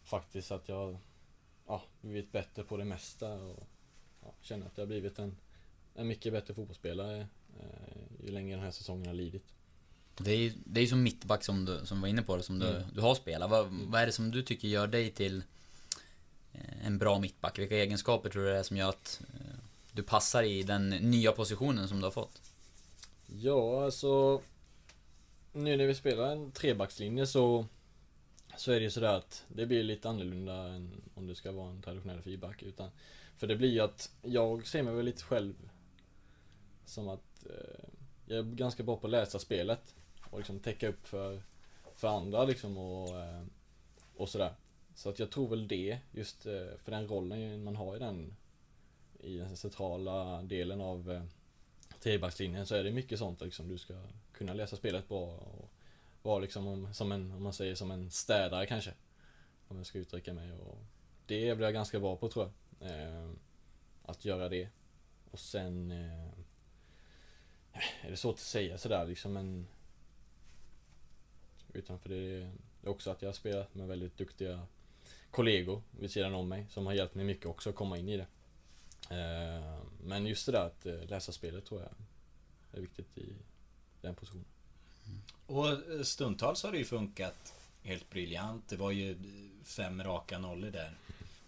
faktiskt 0.03 0.53
att 0.53 0.69
jag 0.69 0.99
ja, 1.67 1.83
blivit 2.01 2.33
bättre 2.33 2.63
på 2.63 2.77
det 2.77 2.85
mesta 2.85 3.33
och 3.33 3.69
ja, 4.23 4.35
känner 4.41 4.67
att 4.67 4.79
jag 4.79 4.83
har 4.83 4.89
blivit 4.89 5.19
en, 5.19 5.37
en 5.99 6.07
mycket 6.09 6.33
bättre 6.33 6.55
fotbollsspelare 6.55 7.27
eh, 7.61 8.25
ju 8.27 8.31
längre 8.31 8.57
den 8.57 8.65
här 8.65 8.71
säsongen 8.71 9.07
har 9.07 9.15
lidit. 9.15 9.45
Det 10.19 10.31
är 10.31 10.37
ju 10.37 10.53
det 10.65 10.81
är 10.81 10.87
som 10.87 11.03
mittback 11.03 11.45
som 11.45 11.65
du 11.65 11.87
som 11.87 12.01
var 12.01 12.09
inne 12.09 12.23
på 12.23 12.37
det, 12.37 12.43
som 12.43 12.59
du, 12.59 12.69
Mm. 12.69 12.83
du 12.95 13.01
har 13.01 13.15
spelat. 13.15 13.51
Vad, 13.51 13.67
vad 13.67 14.01
är 14.03 14.07
det 14.07 14.13
som 14.13 14.31
du 14.31 14.43
tycker 14.43 14.69
gör 14.69 14.87
dig 14.87 15.11
till 15.11 15.43
eh, 16.53 16.87
en 16.87 16.99
bra 16.99 17.19
mittback? 17.19 17.59
Vilka 17.59 17.77
egenskaper 17.77 18.31
tror 18.31 18.43
du 18.43 18.49
det 18.51 18.59
är 18.59 18.63
som 18.63 18.77
gör 18.77 18.89
att 18.89 19.21
eh, 19.35 19.57
du 19.93 20.03
passar 20.03 20.43
i 20.43 20.63
den 20.63 20.89
nya 20.91 21.33
positionen 21.33 21.89
som 21.89 21.99
du 21.99 22.05
har 22.05 22.11
fått? 22.11 22.41
Ja, 23.27 23.85
alltså 23.85 24.41
nu 25.53 25.77
när 25.77 25.87
vi 25.87 25.95
spelar 25.95 26.33
en 26.33 26.51
trebackslinje 26.53 27.27
så 27.27 27.67
så 28.57 28.73
är 28.73 28.77
det 28.77 28.85
ju 28.85 28.91
sådär 28.91 29.15
att 29.15 29.45
det 29.49 29.67
blir 29.67 29.83
lite 29.83 30.09
annorlunda 30.09 30.55
än 30.69 30.91
om 31.15 31.27
det 31.27 31.35
ska 31.35 31.53
vara 31.53 31.71
en 31.71 31.83
traditionell 31.83 32.23
fyrback 32.23 32.63
utan 32.63 32.91
för 33.37 33.47
det 33.47 33.57
blir 33.57 33.69
ju 33.73 33.81
att 33.81 34.11
jag 34.23 34.67
ser 34.67 34.83
mig 34.83 34.95
väl 34.95 35.05
lite 35.05 35.23
själv 35.23 35.55
som 36.89 37.09
att 37.09 37.47
eh, 37.47 37.85
jag 38.27 38.39
är 38.39 38.43
ganska 38.43 38.83
bra 38.83 38.97
på 38.97 39.07
att 39.07 39.11
läsa 39.11 39.39
spelet 39.39 39.95
och 40.31 40.39
liksom 40.39 40.61
täcka 40.61 40.89
upp 40.89 41.07
för 41.07 41.43
för 41.95 42.09
andra 42.09 42.45
liksom 42.45 42.79
och 42.79 43.17
eh, 43.21 43.43
och 44.17 44.29
sådär. 44.29 44.55
Så 44.95 45.09
att 45.09 45.19
jag 45.19 45.31
tror 45.31 45.49
väl 45.49 45.69
det 45.69 45.99
just 46.13 46.47
eh, 46.47 46.67
för 46.79 46.91
den 46.91 47.09
rollen 47.09 47.65
man 47.65 47.77
har 47.77 47.97
i 47.97 47.99
den 47.99 48.37
i 49.21 49.37
den 49.37 49.57
centrala 49.57 50.43
delen 50.43 50.81
av 50.81 51.11
eh, 51.13 51.23
trebackslinjen 52.01 52.67
så 52.67 52.75
är 52.75 52.85
det 52.85 52.91
mycket 52.91 53.19
sånt 53.19 53.41
liksom. 53.41 53.69
Du 53.69 53.79
ska 53.79 53.95
kunna 54.33 54.55
läsa 54.55 54.77
spelet 54.77 55.09
bra 55.09 55.27
och 55.37 55.71
vara 56.23 56.39
liksom 56.39 56.67
om- 56.67 56.95
som 56.95 57.13
en, 57.13 57.33
om 57.33 57.43
man 57.43 57.53
säger 57.53 57.75
som 57.75 57.91
en 57.91 58.11
städare 58.11 58.67
kanske. 58.67 58.93
Om 59.69 59.77
jag 59.77 59.87
ska 59.87 59.99
uttrycka 59.99 60.33
mig 60.33 60.53
och 60.53 60.79
det 61.27 61.55
blir 61.57 61.67
jag 61.67 61.75
ganska 61.75 62.01
bra 62.01 62.17
på 62.17 62.29
tror 62.29 62.51
jag. 62.81 62.91
Eh, 62.91 63.31
att 64.03 64.25
göra 64.25 64.49
det. 64.49 64.69
Och 65.31 65.39
sen 65.39 65.91
eh, 65.91 66.29
är 68.03 68.11
det 68.11 68.17
svårt 68.17 68.35
att 68.35 68.41
säga 68.41 68.79
sådär 68.79 69.07
liksom 69.07 69.33
men 69.33 69.67
Utanför 71.73 72.09
det 72.09 72.17
är 72.17 72.51
också 72.89 73.11
att 73.11 73.23
jag 73.23 73.29
har 73.29 73.35
spelat 73.35 73.75
med 73.75 73.89
väldigt 73.89 74.19
duktiga 74.19 74.67
kollegor 75.31 75.83
vid 75.91 76.11
sidan 76.11 76.35
om 76.35 76.49
mig 76.49 76.67
som 76.71 76.87
har 76.87 76.93
hjälpt 76.93 77.15
mig 77.15 77.25
mycket 77.25 77.47
också 77.47 77.71
att 77.71 77.77
komma 77.77 77.99
in 77.99 78.09
i 78.09 78.17
det. 78.17 78.27
Eh, 79.11 79.79
Men 80.03 80.27
just 80.27 80.47
det 80.47 80.53
där 80.53 80.67
att 80.67 80.87
eh, 80.87 81.05
läsa 81.05 81.33
spelet 81.33 81.65
tror 81.65 81.81
jag 81.81 81.91
är 82.73 82.81
viktigt 82.81 83.19
i 83.19 83.33
den 84.01 84.15
positionen. 84.15 84.47
Och 85.47 85.69
eh, 85.69 86.03
stundtals 86.03 86.63
har 86.63 86.73
det 86.73 86.79
ju 86.79 86.85
funkat 86.85 87.55
helt 87.83 88.11
briljant. 88.11 88.69
Det 88.69 88.77
var 88.77 88.91
ju 88.91 89.17
fem 89.65 90.03
raka 90.03 90.39
nollor 90.39 90.71
där 90.71 90.97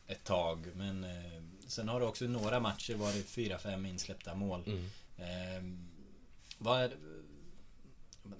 ett 0.07 0.25
tag. 0.25 0.67
Men 0.75 1.07
sen 1.67 1.89
har 1.89 2.01
det 2.01 2.07
också 2.07 2.25
i 2.25 2.29
några 2.29 2.61
matcher 2.61 2.95
varit 2.95 3.27
fyra, 3.27 3.59
fem 3.59 3.87
insläppta 3.87 4.35
mål. 4.35 4.63
Mm. 4.67 5.90
Vad 6.63 6.81
är, 6.81 6.97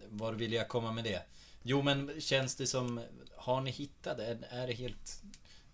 var 0.09 0.33
vill 0.33 0.53
jag 0.53 0.69
komma 0.69 0.93
med 0.93 1.05
det? 1.05 1.23
Jo 1.63 1.83
men 1.83 2.21
känns 2.21 2.57
det 2.57 2.67
som, 2.67 3.01
har 3.37 3.61
ni 3.61 3.71
hittat 3.71 4.17
det? 4.17 4.39
Är, 4.49 4.67
det 4.67 4.73
helt, 4.73 5.23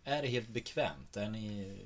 är 0.04 0.22
det 0.22 0.28
helt 0.28 0.48
bekvämt? 0.48 1.16
Är 1.16 1.30
ni 1.30 1.76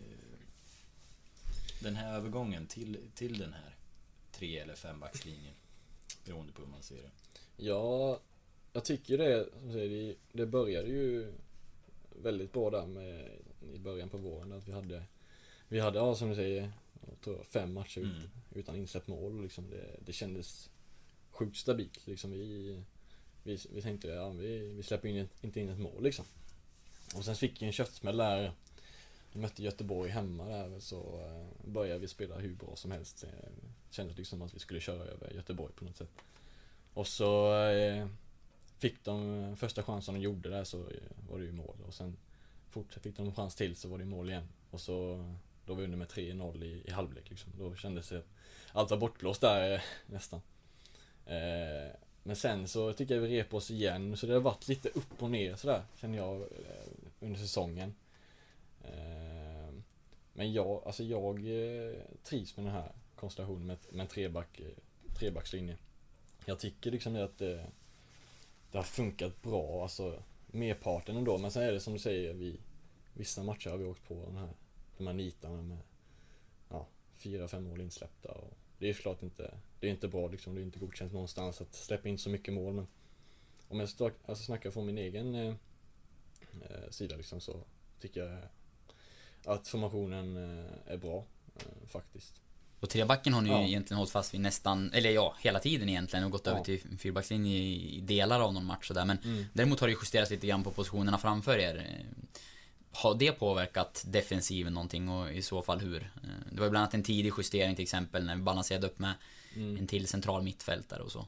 den 1.83 1.97
här 1.97 2.17
övergången 2.17 2.67
till, 2.67 2.99
till 3.15 3.39
den 3.39 3.53
här 3.53 3.75
tre 4.33 4.59
eller 4.59 4.75
fembackslinjen? 4.75 5.55
Beroende 6.25 6.53
på 6.53 6.63
hur 6.63 6.69
man 6.69 6.83
ser 6.83 6.97
det. 6.97 7.11
Ja, 7.57 8.21
jag 8.73 8.85
tycker 8.85 9.19
det, 9.19 9.49
som 9.61 9.73
säger, 9.73 9.89
det, 9.89 10.17
det 10.33 10.47
började 10.47 10.89
ju 10.89 11.33
väldigt 12.23 12.53
bra 12.53 12.71
där 12.71 12.87
med, 12.87 13.29
i 13.75 13.79
början 13.79 14.09
på 14.09 14.19
våren 14.19 14.53
att 14.53 14.69
vi 14.69 14.73
hade 14.73 15.03
Vi 15.69 15.81
hade, 15.81 15.99
ja 15.99 16.15
som 16.15 16.29
du 16.29 16.35
säger, 16.35 16.73
jag 17.09 17.21
tror 17.21 17.43
fem 17.45 17.73
matcher 17.75 18.01
Mm. 18.01 18.31
utan 18.55 18.77
insläppt 18.77 19.07
mål 19.09 19.43
liksom. 19.43 19.71
Det, 19.71 19.97
det 20.07 20.13
kändes 20.13 20.71
sjukt 21.31 21.57
stabilt 21.57 22.07
liksom. 22.07 22.31
Vi, 22.31 22.83
vi, 23.43 23.59
vi 23.73 23.83
tänkte, 23.83 24.09
ja 24.09 24.31
vi, 24.31 24.59
vi 24.59 24.83
släpper 24.83 25.09
in, 25.09 25.17
ett- 25.17 25.45
inte 25.45 25.61
in 25.61 25.69
ett 25.69 25.79
mål 25.79 26.03
liksom. 26.03 26.25
Och 27.17 27.25
sen 27.25 27.35
fick 27.37 27.63
vi 27.63 27.67
en 27.67 27.73
köttsmäll 27.73 28.17
där. 28.17 28.53
Vi 29.33 29.41
mötte 29.41 29.63
Göteborg 29.63 30.11
hemma 30.11 30.45
där 30.49 30.81
så 30.81 31.21
eh, 31.27 31.69
började 31.71 32.01
vi 32.01 32.09
spela 32.09 32.39
hur 32.39 32.55
bra 32.55 32.77
som 32.77 32.91
helst. 32.91 33.21
Det 33.21 33.49
kändes 33.95 34.17
liksom 34.17 34.43
att 34.43 34.55
vi 34.55 34.59
skulle 34.59 34.81
köra 34.81 35.05
över 35.05 35.31
Göteborg 35.35 35.73
på 35.75 35.85
något 35.85 35.97
sätt. 35.97 36.11
Och 36.95 37.07
så 37.07 37.55
eh, 37.69 38.09
fick 38.79 39.05
de 39.05 39.57
första 39.57 39.83
chansen 39.83 40.15
de 40.15 40.21
gjorde 40.21 40.49
där 40.51 40.65
så 40.65 40.79
eh, 40.79 40.95
var 41.31 41.39
det 41.39 41.45
ju 41.45 41.53
mål 41.53 41.77
och 41.87 41.95
sen 41.95 42.17
fick 43.01 43.17
de 43.17 43.27
en 43.27 43.35
chans 43.35 43.55
till 43.55 43.77
så 43.77 43.89
var 43.89 43.99
det 43.99 44.05
mål 44.05 44.31
igen. 44.31 44.49
Och 44.71 44.81
så 44.81 45.25
då 45.71 45.75
var 45.75 45.81
vi 45.81 45.85
under 45.85 45.99
med 45.99 46.09
3-0 46.09 46.65
i, 46.65 46.83
i 46.85 46.91
halvlek 46.91 47.31
liksom. 47.31 47.53
Då 47.59 47.75
kändes 47.75 48.09
det 48.09 48.19
att 48.19 48.27
allt 48.73 48.91
var 48.91 48.99
bortblåst 48.99 49.41
där 49.41 49.75
eh, 49.75 49.81
nästan. 50.07 50.41
Eh, 51.27 51.93
men 52.23 52.37
sen 52.37 52.69
så 52.69 52.93
tycker 52.93 53.15
jag 53.15 53.23
vi 53.23 53.39
rep 53.39 53.55
oss 53.55 53.71
igen 53.71 54.17
så 54.17 54.27
det 54.27 54.33
har 54.33 54.41
varit 54.41 54.69
lite 54.69 54.89
upp 54.89 55.23
och 55.23 55.31
ner 55.31 55.57
sådär 55.57 55.83
känner 55.97 56.19
jag 56.19 56.41
eh, 56.41 56.89
under 57.21 57.39
säsongen. 57.39 57.95
Eh, 58.85 59.75
men 60.33 60.53
jag, 60.53 60.83
alltså 60.87 61.05
jag 61.05 61.37
eh, 61.39 61.95
trivs 62.23 62.57
med 62.57 62.67
den 62.67 62.73
här 62.73 62.93
konstellationen 63.17 63.67
med, 63.67 63.79
med 63.91 64.01
en 64.01 64.07
treback, 64.07 64.61
eh, 64.61 65.15
trebackslinje. 65.19 65.77
Jag 66.45 66.59
tycker 66.59 66.91
liksom 66.91 67.13
det 67.13 67.25
att 67.25 67.39
det, 67.39 67.67
det 68.71 68.79
har 68.79 68.83
funkat 68.83 69.43
bra, 69.43 69.83
alltså 69.83 70.23
merparten 70.47 71.17
ändå. 71.17 71.39
Men 71.39 71.51
sen 71.51 71.63
är 71.63 71.73
det 71.73 71.81
som 71.81 71.93
du 71.93 71.99
säger, 71.99 72.35
vi, 72.35 72.57
vissa 73.15 73.43
matcher 73.43 73.71
har 73.71 73.79
vi 73.79 73.85
åkt 73.85 74.09
på 74.09 74.15
den 74.15 74.37
här, 74.37 74.51
de 75.01 75.07
här 75.07 75.15
nitarna 75.15 75.63
med 75.63 75.79
ja, 76.69 76.87
fyra, 77.17 77.49
fem 77.49 77.65
mål 77.65 77.81
insläppta 77.81 78.29
och, 78.33 78.53
det 78.79 78.89
är 78.89 78.95
såklart 78.95 79.23
inte, 79.23 79.55
det 79.81 79.87
är 79.87 79.91
inte 79.91 80.09
bra 80.09 80.29
liksom, 80.29 80.55
det 80.55 80.61
är 80.61 80.63
inte 80.63 80.79
godkänt 80.79 81.13
någonstans 81.13 81.61
att 81.61 81.75
släppa 81.75 82.09
in 82.09 82.19
så 82.19 82.31
mycket 82.31 82.55
mål 82.55 82.73
men 82.75 82.87
om 83.69 83.81
jag 83.81 83.89
start, 83.89 84.15
alltså 84.27 84.45
snackar 84.45 84.71
från 84.71 84.87
min 84.87 84.99
egen 84.99 85.35
eh, 85.35 85.55
eh, 86.63 86.91
sida 86.91 87.17
liksom 87.17 87.41
så 87.41 87.65
tycker 88.01 88.21
jag 88.25 88.39
att 89.55 89.69
formationen 89.69 90.37
eh, 90.37 90.93
är 90.93 90.97
bra 90.97 91.25
eh, 91.57 91.89
faktiskt. 91.89 92.41
Och 92.81 92.91
trebacken 92.91 93.33
har 93.33 93.41
ni 93.43 93.49
ju 93.49 93.55
Ja. 93.55 93.63
egentligen 93.63 93.99
hållit 93.99 94.11
fast 94.13 94.35
vid 94.35 94.41
nästan, 94.41 94.93
eller 94.93 95.11
ja, 95.11 95.35
hela 95.41 95.59
tiden 95.59 95.89
egentligen 95.89 96.25
och 96.25 96.31
gått 96.31 96.47
Ja. 96.47 96.53
över 96.53 96.65
till 96.65 96.99
fyrbackslinje 96.99 97.59
i 97.59 98.01
delar 98.01 98.41
av 98.41 98.53
någon 98.55 98.65
match 98.65 98.87
sådär. 98.89 99.05
Men 99.05 99.19
Mm. 99.25 99.45
däremot 99.53 99.81
har 99.81 99.87
det 99.87 99.93
ju 99.93 99.99
justerats 100.03 100.31
lite 100.31 100.47
grann 100.47 100.65
på 100.65 100.71
positionerna 100.71 101.19
framför 101.19 101.59
er. 101.59 102.05
Har 102.93 103.15
det 103.15 103.33
påverkat 103.33 104.05
defensiven 104.07 104.73
någonting 104.75 105.09
och 105.09 105.33
i 105.33 105.43
så 105.43 105.63
fall 105.63 105.81
hur? 105.81 106.03
Eh, 106.03 106.29
Det 106.53 106.61
var 106.61 106.71
bland 106.71 106.83
annat 106.83 106.95
en 106.95 107.03
tidig 107.03 107.33
justering 107.39 107.77
till 107.77 107.83
exempel 107.83 108.25
när 108.27 108.37
vi 108.37 108.43
balanserade 108.43 108.87
upp 108.87 108.99
med 108.99 109.15
Mm. 109.57 109.77
en 109.77 109.87
till 109.87 110.07
central 110.09 110.43
mittfältare 110.43 111.03
och 111.03 111.13
så. 111.13 111.27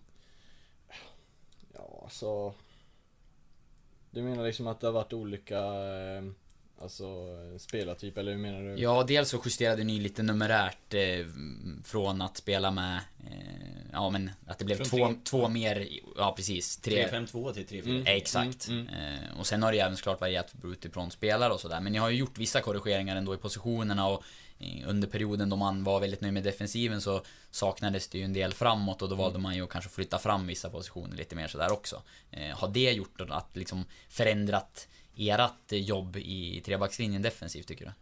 Ja, 1.74 2.00
alltså 2.04 2.54
Du 4.10 4.22
menar 4.22 4.44
liksom 4.46 4.66
att 4.66 4.80
det 4.80 4.86
har 4.86 4.92
varit 4.92 5.12
olika 5.12 5.58
eh, 5.58 6.22
Alltså 6.82 7.04
spelartyp 7.58 8.18
eller 8.18 8.32
hur 8.32 8.38
menar 8.38 8.60
du? 8.62 8.82
Ja, 8.82 9.02
dels 9.08 9.28
så 9.28 9.40
justerade 9.44 9.84
ni 9.84 10.00
lite 10.00 10.22
numerärt 10.22 10.94
eh, 10.94 11.26
från 11.84 12.22
att 12.22 12.36
spela 12.36 12.70
med, 12.70 12.96
eh, 13.26 13.90
ja 13.92 14.10
men 14.10 14.30
att 14.46 14.58
det 14.58 14.64
blev 14.64 14.76
Från 14.76 14.86
två, 14.86 15.06
tre- 15.06 15.16
två 15.24 15.48
mer, 15.48 15.88
ja 16.16 16.32
precis, 16.36 16.76
tre, 16.76 17.06
3-5-2 17.08 17.52
till 17.52 17.66
3-4. 17.82 17.84
Mm. 17.90 18.02
Exakt. 18.06 18.68
Mm, 18.68 18.88
Eh, 18.88 19.38
och 19.38 19.46
sen 19.46 19.62
har 19.62 19.72
det 19.72 19.76
ju 19.76 19.82
även 19.82 19.96
såklart 19.96 20.20
varierat 20.20 20.52
utifrån 20.64 21.10
spelare 21.10 21.52
och 21.52 21.60
sådär. 21.60 21.80
Men 21.80 21.92
ni 21.92 21.98
har 21.98 22.10
ju 22.10 22.16
gjort 22.16 22.38
vissa 22.38 22.60
korrigeringar 22.60 23.16
ändå 23.16 23.34
i 23.34 23.36
positionerna 23.38 24.08
och 24.08 24.22
eh, 24.58 24.88
under 24.88 25.08
perioden 25.08 25.48
då 25.48 25.56
man 25.56 25.84
var 25.84 26.00
väldigt 26.00 26.20
nöjd 26.20 26.34
med 26.34 26.42
defensiven 26.42 27.00
så 27.00 27.22
saknades 27.50 28.08
det 28.08 28.18
ju 28.18 28.24
en 28.24 28.32
del 28.32 28.52
framåt 28.52 29.02
och 29.02 29.08
då 29.08 29.14
valde 29.14 29.38
man 29.38 29.54
ju 29.54 29.62
att 29.62 29.70
kanske 29.70 29.90
flytta 29.90 30.18
fram 30.18 30.46
vissa 30.46 30.70
positioner 30.70 31.16
lite 31.16 31.36
mer 31.36 31.48
sådär 31.48 31.72
också. 31.72 32.02
Eh, 32.30 32.56
har 32.58 32.68
det 32.68 32.92
gjort 32.92 33.20
att 33.30 33.56
liksom 33.56 33.84
förändrat 34.08 34.88
ert 35.16 35.72
jobb 35.72 36.16
i 36.16 36.62
trebackslinjen 36.64 37.22
defensivt 37.22 37.66
tycker 37.66 37.84
du? 37.84 37.92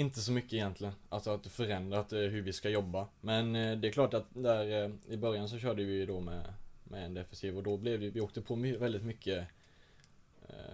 Inte 0.00 0.20
så 0.20 0.32
mycket 0.32 0.52
egentligen. 0.52 0.94
Alltså 1.08 1.30
att 1.30 1.44
det 1.44 1.50
förändrat 1.50 2.12
eh, 2.12 2.18
hur 2.18 2.42
vi 2.42 2.52
ska 2.52 2.68
jobba. 2.68 3.08
Men 3.20 3.56
eh, 3.56 3.78
det 3.78 3.88
är 3.88 3.92
klart 3.92 4.14
att 4.14 4.26
där 4.34 4.84
eh, 4.84 4.90
i 5.08 5.16
början 5.16 5.48
så 5.48 5.58
körde 5.58 5.84
vi 5.84 5.92
ju 5.92 6.06
då 6.06 6.20
med, 6.20 6.54
med 6.84 7.04
en 7.04 7.14
defensiv 7.14 7.56
och 7.56 7.62
då 7.62 7.76
blev 7.76 8.00
det, 8.00 8.10
vi 8.10 8.20
åkte 8.20 8.42
på 8.42 8.54
väldigt 8.54 9.02
mycket 9.02 9.44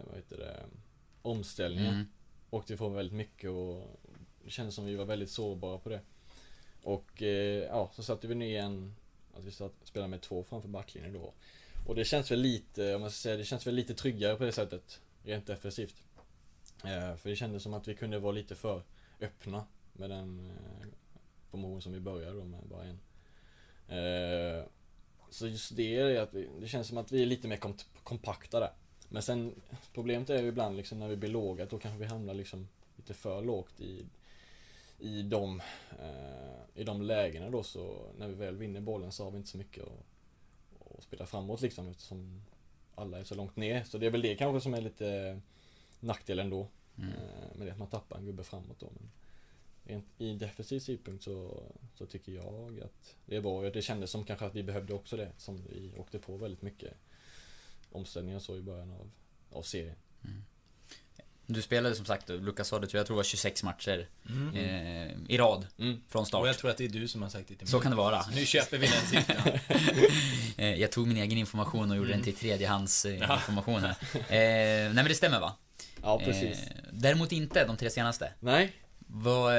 vad 0.06 0.16
heter 0.16 0.38
det, 0.38 0.62
omställningar. 1.22 1.92
Mm. 1.92 2.06
Åkte 2.50 2.74
ifrån 2.74 2.94
väldigt 2.94 3.16
mycket 3.16 3.50
och 3.50 4.00
det 4.44 4.50
kändes 4.50 4.74
som 4.74 4.84
vi 4.84 4.94
var 4.94 5.04
väldigt 5.04 5.30
sårbara 5.30 5.78
på 5.78 5.88
det. 5.88 6.00
Och 6.82 7.22
ja, 7.68 7.90
så 7.94 8.02
satte 8.02 8.26
vi 8.26 8.34
ner 8.34 8.60
en, 8.60 8.94
att 9.34 9.44
vi 9.44 9.50
satt, 9.50 9.72
spelade 9.84 10.10
med 10.10 10.20
två 10.20 10.44
framför 10.44 10.68
backlinjen 10.68 11.12
då. 11.12 11.32
Och 11.86 11.94
det 11.94 12.04
känns 12.04 12.30
väl 12.30 12.40
lite, 12.40 12.94
om 12.94 13.00
man 13.00 13.10
ska 13.10 13.16
säga, 13.16 13.36
det 13.36 13.44
känns 13.44 13.66
väl 13.66 13.74
lite 13.74 13.94
tryggare 13.94 14.36
på 14.36 14.44
det 14.44 14.52
sättet. 14.52 15.00
Rent 15.24 15.46
defensivt. 15.46 15.96
Eh, 16.84 17.16
för 17.16 17.30
det 17.30 17.36
kändes 17.36 17.62
som 17.62 17.74
att 17.74 17.88
vi 17.88 17.94
kunde 17.94 18.18
vara 18.18 18.32
lite 18.32 18.54
för 18.54 18.82
öppna 19.20 19.66
med 19.92 20.10
den 20.10 20.50
eh, 20.50 20.88
formation 21.50 21.82
som 21.82 21.92
vi 21.92 22.00
började 22.00 22.38
då 22.38 22.44
med 22.44 22.60
bara 22.64 22.84
en. 22.84 23.00
Eh, 23.88 24.64
så 25.30 25.46
just 25.46 25.76
det 25.76 25.96
är 25.96 26.20
att 26.20 26.34
vi, 26.34 26.48
det 26.60 26.68
känns 26.68 26.88
som 26.88 26.98
att 26.98 27.12
vi 27.12 27.22
är 27.22 27.26
lite 27.26 27.48
mer 27.48 27.60
kompakta 28.02 28.60
där. 28.60 28.72
Men 29.08 29.22
sen 29.22 29.54
problemet 29.92 30.30
är 30.30 30.42
ju 30.42 30.48
ibland 30.48 30.76
liksom 30.76 30.98
när 30.98 31.08
vi 31.08 31.16
blir 31.16 31.30
låga, 31.30 31.66
då 31.66 31.78
kanske 31.78 31.98
vi 31.98 32.06
hamnar 32.06 32.34
liksom 32.34 32.68
lite 32.96 33.14
för 33.14 33.42
lågt 33.42 33.80
i 33.80 34.06
i 35.02 35.22
de, 35.22 35.60
eh, 35.98 36.80
i 36.80 36.84
de 36.84 37.02
lägena 37.02 37.50
då 37.50 37.62
så 37.62 38.06
när 38.18 38.28
vi 38.28 38.34
väl 38.34 38.56
vinner 38.56 38.80
bollen 38.80 39.12
så 39.12 39.24
har 39.24 39.30
vi 39.30 39.36
inte 39.36 39.50
så 39.50 39.58
mycket 39.58 39.84
att, 39.84 40.96
att 40.96 41.02
spela 41.02 41.26
framåt 41.26 41.60
liksom 41.60 41.88
eftersom 41.88 42.42
alla 42.94 43.18
är 43.18 43.24
så 43.24 43.34
långt 43.34 43.56
ner. 43.56 43.84
Så 43.84 43.98
det 43.98 44.06
är 44.06 44.10
väl 44.10 44.22
det 44.22 44.34
kanske 44.34 44.60
som 44.60 44.74
är 44.74 44.80
lite 44.80 45.40
nackdelen 46.00 46.50
då. 46.50 46.68
Mm. 46.98 47.10
Eh, 47.10 47.56
med 47.56 47.66
det 47.66 47.72
att 47.72 47.78
man 47.78 47.90
tappar 47.90 48.18
en 48.18 48.26
gubbe 48.26 48.44
framåt 48.44 48.80
då. 48.80 48.90
Men 48.94 49.10
rent 49.84 50.06
i 50.18 50.34
defensiv 50.34 50.80
synpunkt 50.80 51.24
så, 51.24 51.62
så 51.94 52.06
tycker 52.06 52.32
jag 52.32 52.80
att 52.80 53.16
det 53.26 53.40
bra. 53.40 53.70
Det 53.70 53.82
kändes 53.82 54.10
som 54.10 54.24
kanske 54.24 54.46
att 54.46 54.54
vi 54.54 54.62
behövde 54.62 54.94
också 54.94 55.16
det. 55.16 55.32
Som 55.36 55.62
vi 55.70 55.92
åkte 55.96 56.18
på 56.18 56.36
väldigt 56.36 56.62
mycket 56.62 56.94
omställningar 57.90 58.38
så 58.38 58.56
i 58.56 58.62
början 58.62 58.90
av, 58.90 59.10
av 59.50 59.62
serien. 59.62 59.96
Du 61.52 61.62
spelade 61.62 61.94
som 61.94 62.04
sagt, 62.04 62.28
Lukas 62.28 62.68
sa 62.68 62.78
det, 62.78 62.94
jag 62.94 63.06
tror 63.06 63.14
det 63.14 63.18
var 63.18 63.22
26 63.24 63.62
matcher 63.62 64.06
Mm. 64.28 64.54
eh, 64.54 65.12
i 65.28 65.38
rad 65.38 65.66
Mm. 65.78 66.00
från 66.08 66.26
start. 66.26 66.40
Och 66.42 66.48
jag 66.48 66.58
tror 66.58 66.70
att 66.70 66.76
det 66.76 66.84
är 66.84 66.88
du 66.88 67.08
som 67.08 67.22
har 67.22 67.28
sagt 67.28 67.48
det 67.48 67.54
till 67.54 67.64
mig. 67.64 67.70
Så 67.70 67.80
kan 67.80 67.90
det 67.90 67.96
vara. 67.96 68.22
Så 68.22 68.30
nu 68.30 68.46
köper 68.46 68.78
vi 68.78 68.86
den 68.86 69.06
siffran. 69.06 69.58
Eh, 70.56 70.74
jag 70.74 70.92
tog 70.92 71.06
min 71.08 71.16
egen 71.16 71.38
information 71.38 71.90
och 71.90 71.96
gjorde 71.96 72.08
Mm. 72.08 72.18
den 72.18 72.24
till 72.24 72.34
tredjehands 72.40 73.04
eh, 73.04 73.14
information 73.36 73.80
här. 73.80 73.90
Eh, 74.14 74.24
nej 74.28 74.94
men 74.94 75.04
det 75.04 75.14
stämmer 75.14 75.40
va? 75.40 75.56
Ja 76.02 76.18
precis. 76.24 76.58
Eh, 76.66 76.76
däremot 76.92 77.32
inte 77.32 77.64
de 77.64 77.76
tre 77.76 77.90
senaste. 77.90 78.32
Nej. 78.40 78.72
Vad, 79.06 79.52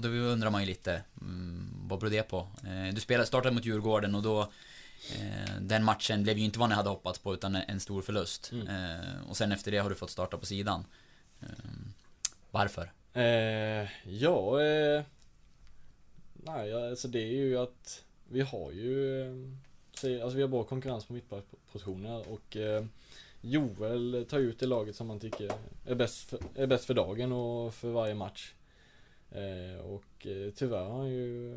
då 0.00 0.08
undrar 0.08 0.50
man 0.50 0.60
ju 0.62 0.66
lite, 0.66 1.02
mm, 1.20 1.70
vad 1.88 1.98
beror 2.00 2.10
det 2.10 2.22
på? 2.22 2.48
Du 2.92 3.00
spelade, 3.00 3.26
startade 3.26 3.54
mot 3.54 3.64
Djurgården 3.64 4.14
och 4.14 4.22
då 4.22 4.52
Den 5.60 5.84
matchen 5.84 6.22
blev 6.22 6.38
ju 6.38 6.44
inte 6.44 6.58
vad 6.58 6.68
ni 6.68 6.74
hade 6.74 6.88
hoppats 6.88 7.18
på 7.18 7.34
utan 7.34 7.56
en 7.56 7.80
stor 7.80 8.02
förlust. 8.02 8.52
Mm. 8.52 9.00
Och 9.28 9.36
sen 9.36 9.52
efter 9.52 9.70
det 9.70 9.78
har 9.78 9.88
du 9.90 9.96
fått 9.96 10.10
starta 10.10 10.36
på 10.36 10.46
sidan. 10.46 10.84
Ehm, 11.40 11.92
varför? 12.50 12.92
Eh, 13.12 13.88
ja, 14.04 14.62
eh, 14.62 15.02
nej, 16.32 16.88
alltså 16.90 17.08
det 17.08 17.22
är 17.22 17.32
ju 17.32 17.58
att 17.58 18.04
vi 18.28 18.40
har 18.40 18.70
ju, 18.70 19.20
eh, 20.04 20.22
alltså 20.22 20.36
vi 20.36 20.42
har 20.42 20.48
bra 20.48 20.64
konkurrens 20.64 21.04
på 21.04 21.12
mittbackspositioner 21.12 22.32
och 22.32 22.56
eh, 22.56 22.84
Joel 23.40 24.26
tar 24.28 24.38
ut 24.38 24.58
det 24.58 24.66
laget 24.66 24.96
som 24.96 25.10
han 25.10 25.20
tycker 25.20 25.52
är 25.86 25.94
bäst 25.94 26.30
för, 26.30 26.38
är 26.54 26.66
bäst 26.66 26.84
för 26.84 26.94
dagen 26.94 27.32
och 27.32 27.74
för 27.74 27.88
varje 27.88 28.14
match. 28.14 28.52
Eh, 29.30 29.80
och 29.80 30.26
eh, 30.26 30.50
tyvärr 30.56 30.84
har 30.84 30.98
han 30.98 31.10
ju 31.10 31.54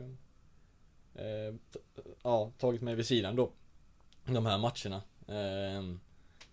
eh, 1.16 1.56
ja, 2.24 2.52
tagit 2.58 2.82
mig 2.82 2.96
vid 2.96 3.06
sidan 3.06 3.36
då. 3.36 3.52
De 4.26 4.46
här 4.46 4.58
matcherna. 4.58 5.02
Ehm, 5.28 6.00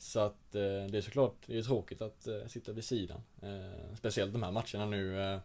så 0.01 0.21
att 0.21 0.55
eh, 0.55 0.61
det 0.61 0.99
är 0.99 1.01
såklart, 1.01 1.35
det 1.47 1.59
är 1.59 1.63
tråkigt 1.63 2.03
att 2.03 2.27
eh, 2.27 2.47
sitta 2.47 2.73
vid 2.73 2.85
sidan. 2.85 3.23
Eh, 3.43 3.97
speciellt 3.99 4.33
de 4.33 4.43
här 4.43 4.51
matcherna 4.51 4.87
nu 4.87 5.21
eh, 5.21 5.39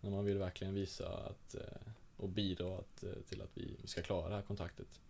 när 0.00 0.10
man 0.10 0.24
vill 0.24 0.38
verkligen 0.38 0.74
visa 0.74 1.08
att 1.08 1.54
eh, 1.54 1.92
och 2.16 2.28
bidra 2.28 2.78
att, 2.78 3.02
eh, 3.02 3.10
till 3.28 3.42
att 3.42 3.50
vi 3.54 3.76
ska 3.84 4.02
klara 4.02 4.28
det 4.28 4.34
här 4.34 4.42
kontraktet. 4.42 5.00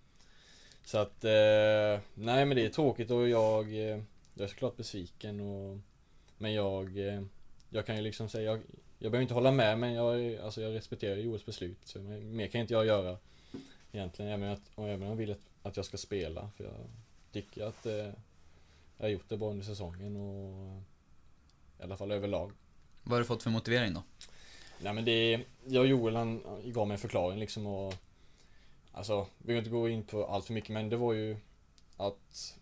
Så 0.85 0.99
att, 0.99 1.25
eh, 1.25 2.01
nej 2.15 2.45
men 2.45 2.51
det 2.51 2.65
är 2.65 2.69
tråkigt 2.69 3.11
och 3.11 3.29
jag, 3.29 3.73
eh, 3.73 4.03
jag 4.35 4.45
är 4.45 4.47
såklart 4.47 4.77
besviken 4.77 5.41
och 5.41 5.79
Men 6.39 6.53
jag, 6.53 6.99
eh, 6.99 7.23
jag 7.71 7.87
kan 7.87 7.97
ju 7.97 8.03
liksom 8.03 8.29
säga, 8.29 8.51
jag, 8.51 8.61
jag 8.99 9.13
behöver 9.13 9.23
inte 9.23 9.35
hålla 9.35 9.53
med 9.53 9.79
men 9.79 9.93
jag, 9.93 10.37
alltså 10.37 10.63
jag 10.63 10.75
respekterar 10.75 11.17
Joels 11.17 11.47
beslut. 11.47 11.79
Så 11.85 11.99
mer 11.99 12.47
kan 12.47 12.61
inte 12.61 12.75
jag 12.75 12.87
göra 12.87 13.19
egentligen, 13.93 14.33
även, 14.33 14.49
att, 14.49 14.71
även 14.77 15.03
om 15.03 15.09
jag 15.09 15.17
vill 15.17 15.31
att, 15.31 15.49
att 15.63 15.77
jag 15.77 15.87
ska 15.87 15.97
spela. 15.97 16.51
För 16.57 16.65
jag 16.65 16.75
tycker 17.33 17.65
att 17.65 17.87
eh, 17.87 18.13
jag 18.99 19.05
har 19.05 19.11
gjort 19.11 19.29
det 19.29 19.37
bra 19.37 19.51
under 19.51 19.65
säsongen 19.65 20.17
och 20.17 20.83
i 21.81 21.83
alla 21.83 21.97
fall 21.97 22.13
överlag. 22.13 22.53
Vad 23.03 23.13
har 23.13 23.19
du 23.19 23.25
fått 23.25 23.43
för 23.43 23.51
motivering 23.51 23.95
då? 23.95 24.03
Nej 24.83 24.93
men 24.93 25.05
det, 25.05 25.45
jag 25.67 25.81
och 25.81 25.89
Joel 25.89 26.17
han 26.17 26.43
gav 26.65 26.89
mig 26.89 26.95
en 26.95 26.99
förklaring 26.99 27.39
liksom 27.39 27.67
och 27.67 27.95
Alltså, 28.93 29.27
vi 29.39 29.47
behöver 29.47 29.59
inte 29.59 29.71
gå 29.71 29.89
in 29.89 30.05
på 30.05 30.27
allt 30.27 30.47
för 30.47 30.55
mycket 30.55 30.71
men 30.71 30.89
det 30.89 30.97
var 30.97 31.13
ju 31.13 31.37
att 31.97 32.59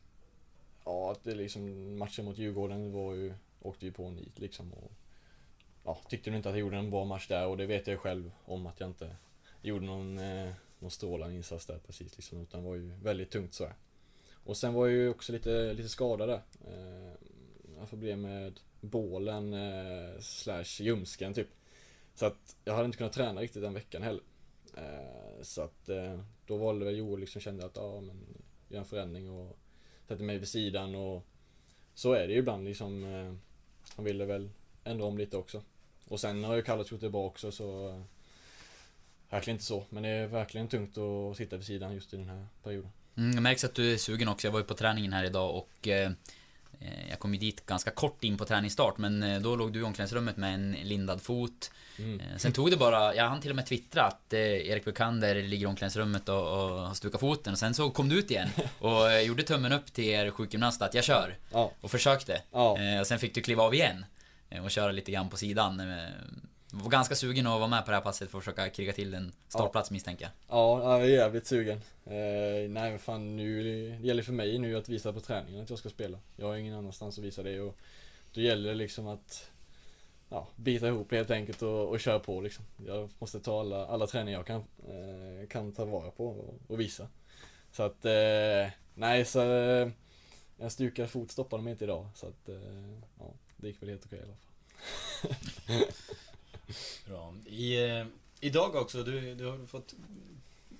Ja, 0.84 1.12
att 1.12 1.24
det 1.24 1.34
liksom 1.34 1.96
matchen 1.98 2.24
mot 2.24 2.38
Djurgården 2.38 2.92
var 2.92 3.14
ju 3.14 3.34
Åkte 3.60 3.86
ju 3.86 3.92
på 3.92 4.04
en 4.04 4.14
nit 4.14 4.38
liksom 4.38 4.72
och 4.72 4.92
Ja, 5.84 5.98
tyckte 6.08 6.30
nog 6.30 6.38
inte 6.38 6.48
att 6.48 6.54
jag 6.54 6.60
gjorde 6.60 6.76
en 6.76 6.90
bra 6.90 7.04
match 7.04 7.28
där 7.28 7.46
och 7.46 7.56
det 7.56 7.66
vet 7.66 7.86
jag 7.86 8.00
själv 8.00 8.30
om 8.44 8.66
att 8.66 8.80
jag 8.80 8.88
inte 8.88 9.16
Gjorde 9.62 9.86
någon, 9.86 10.18
eh, 10.18 10.52
någon 10.78 10.90
strålande 10.90 11.34
insats 11.36 11.66
där 11.66 11.78
precis 11.86 12.16
liksom 12.16 12.40
utan 12.40 12.64
var 12.64 12.74
ju 12.74 12.90
väldigt 13.02 13.30
tungt 13.30 13.54
så 13.54 13.64
här. 13.64 13.74
Och 14.46 14.56
sen 14.56 14.74
var 14.74 14.86
jag 14.86 14.96
ju 14.96 15.08
också 15.08 15.32
lite, 15.32 15.72
lite 15.72 15.88
skadad 15.88 16.28
där 16.28 16.42
eh, 16.66 17.12
Jag 17.74 17.80
har 17.80 17.86
problem 17.86 18.20
med 18.20 18.60
bålen 18.80 19.54
eh, 19.54 20.20
slash 20.20 20.82
ljumsken 20.82 21.34
typ 21.34 21.48
så 22.14 22.26
att 22.26 22.56
jag 22.64 22.74
hade 22.74 22.86
inte 22.86 22.98
kunnat 22.98 23.12
träna 23.12 23.40
riktigt 23.40 23.62
den 23.62 23.74
veckan 23.74 24.02
heller. 24.02 24.22
Eh, 24.76 25.42
så 25.42 25.62
att 25.62 25.88
då 26.46 26.56
valde 26.56 26.84
väl 26.84 26.96
Joel 26.96 27.20
liksom 27.20 27.40
kände 27.40 27.64
att 27.66 27.76
ja 27.76 28.00
men 28.00 28.16
gör 28.68 28.78
en 28.78 28.84
förändring 28.84 29.30
och 29.30 29.58
sätter 30.08 30.24
mig 30.24 30.38
vid 30.38 30.48
sidan 30.48 30.94
och 30.94 31.22
så 31.94 32.12
är 32.12 32.26
det 32.26 32.32
ju 32.32 32.38
ibland 32.38 32.64
liksom. 32.64 33.04
Han 33.96 34.04
ville 34.04 34.24
väl 34.24 34.50
ändra 34.84 35.06
om 35.06 35.18
lite 35.18 35.36
också. 35.36 35.62
Och 36.08 36.20
sen 36.20 36.44
har 36.44 36.54
ju 36.54 36.62
Kallas 36.62 36.92
gjort 36.92 37.00
det 37.00 37.10
bra 37.10 37.26
också 37.26 37.52
så 37.52 38.02
Verkligen 39.30 39.54
inte 39.54 39.64
så, 39.64 39.84
men 39.90 40.02
det 40.02 40.08
är 40.08 40.26
verkligen 40.26 40.68
tungt 40.68 40.98
att 40.98 41.36
sitta 41.36 41.56
vid 41.56 41.66
sidan 41.66 41.94
just 41.94 42.14
i 42.14 42.16
den 42.16 42.28
här 42.28 42.46
perioden. 42.62 42.90
Mm, 43.16 43.34
det 43.34 43.40
märks 43.40 43.64
att 43.64 43.74
du 43.74 43.92
är 43.92 43.96
sugen 43.96 44.28
också. 44.28 44.46
Jag 44.46 44.52
var 44.52 44.60
ju 44.60 44.64
på 44.66 44.74
träningen 44.74 45.12
här 45.12 45.24
idag 45.24 45.54
och 45.56 45.88
eh, 45.88 46.10
Eh, 46.80 47.10
Jag 47.10 47.18
kom 47.18 47.34
ju 47.34 47.40
dit 47.40 47.66
ganska 47.66 47.90
kort 47.90 48.24
in 48.24 48.38
på 48.38 48.44
träningsstart 48.44 48.98
men 48.98 49.22
eh, 49.22 49.40
då 49.40 49.56
låg 49.56 49.72
du 49.72 49.80
i 49.80 49.82
omklädningsrummet 49.82 50.36
med 50.36 50.54
en 50.54 50.72
lindad 50.82 51.22
fot. 51.22 51.70
Mm. 51.98 52.20
Eh, 52.20 52.26
Sen 52.36 52.52
tog 52.52 52.70
det 52.70 52.76
bara, 52.76 53.14
jag 53.14 53.28
hann 53.28 53.40
till 53.40 53.50
och 53.50 53.56
med 53.56 53.66
twittra 53.66 54.02
att 54.02 54.32
eh, 54.32 54.40
Erik 54.40 54.84
Bukander 54.84 55.34
ligger 55.42 55.62
i 55.64 55.66
omklädningsrummet 55.66 56.28
och, 56.28 56.40
och 56.52 56.78
har 56.80 56.94
stukat 56.94 57.20
foten. 57.20 57.52
Och 57.52 57.58
sen 57.58 57.74
så 57.74 57.90
kom 57.90 58.08
du 58.08 58.18
ut 58.18 58.30
igen 58.30 58.48
och 58.78 59.10
eh, 59.12 59.20
gjorde 59.20 59.42
tummen 59.42 59.72
upp 59.72 59.92
till 59.92 60.04
er 60.04 60.30
sjukgymnast 60.30 60.82
att 60.82 60.94
jag 60.94 61.04
kör. 61.04 61.36
Ja. 61.52 61.72
Och 61.80 61.90
försökte. 61.90 62.42
Ja. 62.52 62.78
Eh, 62.80 63.00
Och 63.00 63.06
sen 63.06 63.18
fick 63.18 63.34
du 63.34 63.40
kliva 63.40 63.62
av 63.62 63.74
igen. 63.74 64.04
eh, 64.50 64.64
Och 64.64 64.70
köra 64.70 64.92
lite 64.92 65.12
grann 65.12 65.28
på 65.28 65.36
sidan. 65.36 65.80
Var 66.82 66.90
ganska 66.90 67.14
sugen 67.14 67.46
att 67.46 67.58
vara 67.58 67.68
med 67.68 67.84
på 67.84 67.90
det 67.90 67.96
här 67.96 68.02
passet 68.02 68.30
för 68.30 68.38
att 68.38 68.44
försöka 68.44 68.70
kriga 68.70 68.92
till 68.92 69.14
en 69.14 69.32
startplats 69.48 69.90
misstänker 69.90 70.24
jag. 70.24 70.32
Ja, 70.48 70.82
jag 70.82 71.02
är 71.02 71.14
jävligt 71.14 71.46
sugen. 71.46 71.80
Eh, 72.04 72.70
nej 72.70 72.90
men 72.90 72.98
fan 72.98 73.36
nu, 73.36 73.62
det 73.62 74.06
gäller 74.06 74.22
för 74.22 74.32
mig 74.32 74.58
nu 74.58 74.76
att 74.76 74.88
visa 74.88 75.12
på 75.12 75.20
träningen 75.20 75.62
att 75.62 75.70
jag 75.70 75.78
ska 75.78 75.88
spela. 75.88 76.18
Jag 76.36 76.46
har 76.46 76.56
ingen 76.56 76.74
annanstans 76.74 77.18
att 77.18 77.24
visa 77.24 77.42
det 77.42 77.60
och 77.60 77.76
då 78.34 78.40
gäller 78.40 78.68
det 78.68 78.74
liksom 78.74 79.06
att 79.06 79.50
ja, 80.28 80.48
bita 80.56 80.88
ihop 80.88 81.12
helt 81.12 81.30
enkelt 81.30 81.62
och, 81.62 81.88
och 81.88 82.00
köra 82.00 82.18
på 82.18 82.40
liksom. 82.40 82.64
Jag 82.86 83.10
måste 83.18 83.40
ta 83.40 83.60
alla, 83.60 83.86
alla 83.86 84.06
träningar 84.06 84.38
jag 84.38 84.46
kan, 84.46 84.64
eh, 84.88 85.48
kan 85.48 85.72
ta 85.72 85.84
vara 85.84 86.10
på 86.10 86.26
och, 86.26 86.54
och 86.68 86.80
visa. 86.80 87.08
Så 87.72 87.82
att, 87.82 88.04
eh, 88.04 88.72
nej 88.94 89.24
så 89.24 89.52
eh, 89.52 89.88
en 90.58 90.70
stukad 90.70 91.10
fot 91.10 91.30
stoppade 91.30 91.62
mig 91.62 91.70
inte 91.70 91.84
idag 91.84 92.08
så 92.14 92.26
att, 92.26 92.48
eh, 92.48 93.00
ja, 93.18 93.32
det 93.56 93.66
gick 93.66 93.82
väl 93.82 93.88
helt 93.88 94.06
okej 94.06 94.18
i 94.18 94.22
alla 94.22 94.34
fall. 94.34 94.46
Bra. 97.06 97.34
I, 97.46 97.84
eh, 97.84 98.06
idag 98.40 98.74
också, 98.74 99.02
du, 99.02 99.34
du 99.34 99.44
har 99.44 99.66
fått 99.66 99.94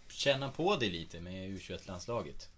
känna 0.09 0.51
på 0.51 0.76
dig 0.76 0.91
lite 0.91 1.20
med 1.20 1.51
U21-landslaget. 1.51 2.49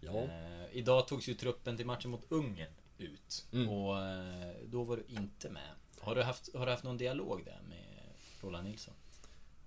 Ja. 0.00 0.22
Eh, 0.22 0.66
idag 0.72 1.08
togs 1.08 1.28
ju 1.28 1.34
truppen 1.34 1.76
till 1.76 1.86
matchen 1.86 2.10
mot 2.10 2.24
Ungern 2.28 2.72
ut. 2.98 3.46
Mm. 3.52 3.68
Och 3.68 4.02
eh, 4.02 4.54
då 4.66 4.84
var 4.84 4.96
du 4.96 5.04
inte 5.08 5.50
med. 5.50 5.70
Har 6.00 6.14
du 6.14 6.22
haft, 6.22 6.54
har 6.54 6.66
du 6.66 6.72
haft 6.72 6.84
någon 6.84 6.98
dialog 6.98 7.44
där 7.44 7.60
med 7.68 8.02
Roland 8.40 8.68
Nilsson? 8.68 8.94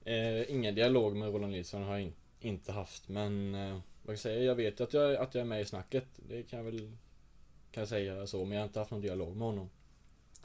Eh, 0.05 0.51
ingen 0.51 0.75
dialog 0.75 1.15
med 1.15 1.33
Roland 1.33 1.51
Nilsson 1.51 1.83
har 1.83 1.91
jag 1.91 2.01
in, 2.01 2.13
inte 2.39 2.71
haft 2.71 3.07
men 3.07 3.55
eh, 3.55 3.79
vad 4.03 4.13
jag 4.13 4.19
säga, 4.19 4.43
jag 4.43 4.55
vet 4.55 4.81
att 4.81 4.93
jag, 4.93 5.15
att 5.15 5.35
jag 5.35 5.41
är 5.41 5.45
med 5.45 5.61
i 5.61 5.65
snacket. 5.65 6.05
Det 6.15 6.43
kan 6.43 6.57
jag 6.59 6.71
väl 6.71 6.97
kan 7.71 7.81
jag 7.81 7.88
säga 7.88 8.27
så, 8.27 8.45
men 8.45 8.51
jag 8.51 8.59
har 8.59 8.67
inte 8.67 8.79
haft 8.79 8.91
någon 8.91 9.01
dialog 9.01 9.35
med 9.35 9.47
honom. 9.47 9.69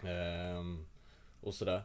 Ehm, 0.02 0.86
och 1.40 1.54
sådär. 1.54 1.82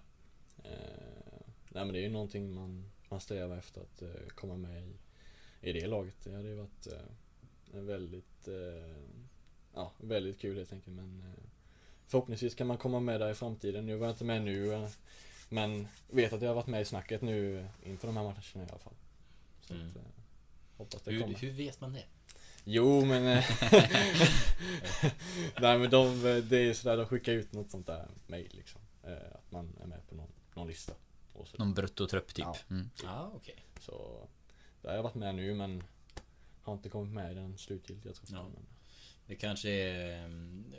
Eh, 0.72 1.40
nej 1.70 1.86
men 1.86 1.94
det 1.94 2.00
är 2.00 2.04
ju 2.04 2.10
någonting 2.10 2.54
man, 2.54 2.92
man 3.10 3.20
strävar 3.20 3.58
efter 3.58 3.82
att 3.82 4.02
eh, 4.02 4.28
komma 4.36 4.56
med 4.58 4.84
i, 4.84 4.94
i 5.62 5.74
det 5.74 5.88
laget. 5.88 6.16
Det 6.24 6.36
hade 6.36 6.48
ju 6.50 6.56
varit 6.56 6.88
eh, 6.88 7.82
väldigt, 7.82 8.48
ja, 9.74 9.92
väldigt 9.98 10.40
kul 10.40 10.58
helt 10.58 10.74
enkelt 10.74 10.96
men 10.96 11.24
Förhoppningsvis 12.08 12.56
kan 12.56 12.68
man 12.68 12.78
komma 12.78 13.00
med 13.00 13.20
där 13.22 13.32
i 13.32 13.36
framtiden. 13.36 13.86
Nu 13.86 13.96
var 13.96 14.08
jag 14.08 14.14
inte 14.14 14.24
med 14.24 14.42
nu 14.42 14.88
men 15.50 15.88
vet 16.10 16.34
att 16.34 16.42
jag 16.42 16.50
har 16.50 16.56
varit 16.56 16.68
med 16.68 16.82
i 16.82 16.86
snacket 16.86 17.22
nu 17.22 17.68
inför 17.84 18.08
de 18.08 18.18
här 18.18 18.24
matcherna 18.24 18.40
i 18.56 18.70
alla 18.70 18.80
fall. 18.80 18.94
Så 19.62 19.74
Mm. 19.74 19.90
att, 19.90 19.96
hoppas 20.78 21.02
det 21.02 21.12
Hur, 21.12 21.22
kommer. 21.22 21.36
hur 21.36 21.52
vet 21.52 21.82
man 21.82 21.94
det? 21.94 22.04
Jo 22.64 23.06
men... 23.06 23.24
Nej 25.62 25.80
men 25.80 25.90
de, 25.90 26.22
det 26.50 26.58
är 26.58 26.74
sådär, 26.74 26.98
de 26.98 27.06
skickar 27.06 27.34
ut 27.34 27.54
något 27.54 27.72
sånt 27.72 27.88
där 27.88 28.08
mail 28.28 28.52
liksom. 28.52 28.82
Att 29.32 29.52
man 29.52 29.78
är 29.84 29.88
med 29.88 30.08
på 30.10 30.16
någon, 30.16 30.32
någon 30.58 30.68
lista. 30.68 30.94
Och 31.34 31.48
så. 31.48 31.58
Någon 31.58 31.74
bruttotrupp 31.74 32.28
typ. 32.34 32.46
Ja. 32.46 32.58
Mm. 32.70 32.90
Ja, 33.04 33.32
okej. 33.36 33.66
så 33.80 34.28
där 34.82 34.90
har 34.90 34.96
jag 34.96 35.04
varit 35.04 35.16
med 35.16 35.36
nu 35.36 35.54
men 35.56 35.84
har 36.62 36.74
inte 36.74 36.90
kommit 36.90 37.14
med 37.14 37.32
i 37.32 37.36
den 37.36 37.58
slutgiltiga 37.58 38.14
truppen. 38.14 38.36
Ja. 38.36 38.44
Men, 38.54 38.66
Det 39.28 39.36
kanske 39.36 39.70
är, 39.70 40.26
mm, 40.26 40.74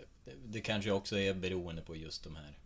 Det 0.45 0.61
kanske 0.61 0.91
också 0.91 1.19
är 1.19 1.35
beroende 1.35 1.83
på 1.83 1.97
just 1.97 2.25
de 2.25 2.37
här 2.37 2.59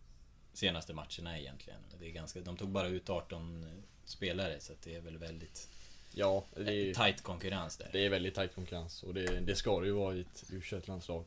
senaste 0.53 0.93
matcherna 0.93 1.39
egentligen. 1.39 1.79
Det 1.99 2.07
är 2.07 2.11
ganska, 2.11 2.41
de 2.41 2.57
tog 2.57 2.69
bara 2.69 2.87
ut 2.87 3.09
18 3.09 3.65
spelare 4.05 4.59
så 4.59 4.73
det 4.83 4.95
är 4.95 5.01
väl 5.01 5.17
väldigt 5.17 5.69
ja, 6.13 6.45
det 6.55 6.73
är, 6.73 6.93
tight 6.93 7.21
konkurrens 7.23 7.77
där. 7.77 7.89
det 7.91 8.05
är 8.05 8.09
väldigt 8.09 8.35
tajt 8.35 8.55
konkurrens 8.55 9.03
och 9.03 9.13
det, 9.13 9.39
det 9.39 9.55
ska 9.55 9.79
det 9.79 9.85
ju 9.85 9.91
vara 9.91 10.15
i 10.15 10.21
ett 10.21 10.43
u 10.51 10.61
landslag 10.85 11.25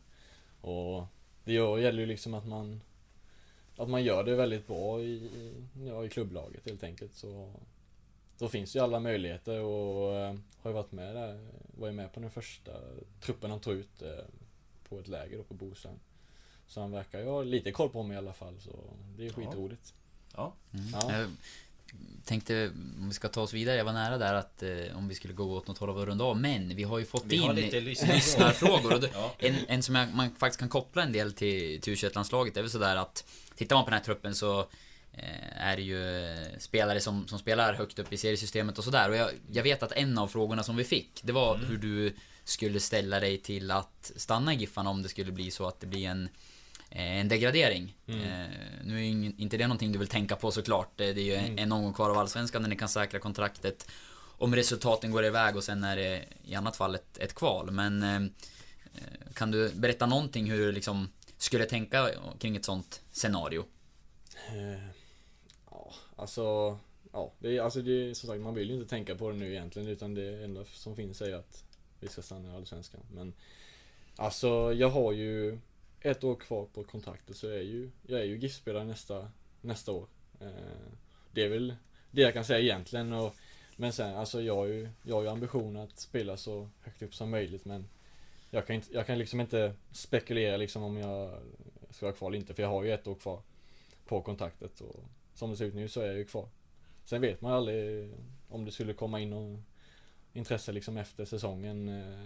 Och 0.60 1.04
det 1.44 1.52
gör- 1.52 1.78
gäller 1.78 2.00
ju 2.00 2.06
liksom 2.06 2.34
att 2.34 2.46
man 2.46 2.80
Att 3.76 3.88
man 3.88 4.04
gör 4.04 4.24
det 4.24 4.34
väldigt 4.34 4.66
bra 4.66 5.02
i, 5.02 5.30
ja, 5.86 6.04
i 6.04 6.08
klubblaget 6.08 6.64
helt 6.64 6.82
enkelt 6.82 7.14
så 7.14 7.52
Då 8.38 8.48
finns 8.48 8.76
ju 8.76 8.80
alla 8.80 9.00
möjligheter 9.00 9.60
och 9.60 10.14
eh, 10.14 10.34
har 10.62 10.70
ju 10.70 10.74
varit 10.74 10.92
med 10.92 11.14
där, 11.14 11.48
var 11.78 11.88
ju 11.88 11.94
med 11.94 12.12
på 12.12 12.20
den 12.20 12.30
första 12.30 12.72
truppen 13.20 13.50
han 13.50 13.60
tog 13.60 13.74
ut 13.74 14.02
eh, 14.02 14.08
På 14.88 15.00
ett 15.00 15.08
läger 15.08 15.36
då 15.38 15.44
på 15.44 15.54
Bosön 15.54 15.98
Så 16.66 16.80
han 16.80 16.90
verkar 16.90 17.18
ju 17.18 17.24
ha 17.26 17.42
lite 17.42 17.72
koll 17.72 17.88
på 17.88 18.02
mig 18.02 18.14
i 18.14 18.18
alla 18.18 18.32
fall 18.32 18.54
så 18.60 18.70
det 19.16 19.26
är 19.26 19.30
skitroligt 19.32 19.94
Ja. 20.36 20.54
Mm. 20.72 20.86
Ja. 20.92 21.20
Jag 21.20 22.24
tänkte, 22.24 22.70
om 22.98 23.08
vi 23.08 23.14
ska 23.14 23.28
ta 23.28 23.40
oss 23.40 23.52
vidare, 23.52 23.76
jag 23.76 23.84
var 23.84 23.92
nära 23.92 24.18
där 24.18 24.34
att 24.34 24.62
eh, 24.62 24.96
om 24.98 25.08
vi 25.08 25.14
skulle 25.14 25.34
gå 25.34 25.56
åt 25.56 25.68
något 25.68 25.78
håll 25.78 25.90
och 25.90 26.06
runda 26.06 26.24
av, 26.24 26.40
men 26.40 26.76
vi 26.76 26.82
har 26.82 26.98
ju 26.98 27.04
fått 27.04 27.24
Vi 27.24 27.36
in 27.36 27.54
lyssnarfrågor. 27.54 28.94
Och 28.94 29.00
det, 29.00 29.10
Ja. 29.12 29.34
en, 29.38 29.54
en 29.68 29.82
som 29.82 29.94
jag, 29.94 30.14
man 30.14 30.30
faktiskt 30.34 30.60
kan 30.60 30.68
koppla 30.68 31.02
en 31.02 31.12
del 31.12 31.32
till, 31.32 31.80
till 31.80 31.94
U21-landslaget, 31.94 32.54
det 32.54 32.60
är 32.60 32.62
väl 32.62 32.70
sådär 32.70 32.96
att 32.96 33.24
Tittar 33.56 33.76
man 33.76 33.84
på 33.84 33.90
den 33.90 33.98
här 33.98 34.04
truppen 34.04 34.34
så 34.34 34.60
eh, 35.12 35.66
är 35.66 35.76
det 35.76 35.82
ju 35.82 36.30
eh, 36.32 36.58
spelare 36.58 37.00
som, 37.00 37.28
som 37.28 37.38
spelar 37.38 37.74
högt 37.74 37.98
upp 37.98 38.12
i 38.12 38.16
seriesystemet 38.16 38.78
och 38.78 38.84
sådär. 38.84 39.10
Och 39.10 39.16
jag, 39.16 39.30
jag 39.52 39.62
vet 39.62 39.82
att 39.82 39.92
en 39.92 40.18
av 40.18 40.28
frågorna 40.28 40.62
som 40.62 40.76
vi 40.76 40.84
fick, 40.84 41.20
det 41.22 41.32
var 41.32 41.56
hur 41.56 41.76
du 41.76 42.14
skulle 42.44 42.80
ställa 42.80 43.20
dig 43.20 43.38
till 43.38 43.70
att 43.70 44.12
stanna 44.16 44.54
i 44.54 44.56
Giffarna 44.56 44.90
om 44.90 45.02
det 45.02 45.08
skulle 45.08 45.32
bli 45.32 45.50
så 45.50 45.66
att 45.66 45.80
det 45.80 45.86
blir 45.86 46.08
en 46.08 46.28
eh, 46.90 47.18
en 47.18 47.28
degradering. 47.28 47.96
Eh, 48.06 48.14
nu 48.84 48.96
är 48.96 49.04
ju 49.04 49.32
inte 49.38 49.56
det 49.56 49.66
någonting 49.66 49.92
du 49.92 49.98
vill 49.98 50.08
tänka 50.08 50.36
på 50.36 50.50
såklart. 50.50 50.92
Det 50.96 51.04
är 51.04 51.14
ju 51.14 51.34
en, 51.34 51.58
en 51.58 51.72
omgång 51.72 51.92
kvar 51.92 52.10
av 52.10 52.18
Allsvenskan 52.18 52.62
där 52.62 52.68
ni 52.68 52.76
kan 52.76 52.88
säkra 52.88 53.20
kontraktet. 53.20 53.90
Om 54.38 54.54
resultaten 54.54 55.10
går 55.10 55.24
iväg 55.24 55.56
och 55.56 55.64
sen 55.64 55.84
är 55.84 55.96
det 55.96 56.24
i 56.44 56.54
annat 56.54 56.76
fall 56.76 56.94
ett, 56.94 57.18
ett 57.18 57.34
kval. 57.34 57.70
Men 57.70 58.02
eh, 58.02 58.20
kan 59.34 59.50
du 59.50 59.70
berätta 59.74 60.06
någonting 60.06 60.50
hur 60.50 60.72
liksom 60.72 61.08
skulle 61.36 61.64
tänka 61.64 62.10
kring 62.38 62.56
ett 62.56 62.64
sånt 62.64 63.02
scenario? 63.12 63.64
Eh, 64.48 64.88
ja, 65.70 65.92
alltså 66.16 66.78
Ja, 67.12 67.32
det 67.38 67.56
är, 67.56 67.60
alltså 67.60 67.82
det 67.82 67.90
är 67.92 68.14
som 68.14 68.28
sagt, 68.28 68.40
man 68.40 68.54
vill 68.54 68.68
ju 68.68 68.74
inte 68.74 68.88
tänka 68.88 69.14
på 69.14 69.30
det 69.30 69.36
nu 69.36 69.50
egentligen 69.50 69.88
utan 69.88 70.14
det 70.14 70.44
enda 70.44 70.64
som 70.64 70.96
finns 70.96 71.22
är 71.22 71.34
att 71.34 71.64
vi 72.00 72.08
ska 72.08 72.22
stanna 72.22 72.52
i 72.52 72.56
Allsvenskan. 72.56 73.00
Men 73.14 73.34
Alltså 74.16 74.72
jag 74.72 74.88
har 74.88 75.12
ju 75.12 75.58
ett 76.00 76.24
år 76.24 76.34
kvar 76.34 76.66
på 76.74 76.84
kontraktet 76.84 77.36
så 77.36 77.46
jag 77.46 77.56
är 77.56 77.62
ju, 77.62 77.90
jag 78.06 78.20
är 78.20 78.24
ju 78.24 78.38
GIF-spelare 78.38 78.84
nästa, 78.84 79.28
nästa 79.60 79.92
år. 79.92 80.06
Eh, 80.40 80.92
det 81.32 81.42
är 81.42 81.48
väl 81.48 81.76
det 82.10 82.22
jag 82.22 82.34
kan 82.34 82.44
säga 82.44 82.60
egentligen. 82.60 83.12
Och, 83.12 83.34
men 83.76 83.92
sen 83.92 84.16
alltså 84.16 84.42
jag 84.42 84.56
har 84.56 84.66
ju, 84.66 84.88
jag 85.02 85.14
har 85.14 85.22
ju 85.22 85.28
ambition 85.28 85.76
att 85.76 85.98
spela 85.98 86.36
så 86.36 86.68
högt 86.80 87.02
upp 87.02 87.14
som 87.14 87.30
möjligt 87.30 87.64
men 87.64 87.88
jag 88.56 88.66
kan, 88.66 88.76
inte, 88.76 88.88
jag 88.92 89.06
kan 89.06 89.18
liksom 89.18 89.40
inte 89.40 89.74
spekulera 89.92 90.56
liksom 90.56 90.82
om 90.82 90.96
jag 90.96 91.40
ska 91.90 92.06
vara 92.06 92.16
kvar 92.16 92.28
eller 92.28 92.38
inte 92.38 92.54
för 92.54 92.62
jag 92.62 92.70
har 92.70 92.84
ju 92.84 92.92
ett 92.92 93.06
år 93.06 93.14
kvar 93.14 93.42
på 94.06 94.22
kontraktet 94.22 94.80
och 94.80 95.04
som 95.34 95.50
det 95.50 95.56
ser 95.56 95.64
ut 95.64 95.74
nu 95.74 95.88
så 95.88 96.00
är 96.00 96.06
jag 96.06 96.16
ju 96.16 96.24
kvar. 96.24 96.48
Sen 97.04 97.20
vet 97.20 97.40
man 97.40 97.52
aldrig 97.52 98.10
om 98.48 98.64
det 98.64 98.72
skulle 98.72 98.92
komma 98.92 99.20
in 99.20 99.30
någon 99.30 99.64
intresse 100.32 100.72
liksom 100.72 100.96
efter 100.96 101.24
säsongen 101.24 101.88
eh, 101.88 102.18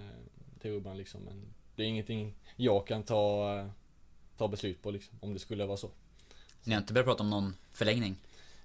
till 0.60 0.70
Urban 0.70 0.96
liksom. 0.96 1.20
Men 1.22 1.54
det 1.76 1.82
är 1.82 1.86
ingenting 1.86 2.34
jag 2.56 2.86
kan 2.86 3.02
ta, 3.02 3.68
ta 4.36 4.48
beslut 4.48 4.82
på 4.82 4.90
liksom, 4.90 5.18
om 5.20 5.32
det 5.32 5.38
skulle 5.38 5.66
vara 5.66 5.76
så. 5.76 5.90
Ni 6.64 6.74
har 6.74 6.80
inte 6.80 6.92
börjat 6.92 7.06
prata 7.06 7.22
om 7.22 7.30
någon 7.30 7.56
förlängning? 7.70 8.16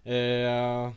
Eh, 0.03 0.16
jag 0.16 0.93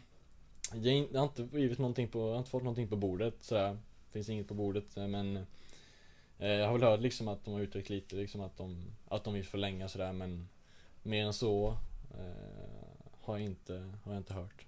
har 1.15 1.23
inte 1.23 1.59
givit 1.59 1.79
någonting 1.79 2.09
på, 2.09 2.19
jag 2.19 2.31
har 2.31 2.39
inte 2.39 2.51
fått 2.51 2.63
någonting 2.63 2.89
på 2.89 2.97
bordet 2.97 3.35
sådär. 3.41 3.79
Finns 4.11 4.29
inget 4.29 4.49
på 4.49 4.55
bordet 4.55 4.97
eh, 4.97 5.07
men 5.07 5.47
Jag 6.39 6.67
har 6.67 6.73
väl 6.73 6.83
hört 6.83 7.01
liksom 7.01 7.29
att 7.29 7.45
de 7.45 7.55
har 7.55 7.61
uttryckt 7.61 7.91
lite 7.91 8.17
liksom 8.17 8.41
att 8.41 8.57
de, 8.57 8.93
att 9.09 9.25
de 9.25 9.35
vill 9.35 9.45
förlänga 9.45 9.89
sådär 9.89 10.13
men 10.13 10.49
Mer 11.03 11.25
än 11.25 11.33
så 11.33 11.77
eh, 12.11 13.09
har, 13.21 13.39
jag 13.39 13.45
inte, 13.45 13.93
har 14.05 14.13
jag 14.13 14.21
inte 14.21 14.35
hört. 14.35 14.67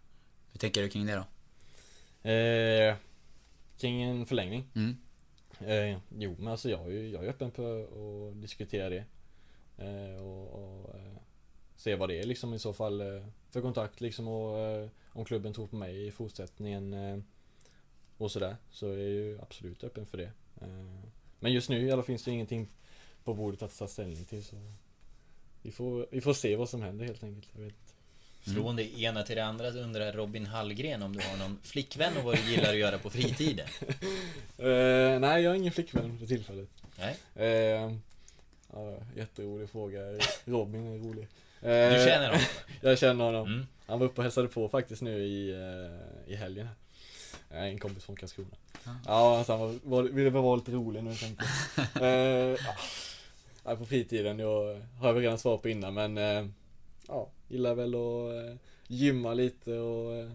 Hur 0.52 0.58
tänker 0.58 0.82
du 0.82 0.88
kring 0.88 1.06
det 1.06 1.14
då? 1.14 2.30
Eh, 2.30 2.96
kring 3.78 4.02
en 4.02 4.26
förlängning? 4.26 4.64
Mm. 4.74 4.96
Eh, 5.60 5.98
jo 6.18 6.36
men 6.38 6.48
alltså 6.48 6.70
jag 6.70 6.92
jag 6.92 7.24
är 7.24 7.28
öppen 7.28 7.50
på 7.50 7.62
att 8.32 8.42
diskutera 8.42 8.88
det. 8.88 9.04
Eh, 9.78 10.22
och 10.22 10.54
och 10.54 10.94
eh, 10.94 11.16
se 11.76 11.94
vad 11.94 12.08
det 12.08 12.18
är 12.18 12.24
liksom 12.24 12.54
i 12.54 12.58
så 12.58 12.72
fall 12.72 13.00
eh, 13.00 13.26
för 13.50 13.60
kontakt 13.60 14.00
liksom 14.00 14.28
och 14.28 14.58
eh, 14.58 14.88
om 15.06 15.24
klubben 15.24 15.52
tror 15.52 15.66
på 15.66 15.76
mig 15.76 16.06
i 16.06 16.10
fortsättningen 16.10 16.94
eh, 16.94 17.18
och 18.16 18.30
sådär. 18.30 18.56
Så 18.70 18.86
är 18.86 18.96
jag 18.96 19.08
ju 19.08 19.40
absolut 19.40 19.84
öppen 19.84 20.06
för 20.06 20.18
det. 20.18 20.32
Men 21.40 21.52
just 21.52 21.68
nu 21.68 21.86
i 21.86 21.92
alla 21.92 22.02
fall 22.02 22.06
finns 22.06 22.24
det 22.24 22.30
ingenting 22.30 22.68
på 23.24 23.34
bordet 23.34 23.62
att 23.62 23.78
ta 23.78 23.86
ställning 23.88 24.24
till 24.24 24.44
så 24.44 24.56
vi 25.62 25.70
får, 25.72 26.06
vi 26.10 26.20
får 26.20 26.34
se 26.34 26.56
vad 26.56 26.68
som 26.68 26.82
händer 26.82 27.04
helt 27.04 27.22
enkelt. 27.24 27.48
Jag 27.56 27.62
vet. 27.64 27.74
Från 28.54 28.76
det 28.76 28.98
ena 29.00 29.22
till 29.22 29.36
det 29.36 29.44
andra 29.44 29.72
så 29.72 29.78
undrar 29.78 30.12
Robin 30.12 30.46
Hallgren 30.46 31.02
om 31.02 31.16
du 31.16 31.22
har 31.24 31.36
någon 31.36 31.58
flickvän 31.62 32.16
och 32.16 32.24
vad 32.24 32.36
du 32.36 32.50
gillar 32.50 32.68
att 32.70 32.76
göra 32.78 32.98
på 32.98 33.10
fritiden? 33.10 33.66
Eh, 34.58 35.20
nej 35.20 35.42
jag 35.42 35.50
har 35.50 35.54
ingen 35.54 35.72
flickvän 35.72 36.18
för 36.18 36.26
tillfället. 36.26 36.68
Nej? 36.98 37.16
Eh, 37.48 37.92
Ja, 38.72 38.96
jätterolig 39.16 39.70
fråga. 39.70 40.00
Robin 40.44 40.86
är 40.94 40.98
rolig. 40.98 41.28
Du 41.60 41.68
Eh, 41.68 42.06
känner 42.06 42.26
honom? 42.26 42.40
Jag 42.80 42.98
känner 42.98 43.24
honom. 43.24 43.46
Mm. 43.46 43.66
Han 43.86 43.98
var 43.98 44.06
uppe 44.06 44.16
och 44.16 44.22
hälsade 44.22 44.48
på 44.48 44.68
faktiskt 44.68 45.02
nu 45.02 45.22
i, 45.24 45.50
eh, 45.50 46.32
i 46.32 46.36
helgen 46.36 46.68
är 47.50 47.66
En 47.66 47.78
kompis 47.78 48.04
från 48.04 48.16
Karlskrona. 48.16 48.48
Ja, 49.06 49.38
alltså 49.38 49.56
han 49.56 49.80
var, 49.84 50.02
ville 50.02 50.30
väl 50.30 50.42
vara 50.42 50.56
lite 50.56 50.72
rolig 50.72 51.04
nu 51.04 51.14
tänkte 51.14 51.44
jag. 51.76 52.02
eh, 52.02 52.58
ja. 53.64 53.76
På 53.76 53.86
fritiden, 53.86 54.38
jag 54.38 54.80
har 54.98 55.06
jag 55.08 55.14
väl 55.14 55.22
redan 55.22 55.38
svarat 55.38 55.62
på 55.62 55.68
innan 55.68 55.94
men 55.94 56.18
eh, 56.18 56.46
Ja, 57.08 57.28
gillar 57.48 57.74
väl 57.74 57.94
att 57.94 58.48
eh, 58.48 58.56
gymma 58.86 59.34
lite 59.34 59.78
och 59.78 60.16
eh, 60.16 60.30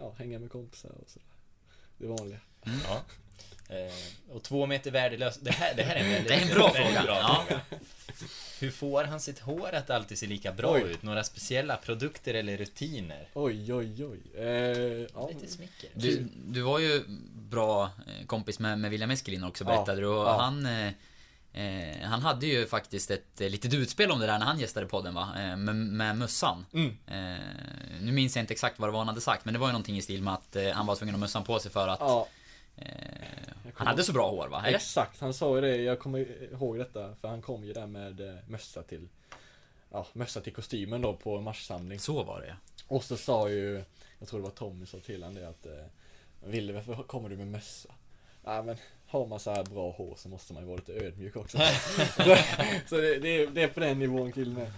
Ja, 0.00 0.14
hänga 0.18 0.38
med 0.38 0.50
kompisar 0.50 0.90
och 0.90 1.08
sådär. 1.08 1.26
Det 1.98 2.06
vanliga. 2.06 2.40
Ja. 2.64 3.00
Eh, 3.70 4.36
och 4.36 4.42
två 4.42 4.66
meter 4.66 4.90
värdelös. 4.90 5.36
Det 5.36 5.50
här, 5.50 5.74
det 5.74 5.82
här 5.82 5.96
är 5.96 6.00
en 6.00 6.10
väldigt 6.10 6.28
Det 6.28 6.34
är 6.34 6.42
en 6.42 6.54
bra 6.54 6.70
fråga. 6.70 7.04
Ja. 7.06 7.44
fråga. 7.48 7.60
Hur 8.60 8.70
får 8.70 9.04
han 9.04 9.20
sitt 9.20 9.38
hår 9.38 9.74
att 9.74 9.90
alltid 9.90 10.18
se 10.18 10.26
lika 10.26 10.52
bra 10.52 10.72
Oj. 10.72 10.82
ut? 10.82 11.02
Några 11.02 11.24
speciella 11.24 11.76
produkter 11.76 12.34
eller 12.34 12.56
rutiner? 12.56 13.28
Oj, 13.34 13.74
oj, 13.74 14.04
oj. 14.04 14.20
Eh, 14.34 14.46
ja, 15.14 15.28
Lite 15.28 15.52
smicker. 15.52 15.90
Du, 15.94 16.28
du 16.46 16.60
var 16.60 16.78
ju 16.78 17.02
bra 17.34 17.84
eh, 17.84 18.26
kompis 18.26 18.58
med, 18.58 18.78
med 18.78 18.90
William 18.90 19.10
Eskelin 19.10 19.44
också 19.44 19.64
Ja, 19.64 19.70
berättade 19.70 20.00
du 20.00 20.06
och 20.06 20.26
ja. 20.26 20.40
han 20.40 20.66
eh, 20.66 20.88
eh, 21.52 22.00
Han 22.02 22.22
hade 22.22 22.46
ju 22.46 22.66
faktiskt 22.66 23.10
ett 23.10 23.40
eh, 23.40 23.48
litet 23.48 23.74
utspel 23.74 24.10
om 24.10 24.20
det 24.20 24.26
där 24.26 24.38
när 24.38 24.46
han 24.46 24.60
gästade 24.60 24.86
podden 24.86 25.14
va? 25.14 25.28
Eh, 25.36 25.56
med, 25.56 25.76
med 25.76 26.16
mössan. 26.16 26.66
Mm. 26.72 26.96
Eh, 27.06 27.40
nu 28.00 28.12
minns 28.12 28.36
jag 28.36 28.42
inte 28.42 28.54
exakt 28.54 28.78
vad 28.78 28.88
det 28.88 28.92
var 28.92 28.98
han 28.98 29.08
hade 29.08 29.20
sagt 29.20 29.44
men 29.44 29.54
det 29.54 29.60
var 29.60 29.66
ju 29.66 29.72
någonting 29.72 29.96
i 29.96 30.02
stil 30.02 30.22
med 30.22 30.34
att 30.34 30.56
han 30.74 30.86
var 30.86 30.96
tvungen 30.96 31.14
att 31.14 31.18
ha 31.18 31.24
mössan 31.24 31.44
på 31.44 31.58
sig 31.58 31.70
för 31.70 31.88
att 31.88 32.00
ja, 32.00 32.28
Han 33.64 33.72
kommer- 33.72 33.90
hade 33.90 34.02
så 34.04 34.12
bra 34.12 34.30
hår 34.30 34.48
va? 34.48 34.62
Eller? 34.66 34.76
Exakt, 34.76 35.20
han 35.20 35.34
sa 35.34 35.54
ju 35.56 35.60
det. 35.60 35.76
Jag 35.76 35.98
kommer 35.98 36.18
ihåg 36.52 36.78
detta. 36.78 37.14
För 37.20 37.28
han 37.28 37.42
kom 37.42 37.64
ju 37.64 37.72
där 37.72 37.86
med 37.86 38.20
eh, 38.20 38.34
mössa 38.48 38.82
till 38.82 39.08
Ja, 39.92 40.06
mössa 40.12 40.40
till 40.40 40.52
kostymen 40.54 41.02
då 41.02 41.16
på 41.16 41.40
matchsamling. 41.40 41.98
Så 42.00 42.22
var 42.22 42.40
det. 42.40 42.56
Och 42.88 43.04
så 43.04 43.16
sa 43.16 43.48
ju 43.50 43.84
Jag 44.18 44.28
tror 44.28 44.40
det 44.40 44.44
var 44.44 44.50
Tommy 44.50 44.86
sa 44.86 44.98
till 44.98 45.22
han 45.22 45.34
det 45.34 45.48
att 45.48 45.66
eh, 45.66 45.72
Ville 46.44 46.72
varför 46.72 46.94
kommer 47.02 47.28
du 47.28 47.36
med 47.36 47.46
mössa? 47.46 47.88
Ja 48.44 48.62
men 48.62 48.76
har 49.10 49.26
man 49.26 49.40
så 49.40 49.50
här 49.50 49.64
bra 49.64 49.90
hår 49.90 50.14
så 50.16 50.28
måste 50.28 50.52
man 50.52 50.62
ju 50.62 50.66
vara 50.66 50.76
lite 50.76 50.92
ödmjuk 50.92 51.36
också. 51.36 51.58
så 52.86 52.96
det, 52.96 53.18
det, 53.18 53.28
är, 53.28 53.46
det 53.46 53.62
är 53.62 53.68
på 53.68 53.80
den 53.80 53.98
nivån 53.98 54.32
killen 54.32 54.56
är. 54.56 54.70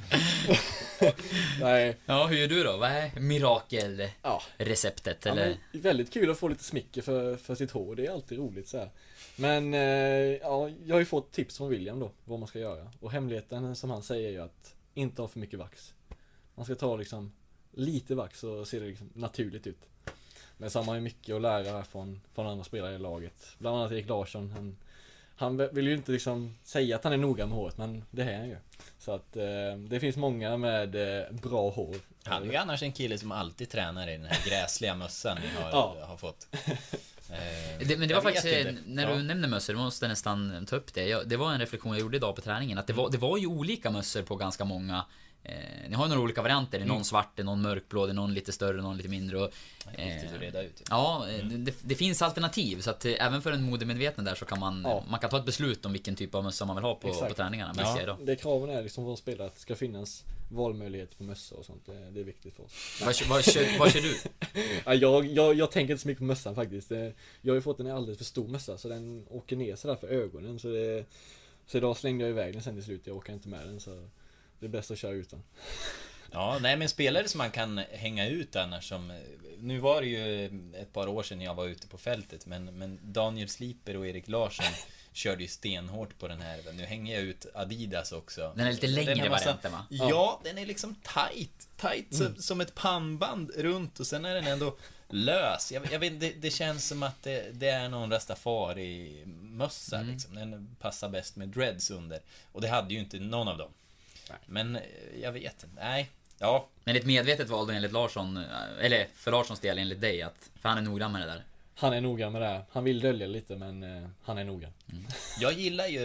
Nej, 1.61 1.97
Ja, 2.07 2.27
hur 2.27 2.37
gör 2.37 2.49
du 2.49 2.63
då? 2.63 2.77
Vad 2.77 2.91
är 2.91 3.21
mirakelreceptet? 3.21 5.25
ja, 5.25 5.33
eller? 5.33 5.57
men, 5.73 5.81
väldigt 5.81 6.13
kul 6.13 6.31
att 6.31 6.39
få 6.39 6.49
lite 6.49 6.65
smicker 6.65 7.03
för, 7.03 7.37
för 7.37 7.55
sitt 7.55 7.71
hår. 7.71 7.95
Det 7.95 8.07
är 8.07 8.11
alltid 8.11 8.39
roligt 8.39 8.69
så 8.69 8.79
här. 8.79 8.91
Men 9.37 9.75
eh, 9.75 9.81
ja, 9.81 10.71
jag 10.85 10.95
har 10.95 11.01
ju 11.01 11.07
fått 11.07 11.33
tips 11.33 11.57
från 11.57 11.69
William 11.69 12.01
då, 12.01 12.11
vad 12.25 12.39
man 12.39 12.49
ska 12.49 12.59
göra. 12.59 12.91
Och 13.01 13.13
hemligheten 13.13 13.77
som 13.77 13.91
han 13.91 14.03
säger 14.03 14.29
är 14.29 14.33
ju 14.33 14.43
att 14.43 14.75
inte 14.95 15.23
ha 15.23 15.29
för 15.29 15.39
mycket 15.39 15.59
vax. 15.59 15.95
Man 16.55 16.65
ska 16.65 16.75
ta 16.75 16.97
liksom 16.97 17.33
lite 17.73 18.15
vax 18.15 18.39
så 18.39 18.65
ser 18.65 18.81
det 18.81 18.87
liksom 18.87 19.11
naturligt 19.15 19.67
ut. 19.67 19.89
Men 20.57 20.71
så 20.71 20.79
har 20.79 20.87
man 20.87 20.95
ju 20.95 21.01
mycket 21.01 21.35
att 21.35 21.43
lära 21.43 21.85
från, 21.85 22.21
från 22.35 22.47
andra 22.47 22.65
spelare 22.65 22.95
i 22.95 22.99
laget. 22.99 23.57
Bland 23.59 23.77
annat 23.77 23.93
Erik 23.93 24.09
Larsson. 24.09 24.51
Han, 24.57 24.77
han 25.37 25.57
vill 25.75 25.87
ju 25.87 25.95
inte 25.95 26.13
liksom 26.13 26.55
säga 26.65 26.97
att 26.97 27.05
han 27.05 27.13
är 27.13 27.17
noga 27.17 27.47
med 27.47 27.57
håret, 27.57 27.79
men 27.79 28.05
det 28.11 28.23
är 28.23 28.39
han 28.39 28.49
ju. 28.49 28.57
Så 28.99 29.13
att 29.13 29.37
eh, 29.37 29.45
det 29.89 30.01
finns 30.01 30.17
många 30.17 30.57
med 30.57 31.19
eh, 31.21 31.31
bra 31.33 31.71
hår. 31.71 31.97
Han 32.25 32.43
är 32.43 32.47
ju 32.53 32.57
annars 32.57 32.83
en 32.83 32.93
kille 32.93 33.19
som 33.19 33.33
alltid 33.33 33.71
tränar 33.71 34.09
i 34.09 34.13
den 34.13 34.25
här 34.27 34.49
gräsliga 34.51 34.95
mössan 34.95 35.39
ni 35.43 35.63
har, 35.63 35.71
Ja. 35.73 35.97
har 36.07 36.17
fått. 36.17 36.47
Eh, 37.31 37.87
Det, 37.89 37.97
men 37.97 38.09
det 38.09 38.15
var 38.15 38.23
faktiskt, 38.23 38.45
inte. 38.47 38.69
eh, 38.69 38.75
när 38.87 39.03
Ja. 39.11 39.15
du 39.17 39.23
nämnde 39.23 39.49
mössor, 39.49 39.73
du 39.73 39.79
måste 39.79 40.09
nästan 40.09 40.67
ta 40.67 40.77
upp 40.77 40.95
det. 40.95 41.07
Jag, 41.09 41.29
det 41.29 41.37
var 41.37 41.53
en 41.53 41.59
reflektion 41.61 41.93
jag 41.93 42.01
gjorde 42.01 42.17
idag 42.17 42.35
på 42.37 42.41
träningen, 42.43 42.79
att 42.79 42.87
det 42.87 42.93
var, 42.93 43.11
det 43.11 43.19
var 43.19 43.39
ju 43.39 43.47
olika 43.47 43.91
mössor 43.91 44.23
på 44.23 44.37
ganska 44.37 44.65
många 44.65 45.05
eh, 45.45 45.55
Ni 45.89 45.95
har 45.95 46.05
ju 46.05 46.09
några 46.09 46.23
olika 46.23 46.43
varianter, 46.43 46.79
det 46.79 46.85
är 46.85 46.89
någon 46.89 47.05
svart, 47.05 47.37
det 47.37 47.43
är 47.43 47.45
någon 47.45 47.63
mörkblå, 47.63 48.07
det 48.07 48.13
är 48.13 48.15
någon 48.15 48.35
lite 48.35 48.53
större, 48.53 48.83
någon 48.83 48.97
lite 48.97 49.09
mindre 49.09 49.39
och, 49.39 49.51
Det 49.97 50.03
är 50.03 50.15
viktigt 50.15 50.35
att 50.35 50.41
reda 50.41 50.63
ut. 50.63 50.83
Ja, 50.91 51.29
eh, 51.29 51.45
det, 51.47 51.57
det, 51.57 51.75
det 51.83 51.95
finns 51.95 52.23
alternativ 52.23 52.81
så 52.81 52.91
att 52.91 53.05
eh, 53.05 53.27
även 53.27 53.43
för 53.43 53.53
en 53.53 53.63
modemedveten 53.63 54.25
där 54.25 54.35
så 54.35 54.45
kan 54.45 54.61
man 54.61 54.83
Ja. 54.85 55.05
Man 55.11 55.21
kan 55.21 55.31
ta 55.31 55.39
ett 55.39 55.45
beslut 55.47 55.87
om 55.87 55.93
vilken 55.93 56.17
typ 56.17 56.35
av 56.35 56.45
mössa 56.45 56.65
man 56.65 56.77
vill 56.77 56.85
ha 56.85 56.95
på, 56.95 57.09
Exakt. 57.09 57.29
på 57.29 57.35
träningarna, 57.35 57.73
Ja. 57.77 57.95
ja. 57.97 58.03
idag. 58.03 58.17
Det 58.23 58.37
kraven 58.37 58.71
är 58.71 58.83
liksom 58.83 59.05
från 59.05 59.17
spelare 59.17 59.47
att 59.47 59.55
det 59.55 59.61
ska 59.61 59.77
finnas 59.77 60.25
valmöjligheter 60.49 61.17
på 61.17 61.23
mössa 61.25 61.55
och 61.55 61.65
sånt. 61.65 61.87
Det, 61.87 62.11
det 62.11 62.21
är 62.21 62.25
viktigt 62.25 62.55
för 62.57 62.65
oss. 62.65 63.01
Vad, 63.05 63.29
vad, 63.29 63.45
kör, 63.45 63.79
vad 63.79 63.93
kör 63.93 64.01
du? 64.01 64.17
Ja, 64.85 64.95
jag, 64.95 65.27
jag, 65.27 65.55
jag 65.55 65.71
tänker 65.71 65.93
inte 65.93 66.03
så 66.03 66.09
mycket 66.09 66.19
på 66.19 66.25
mössan 66.25 66.55
faktiskt. 66.55 66.91
Jag 67.41 67.53
har 67.53 67.55
ju 67.55 67.61
fått 67.61 67.81
en 67.81 67.91
alldeles 67.91 68.19
för 68.19 68.25
stor 68.25 68.49
mössa 68.49 68.79
så 68.79 68.89
den 68.89 69.27
åker 69.31 69.57
ner 69.57 69.77
sådär 69.77 69.97
för 69.97 70.09
ögonen. 70.09 70.59
Så, 70.59 70.69
det, 70.69 71.05
så 71.67 71.79
idag 71.79 71.97
slängde 71.97 72.25
jag 72.25 72.31
iväg 72.31 72.53
den 72.53 72.63
sen 72.63 72.79
i 72.79 72.83
slut. 72.83 73.03
Jag 73.05 73.17
åker 73.17 73.33
inte 73.33 73.49
med 73.49 73.67
den 73.67 73.81
så 73.81 74.09
det 74.63 74.67
är 74.67 74.69
bäst 74.69 74.91
att 74.91 74.99
köra 74.99 75.13
utan. 75.13 75.43
Ja, 76.33 76.59
nej 76.61 76.77
men 76.77 76.89
spelare 76.89 77.29
som 77.29 77.39
man 77.39 77.51
kan 77.51 77.79
hänga 77.93 78.29
ut 78.29 78.57
annars 78.57 78.89
som... 78.89 79.21
Nu 79.59 79.79
var 79.79 80.01
det 80.01 80.07
ju 80.07 80.47
ett 80.75 80.93
par 80.93 81.07
år 81.07 81.23
sedan 81.23 81.41
jag 81.41 81.55
var 81.55 81.67
ute 81.67 81.87
på 81.87 81.99
fältet 81.99 82.47
men, 82.47 82.65
men 82.65 82.99
Daniel 83.03 83.49
Sliper 83.49 83.97
och 83.97 84.07
Erik 84.07 84.29
Larsson 84.29 84.67
körde 85.13 85.43
ju 85.43 85.49
stenhårt 85.49 86.19
på 86.19 86.29
den 86.29 86.41
här. 86.41 86.73
Nu 86.73 86.85
hänger 86.85 87.15
jag 87.15 87.23
ut 87.23 87.47
Adidas 87.55 88.13
också. 88.13 88.53
Den 88.57 88.67
är 88.67 88.73
lite 88.73 88.87
längre 88.87 89.21
har 89.21 89.29
massa- 89.29 89.45
varianten, 89.45 89.73
va? 89.73 89.87
Ja, 89.91 90.41
den 90.45 90.59
är 90.59 90.67
liksom 90.67 90.95
tight. 90.95 91.69
Tight 91.77 92.15
som, 92.15 92.37
som 92.37 92.61
ett 92.61 92.75
pannband 92.75 93.51
runt 93.57 94.01
och 94.01 94.07
sen 94.07 94.25
är 94.25 94.35
den 94.35 94.47
ändå 94.47 94.77
lös. 95.09 95.73
Jag, 95.73 95.93
jag 95.93 95.99
vet, 95.99 96.21
det, 96.21 96.31
det 96.31 96.51
känns 96.51 96.87
som 96.89 97.03
att 97.03 97.23
det, 97.23 97.51
det 97.53 97.69
är 97.69 97.89
någon 97.89 98.11
rastafari-mössa 98.13 100.03
liksom. 100.03 100.35
Den 100.35 100.77
passar 100.81 101.09
bäst 101.09 101.37
med 101.37 101.49
dreads 101.49 101.91
under. 101.91 102.21
Och 102.53 102.61
det 102.61 102.69
hade 102.69 102.95
ju 102.95 103.01
inte 103.01 103.19
någon 103.19 103.49
av 103.49 103.59
dem. 103.59 103.73
Men 104.47 104.77
eh, 104.77 104.83
jag 105.23 105.33
vet 105.33 105.65
inte. 105.65 105.77
Nej. 105.77 106.11
Ja, 106.39 106.69
Men 106.85 106.97
ett 106.97 107.07
medvetet 107.07 107.49
val 107.49 107.67
då 107.67 107.73
enligt 107.73 107.93
Larsson, 107.93 108.37
eh, 108.37 108.85
eller 108.85 109.07
för 109.15 109.31
Larssons 109.31 109.61
del 109.61 109.79
enligt 109.79 110.01
dig, 110.01 110.23
att, 110.23 110.51
för 110.55 110.69
han 110.69 110.79
är 110.79 110.83
noggrann 110.83 111.13
med 111.13 111.21
det 111.21 111.27
där. 111.27 111.45
Han 111.75 111.93
är 111.93 112.01
noggrann 112.01 112.33
med 112.33 112.43
det 112.43 112.49
här. 112.49 112.65
Han 112.71 112.85
vill 112.85 113.01
dölja 113.01 113.27
lite 113.27 113.57
men 113.57 113.83
eh, 113.83 114.09
han 114.23 114.39
är 114.39 114.45
noggrann. 114.45 114.73
Jag 115.41 115.53
gillar 115.53 115.87
ju 115.87 116.01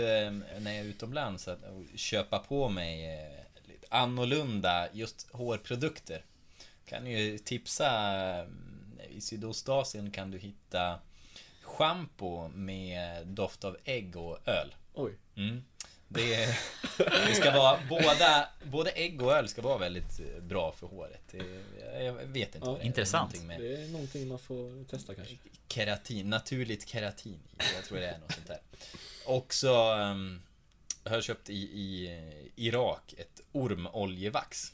när 0.59 0.71
jag 0.71 0.80
är 0.80 0.84
utomlands 0.84 1.47
att 1.47 1.59
köpa 1.95 2.39
på 2.39 2.69
mig 2.69 3.19
eh, 3.19 3.67
lite 3.67 3.88
annorlunda 3.89 4.88
just 4.93 5.28
hårprodukter. 5.32 6.21
Kan 6.86 7.07
ju 7.07 7.38
tipsa 7.38 7.89
i 9.09 9.21
Sydostasien 9.21 10.11
kan 10.11 10.32
du 10.32 10.38
hitta 10.38 10.99
schampo 11.61 12.47
med 12.47 13.28
doft 13.28 13.63
av 13.63 13.78
ägg 13.84 14.17
och 14.17 14.47
öl. 14.47 14.75
Oj. 14.93 15.11
Mm. 15.36 15.63
Det, 16.10 16.58
det 17.28 17.36
ska 17.36 17.51
vara 17.51 17.80
båda, 17.89 18.49
både 18.64 18.89
ägg 18.91 19.22
och 19.22 19.34
öl 19.34 19.49
ska 19.49 19.62
vara 19.62 19.78
väldigt 19.78 20.20
eh, 20.20 20.41
bra 20.43 20.72
för 20.72 20.88
håret. 20.88 21.22
Det, 21.32 22.03
jag 22.03 22.14
vet 22.14 22.55
inte 22.55 22.58
Ja. 22.58 22.66
vad 22.72 22.76
det 22.80 22.84
är. 22.84 22.86
Intressant. 22.86 23.34
Någonting 23.34 23.47
Med 23.47 23.60
Det 23.78 23.84
är 23.84 23.88
någonting 23.88 24.28
man 24.28 24.39
får 24.39 24.86
testa 24.86 25.16
kanske. 25.16 25.36
keratin, 25.68 26.30
naturligt 26.30 26.89
keratin. 26.89 27.39
Jag 27.76 27.86
tror 27.86 27.99
det 27.99 28.08
är 28.08 28.18
något 28.18 28.32
sånt 28.34 28.47
där. 28.47 28.60
Också 29.26 29.93
um, 29.93 30.41
jag 31.03 31.12
har 31.12 31.22
köpt 31.22 31.49
i, 31.49 31.53
i 31.53 32.08
eh, 32.18 32.66
Irak 32.66 33.14
ett 33.18 33.41
ormoljevax. 33.51 34.74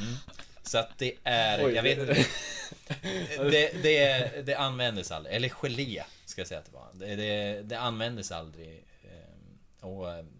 Mm. 0.00 0.14
Så 0.62 0.78
att 0.78 0.98
det 0.98 1.14
är, 1.24 1.64
Oj, 1.66 1.72
jag 1.72 1.82
vet 1.82 2.06
det- 2.06 2.18
inte. 2.18 2.30
Det, 3.50 3.82
det, 3.82 4.46
det 4.46 4.54
användes 4.54 5.10
aldrig, 5.10 5.36
eller 5.36 5.48
gelé 5.48 6.02
ska 6.24 6.40
jag 6.40 6.48
säga 6.48 6.60
att 6.60 6.66
det 6.66 6.72
var. 6.72 6.88
Det, 6.94 7.16
det, 7.16 7.62
det 7.62 7.78
användes 7.78 8.32
aldrig. 8.32 8.84
eh, 9.04 9.88
Och 9.88 10.10
eh, 10.12 10.24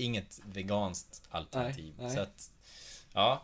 inget 0.00 0.40
veganskt 0.44 1.22
alternativ. 1.30 1.94
Nej, 1.98 2.06
nej. 2.06 2.16
Så 2.16 2.20
att, 2.20 2.50
ja. 3.12 3.42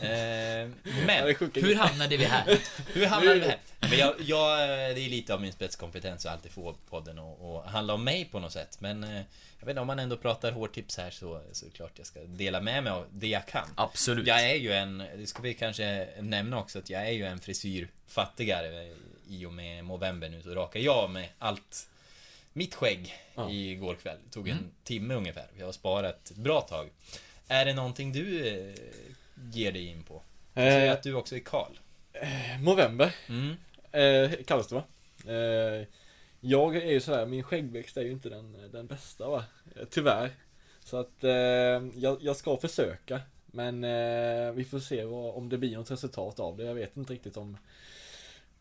Eh, 0.00 0.06
Men, 1.06 1.34
Hur 1.54 1.74
hamnade 1.74 2.16
vi 2.16 2.24
här? 2.24 2.58
hur 2.92 3.06
hamnade 3.06 3.38
vi 3.38 3.46
här? 3.46 3.58
Men 3.80 3.98
jag, 3.98 4.14
jag, 4.18 4.58
det 4.68 5.00
är 5.00 5.08
lite 5.08 5.34
av 5.34 5.40
min 5.40 5.52
spetskompetens 5.52 6.26
att 6.26 6.32
alltid 6.32 6.52
få 6.52 6.74
podden 6.90 7.18
att 7.18 7.42
att 7.42 7.70
handla 7.72 7.94
om 7.94 8.04
mig 8.04 8.24
på 8.24 8.40
något 8.40 8.52
sätt. 8.52 8.76
Men 8.80 9.04
eh, 9.04 9.22
jag 9.58 9.66
vet 9.66 9.72
inte, 9.72 9.80
om 9.80 9.86
man 9.86 9.98
ändå 9.98 10.16
pratar 10.16 10.52
hårtips 10.52 10.96
här 10.96 11.10
så, 11.10 11.42
så 11.52 11.66
är 11.66 11.70
det 11.70 11.76
klart 11.76 11.92
jag 11.96 12.06
ska 12.06 12.20
dela 12.20 12.60
med 12.60 12.84
mig 12.84 12.92
av 12.92 13.06
det 13.12 13.26
jag 13.28 13.46
kan. 13.46 13.68
Absolut. 13.74 14.26
Jag 14.26 14.50
är 14.50 14.54
ju 14.54 14.72
en, 14.72 14.98
det 15.16 15.26
ska 15.26 15.42
vi 15.42 15.54
kanske 15.54 16.08
nämna 16.20 16.58
också, 16.58 16.78
att 16.78 16.90
jag 16.90 17.06
är 17.06 17.12
ju 17.12 17.24
en 17.24 17.40
frisyrfattigare. 17.40 18.94
I 19.28 19.46
och 19.46 19.52
med 19.52 19.84
Movember 19.84 20.28
nu 20.28 20.42
så 20.42 20.54
rakar 20.54 20.80
jag 20.80 21.10
med 21.10 21.28
allt 21.38 21.88
mitt 22.56 22.74
skägg 22.74 23.14
Ja. 23.34 23.50
igår 23.50 23.94
kväll. 23.94 24.18
Det 24.24 24.30
tog 24.30 24.48
en 24.48 24.70
timme 24.84 25.14
ungefär. 25.14 25.46
Jag 25.58 25.66
har 25.66 25.72
sparat 25.72 26.30
ett 26.30 26.36
bra 26.36 26.60
tag. 26.60 26.90
Är 27.48 27.64
det 27.64 27.72
någonting 27.74 28.12
du 28.12 28.48
eh, 28.48 28.74
ger 29.52 29.72
dig 29.72 29.86
in 29.86 30.02
på? 30.02 30.22
Jag 30.54 30.86
Eh, 30.86 30.92
att 30.92 31.02
du 31.02 31.14
också 31.14 31.36
är 31.36 31.40
Karl. 31.40 31.72
November 32.62 33.14
Mm. 33.28 33.56
eh, 33.92 34.38
kallas 34.46 34.68
det 34.68 34.74
va? 34.74 34.84
Eh, 35.32 35.86
jag 36.40 36.76
är 36.76 36.90
ju 36.92 37.00
sådär, 37.00 37.26
min 37.26 37.42
skäggväxt 37.42 37.96
är 37.96 38.02
ju 38.02 38.10
inte 38.12 38.28
den, 38.28 38.70
den 38.72 38.86
bästa 38.86 39.28
va? 39.28 39.44
Eh, 39.76 39.84
Tyvärr. 39.90 40.30
Så 40.84 40.96
att 40.96 41.24
eh, 41.24 41.30
jag, 41.94 42.18
jag 42.20 42.36
ska 42.36 42.56
försöka. 42.56 43.20
Men 43.46 43.84
eh, 43.84 44.52
vi 44.52 44.64
får 44.64 44.80
se 44.80 45.04
vad, 45.04 45.34
om 45.34 45.48
det 45.48 45.58
blir 45.58 45.76
något 45.76 45.90
resultat 45.90 46.40
av 46.40 46.56
det. 46.56 46.64
Jag 46.64 46.74
vet 46.74 46.96
inte 46.96 47.12
riktigt 47.12 47.36
om 47.36 47.56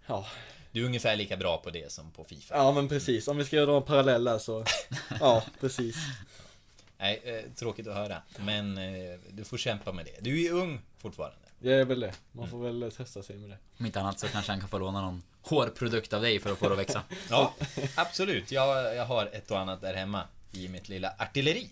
Ja, 0.08 0.28
Du 0.74 0.82
är 0.82 0.86
ungefär 0.86 1.16
lika 1.16 1.38
bra 1.38 1.58
på 1.58 1.70
det 1.70 1.92
som 1.92 2.12
på 2.12 2.24
Fifa. 2.24 2.56
ja 2.56 2.72
men 2.72 2.90
precis. 2.90 3.28
Om 3.28 3.38
vi 3.38 3.46
ska 3.46 3.66
dra 3.66 3.78
en 3.78 3.84
parallell 3.84 4.24
där 4.24 4.38
så 4.40 4.66
Ja, 5.20 5.44
precis. 5.60 5.96
Nej, 6.98 7.22
eh, 7.24 7.52
tråkigt 7.56 7.88
att 7.88 7.96
höra. 7.96 8.22
Men 8.40 8.78
eh, 8.78 9.20
du 9.30 9.44
får 9.44 9.58
kämpa 9.58 9.92
med 9.92 10.06
det. 10.06 10.18
Du 10.22 10.32
är 10.40 10.44
ju 10.44 10.50
ung 10.52 10.82
fortfarande. 11.02 11.38
Jag 11.60 11.74
är 11.80 11.86
väl 11.86 12.00
det. 12.00 12.14
Man 12.32 12.50
får 12.50 12.64
väl 12.64 12.92
testa 12.92 13.24
sig 13.24 13.36
med 13.36 13.50
det. 13.50 13.58
Om 13.80 13.86
inte 13.86 14.00
annat 14.00 14.20
så 14.20 14.28
kanske 14.28 14.52
han 14.52 14.60
kan 14.60 14.70
få 14.70 14.78
låna 14.78 15.02
någon 15.02 15.24
hårprodukt 15.42 16.14
av 16.14 16.22
dig 16.22 16.40
för 16.40 16.52
att 16.52 16.58
få 16.58 16.66
det 16.68 16.74
att 16.74 16.80
växa. 16.80 17.04
Ja, 17.30 17.54
absolut. 17.96 18.52
Jag, 18.52 18.96
jag 18.96 19.06
har 19.06 19.26
ett 19.26 19.52
och 19.52 19.60
annat 19.60 19.82
där 19.82 19.94
hemma 19.94 20.24
i 20.52 20.68
mitt 20.68 20.90
lilla 20.90 21.14
artilleri. 21.20 21.70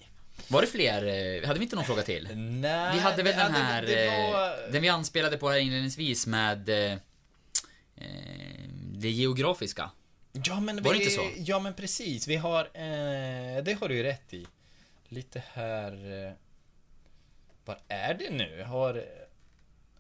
Var 0.48 0.62
det 0.62 0.68
fler? 0.68 1.06
eh, 1.42 1.48
Hade 1.48 1.60
vi 1.60 1.66
inte 1.66 1.76
någon 1.76 1.86
fråga 1.86 2.02
till? 2.04 2.30
Nej, 2.38 2.94
Vi 2.96 3.00
hade 3.00 3.24
väl 3.24 3.36
den 3.38 3.52
det- 3.54 3.58
här, 3.60 3.82
det 3.82 4.06
eh, 4.08 4.32
var- 4.34 4.72
den 4.72 4.82
vi 4.82 4.90
anspelade 4.90 5.38
på 5.38 5.50
här 5.50 5.58
inledningsvis 5.58 6.28
med 6.28 6.70
eh, 6.70 6.98
eh, 7.96 8.70
det 9.02 9.10
geografiska. 9.10 9.90
Ja 10.32 10.60
men 10.60 10.84
Var 10.84 10.94
det 10.94 11.00
vi, 11.00 11.06
inte 11.06 11.16
så? 11.16 11.30
Ja 11.38 11.60
men 11.60 11.74
precis, 11.74 12.28
vi 12.28 12.36
har, 12.36 12.60
eh, 12.66 13.64
det 13.64 13.78
har 13.82 13.88
du 13.90 13.96
ju 13.96 14.04
rätt 14.04 14.34
i. 14.34 14.46
Lite 15.08 15.44
här... 15.54 15.92
Eh, 16.28 16.34
var 17.66 17.80
är 17.88 18.14
det 18.14 18.30
nu? 18.30 18.64
Har, 18.64 19.06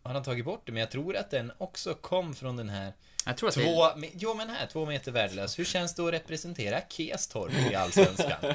har 0.03 0.13
han 0.13 0.23
tagit 0.23 0.45
bort 0.45 0.61
det? 0.65 0.71
Men 0.71 0.79
jag 0.79 0.91
tror 0.91 1.15
att 1.15 1.31
den 1.31 1.51
också 1.57 1.93
kom 1.93 2.35
från 2.35 2.57
den 2.57 2.69
här 2.69 2.93
Jag 3.25 3.37
tror 3.37 3.49
att 3.49 3.55
det 3.55 3.61
två, 3.63 3.83
me- 3.83 4.11
jo 4.13 4.33
men 4.33 4.49
här, 4.49 4.67
två 4.67 4.85
meter 4.85 5.11
värdelös. 5.11 5.59
Hur 5.59 5.65
känns 5.65 5.95
det 5.95 6.03
att 6.07 6.13
representera 6.13 6.81
Kestorp 6.89 7.71
i 7.71 7.75
Allsvenskan? 7.75 8.53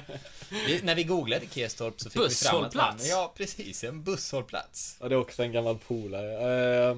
vi, 0.67 0.81
när 0.83 0.95
vi 0.95 1.05
googlade 1.05 1.47
Kestorp 1.47 2.01
så 2.01 2.11
fick 2.11 2.23
vi 2.23 2.29
fram 2.35 2.65
att 2.65 2.75
han, 2.75 2.97
Busshållplats. 2.97 3.09
Ja 3.09 3.33
precis, 3.37 3.85
en 3.85 4.03
busshållplats. 4.03 4.97
Ja, 5.01 5.09
det 5.09 5.15
är 5.15 5.19
också 5.19 5.43
en 5.43 5.53
gammal 5.53 5.79
polare. 5.79 6.91
Eh, 6.91 6.97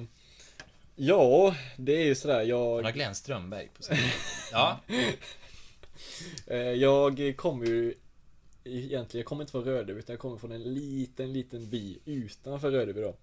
ja, 0.99 1.55
det 1.77 1.91
är 2.01 2.05
ju 2.05 2.15
sådär. 2.15 2.41
Jag, 2.41 2.75
Han 2.75 2.85
har 2.85 2.91
Glenn 2.91 3.15
Strömberg 3.15 3.69
på 3.77 3.83
sin 3.83 3.97
Ja, 4.51 4.79
Eh, 6.47 6.57
Jag 6.57 7.33
kommer 7.37 7.65
ju 7.65 7.93
Egentligen, 8.63 9.19
jag 9.21 9.25
kommer 9.25 9.43
inte 9.43 9.51
från 9.51 9.63
Rödeby 9.63 9.99
utan 9.99 10.13
jag 10.13 10.19
kommer 10.19 10.37
från 10.37 10.51
en 10.51 10.63
liten, 10.73 11.33
liten 11.33 11.69
by 11.69 11.97
utanför 12.05 12.71
Rödeby 12.71 13.01
då. 13.01 13.15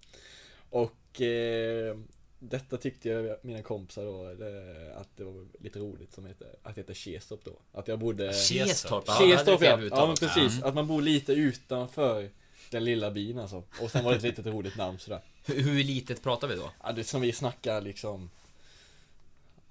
Och 0.69 1.21
eh, 1.21 1.97
Detta 2.39 2.77
tyckte 2.77 3.09
jag, 3.09 3.37
mina 3.41 3.61
kompisar 3.61 4.05
då, 4.05 4.33
det, 4.33 4.93
att 4.95 5.17
det 5.17 5.23
var 5.23 5.47
lite 5.59 5.79
roligt 5.79 6.13
som 6.13 6.25
heter, 6.25 6.47
att 6.63 6.77
heter 6.77 6.93
Kestorp 6.93 7.39
då. 7.45 7.59
Att 7.71 7.87
jag 7.87 7.99
bodde 7.99 8.33
Kestorp, 8.33 9.05
Kestorp 9.07 9.61
ja, 9.61 9.79
ja 9.91 10.07
men 10.07 10.15
precis, 10.15 10.53
Mm. 10.57 10.67
att 10.69 10.75
man 10.75 10.87
bor 10.87 11.01
lite 11.01 11.33
utanför 11.33 12.29
den 12.71 12.83
lilla 12.83 13.11
byn 13.11 13.39
alltså. 13.39 13.63
Och 13.81 13.91
sen 13.91 14.03
var 14.03 14.11
det 14.11 14.17
ett 14.17 14.23
litet 14.23 14.45
roligt 14.45 14.77
namn 14.77 14.99
sådär. 14.99 15.21
Hur, 15.45 15.61
hur 15.61 15.83
litet 15.83 16.23
pratar 16.23 16.47
vi 16.47 16.55
då? 16.55 16.71
Ja, 16.83 16.91
det 16.91 17.03
som 17.03 17.21
vi 17.21 17.31
snackar 17.33 17.81
liksom 17.81 18.29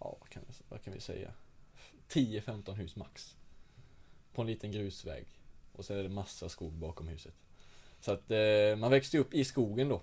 Ja, 0.00 0.16
vad 0.20 0.28
kan, 0.28 0.42
vi- 0.48 0.54
vad 0.68 0.82
kan 0.82 0.92
vi 0.94 1.00
säga? 1.00 1.30
10-15 2.08 2.72
hus 2.74 2.96
max. 2.96 3.36
På 4.34 4.42
en 4.42 4.48
liten 4.48 4.72
grusväg. 4.72 5.26
Och 5.72 5.84
sen 5.84 5.98
är 5.98 6.02
det 6.02 6.08
massa 6.08 6.48
skog 6.48 6.72
bakom 6.72 7.08
huset. 7.08 7.34
Så 8.00 8.12
att 8.12 8.30
eh, 8.30 8.76
man 8.78 8.90
växte 8.90 9.18
upp 9.18 9.34
i 9.34 9.44
skogen 9.44 9.88
då. 9.88 10.02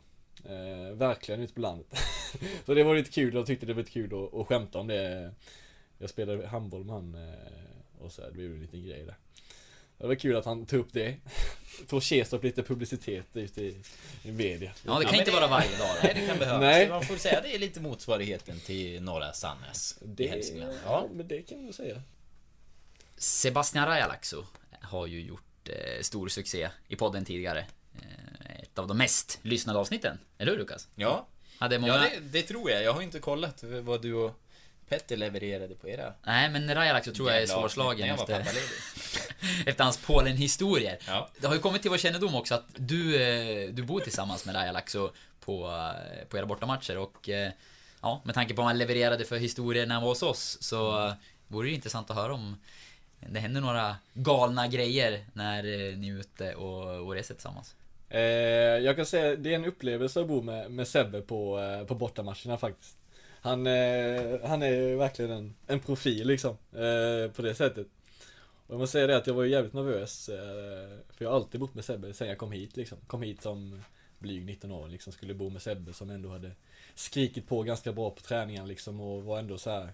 Eh, 0.50 0.94
Verkligen 0.94 1.42
ute 1.42 1.54
på 1.54 1.62
landet. 1.62 1.88
Så 2.66 2.74
det 2.74 2.84
var 2.84 2.96
lite 2.96 3.12
kul, 3.12 3.34
jag 3.34 3.46
tyckte 3.46 3.66
det 3.66 3.74
var 3.74 3.82
lite 3.82 3.92
kul 3.92 4.14
att, 4.26 4.34
att 4.34 4.48
skämta 4.48 4.80
om 4.80 4.88
det. 4.88 5.34
Jag 5.98 6.10
spelade 6.10 6.48
handboll 6.48 6.84
med 6.84 6.96
han 6.96 7.16
eh, 7.16 8.02
Och 8.04 8.12
så 8.12 8.22
här, 8.22 8.30
det 8.30 8.34
blev 8.34 8.52
en 8.52 8.62
liten 8.62 8.84
grej 8.86 9.04
där 9.06 9.16
Det 9.98 10.08
var 10.08 10.16
kul 10.16 10.36
att 10.36 10.46
han 10.46 10.66
tog 10.66 10.80
upp 10.80 10.94
det 10.94 11.16
Får 11.88 12.02
Kestorp 12.02 12.44
lite 12.44 12.64
publicitet 12.64 13.26
ute 13.34 13.62
i, 13.62 13.78
i 14.24 14.32
media 14.32 14.72
Ja, 14.86 15.00
det 15.00 15.06
kan 15.06 15.12
men 15.12 15.20
inte 15.20 15.32
vara 15.32 15.48
varje 15.48 15.78
dag. 15.78 15.96
Nej, 16.04 16.14
det 16.16 16.28
kan 16.28 16.40
behövas. 16.40 16.62
Nej. 16.62 16.90
Man 16.90 17.04
får 17.04 17.16
säga 17.16 17.42
det 17.42 17.56
är 17.56 17.60
lite 17.60 17.80
motsvarigheten 17.80 18.60
till 18.60 19.02
norra 19.02 19.34
Sannäs 19.34 19.98
i 20.02 20.06
det, 20.08 20.28
Hälsingland. 20.28 20.78
ja, 20.86 21.08
men 21.14 21.28
det 21.28 21.42
kan 21.42 21.64
man 21.64 21.74
säga 21.74 22.02
Sebastian 23.18 23.86
Rajalaxo 23.86 24.46
har 24.82 25.08
ju 25.08 25.22
gjort 25.22 25.70
eh, 25.70 26.02
stor 26.02 26.28
succé 26.28 26.70
i 26.88 26.96
podden 26.96 27.26
tidigare. 27.26 27.66
Eh, 27.96 28.62
ett 28.64 28.80
av 28.80 28.88
de 28.88 28.98
mest 28.98 29.40
lyssnade 29.42 29.80
avsnitten. 29.80 30.20
Eller 30.38 30.52
hur 30.52 30.60
Lukas? 30.60 30.88
Ja, 30.96 31.28
Hade 31.58 31.80
många... 31.80 31.94
ja 31.94 32.00
det, 32.00 32.20
det 32.20 32.42
tror 32.42 32.72
jag. 32.72 32.84
Jag 32.84 32.94
har 32.94 33.02
inte 33.02 33.20
kollat 33.20 33.64
vad 33.64 34.02
du 34.02 34.14
och 34.14 34.40
Petter 34.90 35.18
levererade 35.18 35.76
på 35.76 35.90
era 35.90 36.14
Nej, 36.24 36.50
men 36.50 36.76
Rajalaxo 36.76 37.14
tror 37.14 37.32
jag 37.32 37.42
är 37.42 37.48
svårslagen 37.48 38.10
efter. 38.10 38.48
efter 39.66 39.84
hans 39.84 39.98
Polen-historier. 39.98 40.98
Ja. 41.08 41.30
Det 41.40 41.48
har 41.48 41.54
ju 41.54 41.62
kommit 41.62 41.82
till 41.82 41.92
vår 41.92 41.98
kännedom 41.98 42.36
också 42.36 42.56
att 42.56 42.66
du, 42.76 43.24
eh, 43.24 43.70
du 43.70 43.84
bor 43.84 44.00
tillsammans 44.00 44.46
med 44.46 44.56
Rajalaxo 44.56 45.10
på, 45.40 45.68
eh, 45.68 46.28
på 46.28 46.38
era 46.38 46.46
bortamatcher 46.46 46.98
och 46.98 47.30
eh, 47.30 47.52
ja, 48.02 48.22
med 48.26 48.36
tanke 48.36 48.54
på 48.54 48.62
vad 48.62 48.68
han 48.68 48.78
levererade 48.78 49.26
för 49.26 49.38
historier 49.38 49.86
när 49.86 49.96
han 49.96 50.04
var 50.04 50.10
hos 50.10 50.24
oss 50.24 50.58
så 50.62 51.14
vore 51.48 51.66
det 51.66 51.70
ju 51.70 51.76
intressant 51.76 52.10
att 52.10 52.16
höra 52.16 52.34
om 52.34 52.56
det 53.20 53.40
händer 53.40 53.62
några 53.62 53.96
galna 54.14 54.68
grejer 54.68 55.26
när 55.34 55.64
ni 55.96 56.10
är 56.10 56.20
ute 56.20 56.56
och, 56.56 57.08
och 57.08 57.14
reser 57.14 57.34
tillsammans. 57.34 57.76
Eh, 58.10 58.22
jag 58.84 58.96
kan 58.96 59.06
säga 59.06 59.36
det 59.36 59.52
är 59.52 59.56
en 59.56 59.66
upplevelse 59.66 60.22
att 60.22 60.28
bo 60.28 60.42
med, 60.42 60.72
med 60.72 60.88
Sebbe 60.88 61.22
på, 61.22 61.60
på 61.88 61.96
bortamatcherna 61.96 62.58
faktiskt. 62.58 62.98
Han, 63.44 63.68
eh, 63.68 64.40
han 64.44 64.64
är 64.64 64.96
verkligen 64.96 65.32
en, 65.32 65.56
en 65.68 65.80
profil 65.80 66.28
liksom, 66.28 66.58
eh, 66.74 67.32
på 67.32 67.42
det 67.42 67.56
sättet. 67.56 67.88
Jag 68.74 68.80
måste 68.80 68.92
säga 68.92 69.08
det 69.08 69.18
att 69.18 69.28
jag 69.28 69.34
var 69.34 69.44
ju 69.44 69.50
jävligt 69.50 69.74
nervös, 69.74 70.30
eh, 70.30 70.36
för 71.10 71.26
jag 71.26 71.30
har 71.30 71.36
alltid 71.36 71.60
bott 71.60 71.74
med 71.76 71.86
Sebbe 71.86 72.14
sen 72.14 72.28
jag 72.28 72.38
kom 72.38 72.52
hit 72.52 72.78
liksom. 72.78 72.98
Kom 73.08 73.22
hit 73.22 73.42
som 73.42 73.84
blyg 74.20 74.46
19 74.46 74.72
år 74.72 74.88
liksom, 74.88 75.14
skulle 75.14 75.34
bo 75.34 75.50
med 75.50 75.62
Sebbe 75.62 75.94
som 75.94 76.10
ändå 76.10 76.30
hade 76.30 76.52
skrikit 76.96 77.48
på 77.48 77.64
ganska 77.64 77.92
bra 77.92 78.10
på 78.10 78.22
träningen 78.22 78.68
liksom 78.68 79.00
och 79.02 79.24
var 79.24 79.40
ändå 79.40 79.58
så 79.58 79.70
här. 79.70 79.94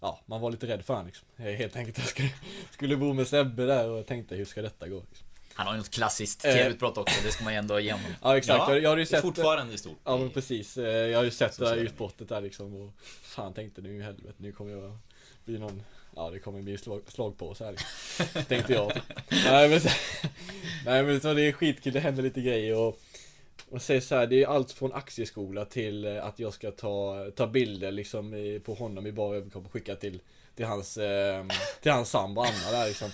Ja, 0.00 0.20
man 0.26 0.40
var 0.40 0.50
lite 0.50 0.66
rädd 0.66 0.84
för 0.84 0.94
honom 0.94 1.06
liksom. 1.06 1.28
Helt 1.36 1.76
enkelt, 1.76 1.98
jag 1.98 2.06
skulle, 2.06 2.30
skulle 2.70 2.96
bo 2.96 3.12
med 3.12 3.28
Sebbe 3.28 3.66
där 3.66 3.88
och 3.88 4.06
tänkte 4.06 4.34
hur 4.34 4.44
ska 4.44 4.62
detta 4.62 4.88
gå? 4.88 5.04
Liksom. 5.08 5.26
Han 5.54 5.66
har 5.66 5.74
ju 5.74 5.78
något 5.78 5.90
klassiskt 5.90 6.44
Eh. 6.44 6.52
TV-utbrott 6.52 6.98
också, 6.98 7.20
det 7.24 7.32
ska 7.32 7.44
man 7.44 7.52
ju 7.52 7.58
ändå 7.58 7.80
ge 7.80 7.92
honom. 7.92 8.10
Ja 8.22 8.36
exakt, 8.36 8.58
Ja, 8.58 8.78
jag, 8.78 8.88
hade 8.90 9.00
ju 9.00 9.04
det 9.04 9.10
är 9.10 9.16
sett 9.16 9.22
fortfarande 9.22 9.78
stort. 9.78 9.98
Ja 10.04 10.16
men 10.16 10.30
precis, 10.30 10.76
Eh, 10.76 10.84
jag 10.86 11.18
har 11.18 11.24
ju 11.24 11.30
sett 11.30 11.58
det 11.58 11.64
där 11.64 11.70
Sociala 11.70 11.90
utbrottet 11.90 12.28
där 12.28 12.40
liksom 12.40 12.74
och 12.74 12.92
Fan 13.22 13.54
tänkte 13.54 13.80
nu 13.80 13.96
i 13.96 14.02
helvete, 14.02 14.34
nu 14.36 14.52
kommer 14.52 14.72
jag 14.72 14.98
bli 15.44 15.58
någon 15.58 15.82
Ja 16.18 16.30
det 16.30 16.38
kommer 16.38 16.62
bli 16.62 16.78
slag, 16.78 17.02
slag 17.08 17.38
på 17.38 17.54
här. 17.60 17.76
Tänkte 18.42 18.72
jag 18.72 18.92
Nej 19.44 19.68
men, 19.68 19.80
så, 19.80 19.88
nej, 20.84 21.02
men 21.02 21.20
så 21.20 21.34
det 21.34 21.42
är 21.42 21.52
skitkul, 21.52 21.92
det 21.92 22.00
händer 22.00 22.22
lite 22.22 22.40
grejer 22.40 22.78
och 22.78 23.00
och 23.70 23.82
säger 23.82 24.00
så 24.00 24.14
här, 24.14 24.26
det 24.26 24.42
är 24.42 24.46
allt 24.46 24.72
från 24.72 24.92
aktieskola 24.92 25.64
till 25.64 26.04
eh, 26.04 26.24
att 26.24 26.38
jag 26.38 26.54
ska 26.54 26.70
ta, 26.70 27.26
ta 27.36 27.46
bilder 27.46 27.92
liksom 27.92 28.34
i, 28.34 28.60
på 28.60 28.74
honom 28.74 29.06
i 29.06 29.12
bara 29.12 29.36
överkropp 29.36 29.66
och 29.66 29.72
skicka 29.72 29.96
till, 29.96 30.20
till 30.54 30.66
hans, 30.66 30.96
eh, 30.96 31.44
till 31.82 31.92
hans 31.92 32.10
sambo 32.10 32.40
Anna 32.40 32.70
där 32.70 32.86
liksom. 32.86 33.10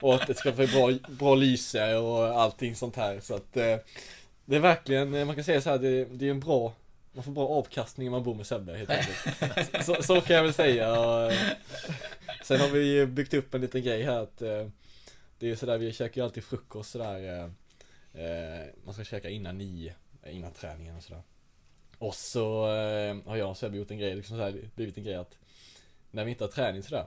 Och 0.00 0.14
att 0.14 0.26
det 0.26 0.34
ska 0.34 0.52
få 0.52 0.66
bra, 0.66 0.92
bra 1.08 1.34
lyse 1.34 1.96
och 1.96 2.40
allting 2.40 2.74
sånt 2.74 2.96
här 2.96 3.20
så 3.20 3.34
att 3.34 3.56
eh, 3.56 3.76
Det 4.44 4.56
är 4.56 4.60
verkligen, 4.60 5.14
eh, 5.14 5.24
man 5.24 5.34
kan 5.34 5.44
säga 5.44 5.60
så 5.60 5.70
här, 5.70 5.78
det, 5.78 6.04
det 6.04 6.26
är 6.26 6.30
en 6.30 6.40
bra 6.40 6.72
Man 7.12 7.24
får 7.24 7.32
bra 7.32 7.48
avkastning 7.48 8.08
om 8.08 8.12
man 8.12 8.22
bor 8.22 8.34
med 8.34 8.46
Sebbe 8.46 8.76
helt 8.76 8.90
enkelt. 8.90 9.86
så, 9.86 10.02
så 10.02 10.20
kan 10.20 10.36
jag 10.36 10.42
väl 10.42 10.54
säga. 10.54 10.88
Sen 12.44 12.60
har 12.60 12.68
vi 12.68 12.96
ju 12.96 13.06
byggt 13.06 13.34
upp 13.34 13.54
en 13.54 13.60
liten 13.60 13.82
grej 13.82 14.02
här 14.02 14.22
att 14.22 14.42
eh, 14.42 14.68
Det 15.38 15.46
är 15.46 15.50
ju 15.50 15.56
sådär, 15.56 15.78
vi 15.78 15.92
käkar 15.92 16.20
ju 16.20 16.24
alltid 16.24 16.44
frukost 16.44 16.90
sådär 16.90 17.50
eh, 18.14 18.24
eh 18.24 18.66
Man 18.84 18.94
ska 18.94 19.04
käka 19.04 19.28
innan 19.30 19.58
nio, 19.58 19.94
eh, 20.22 20.36
innan 20.36 20.52
träningen 20.52 20.96
och 20.96 21.02
sådär. 21.02 21.22
Och 21.98 22.14
så 22.14 22.74
eh, 22.74 23.16
har 23.26 23.36
jag 23.36 23.50
och 23.50 23.56
Sebbe 23.56 23.76
gjort 23.76 23.90
en 23.90 23.98
grej, 23.98 24.14
liksom 24.14 24.36
sådär, 24.36 24.70
blivit 24.74 24.98
en 24.98 25.04
grej 25.04 25.14
att 25.14 25.38
När 26.10 26.24
vi 26.24 26.30
inte 26.30 26.44
har 26.44 26.48
träning 26.48 26.82
sådär 26.82 27.06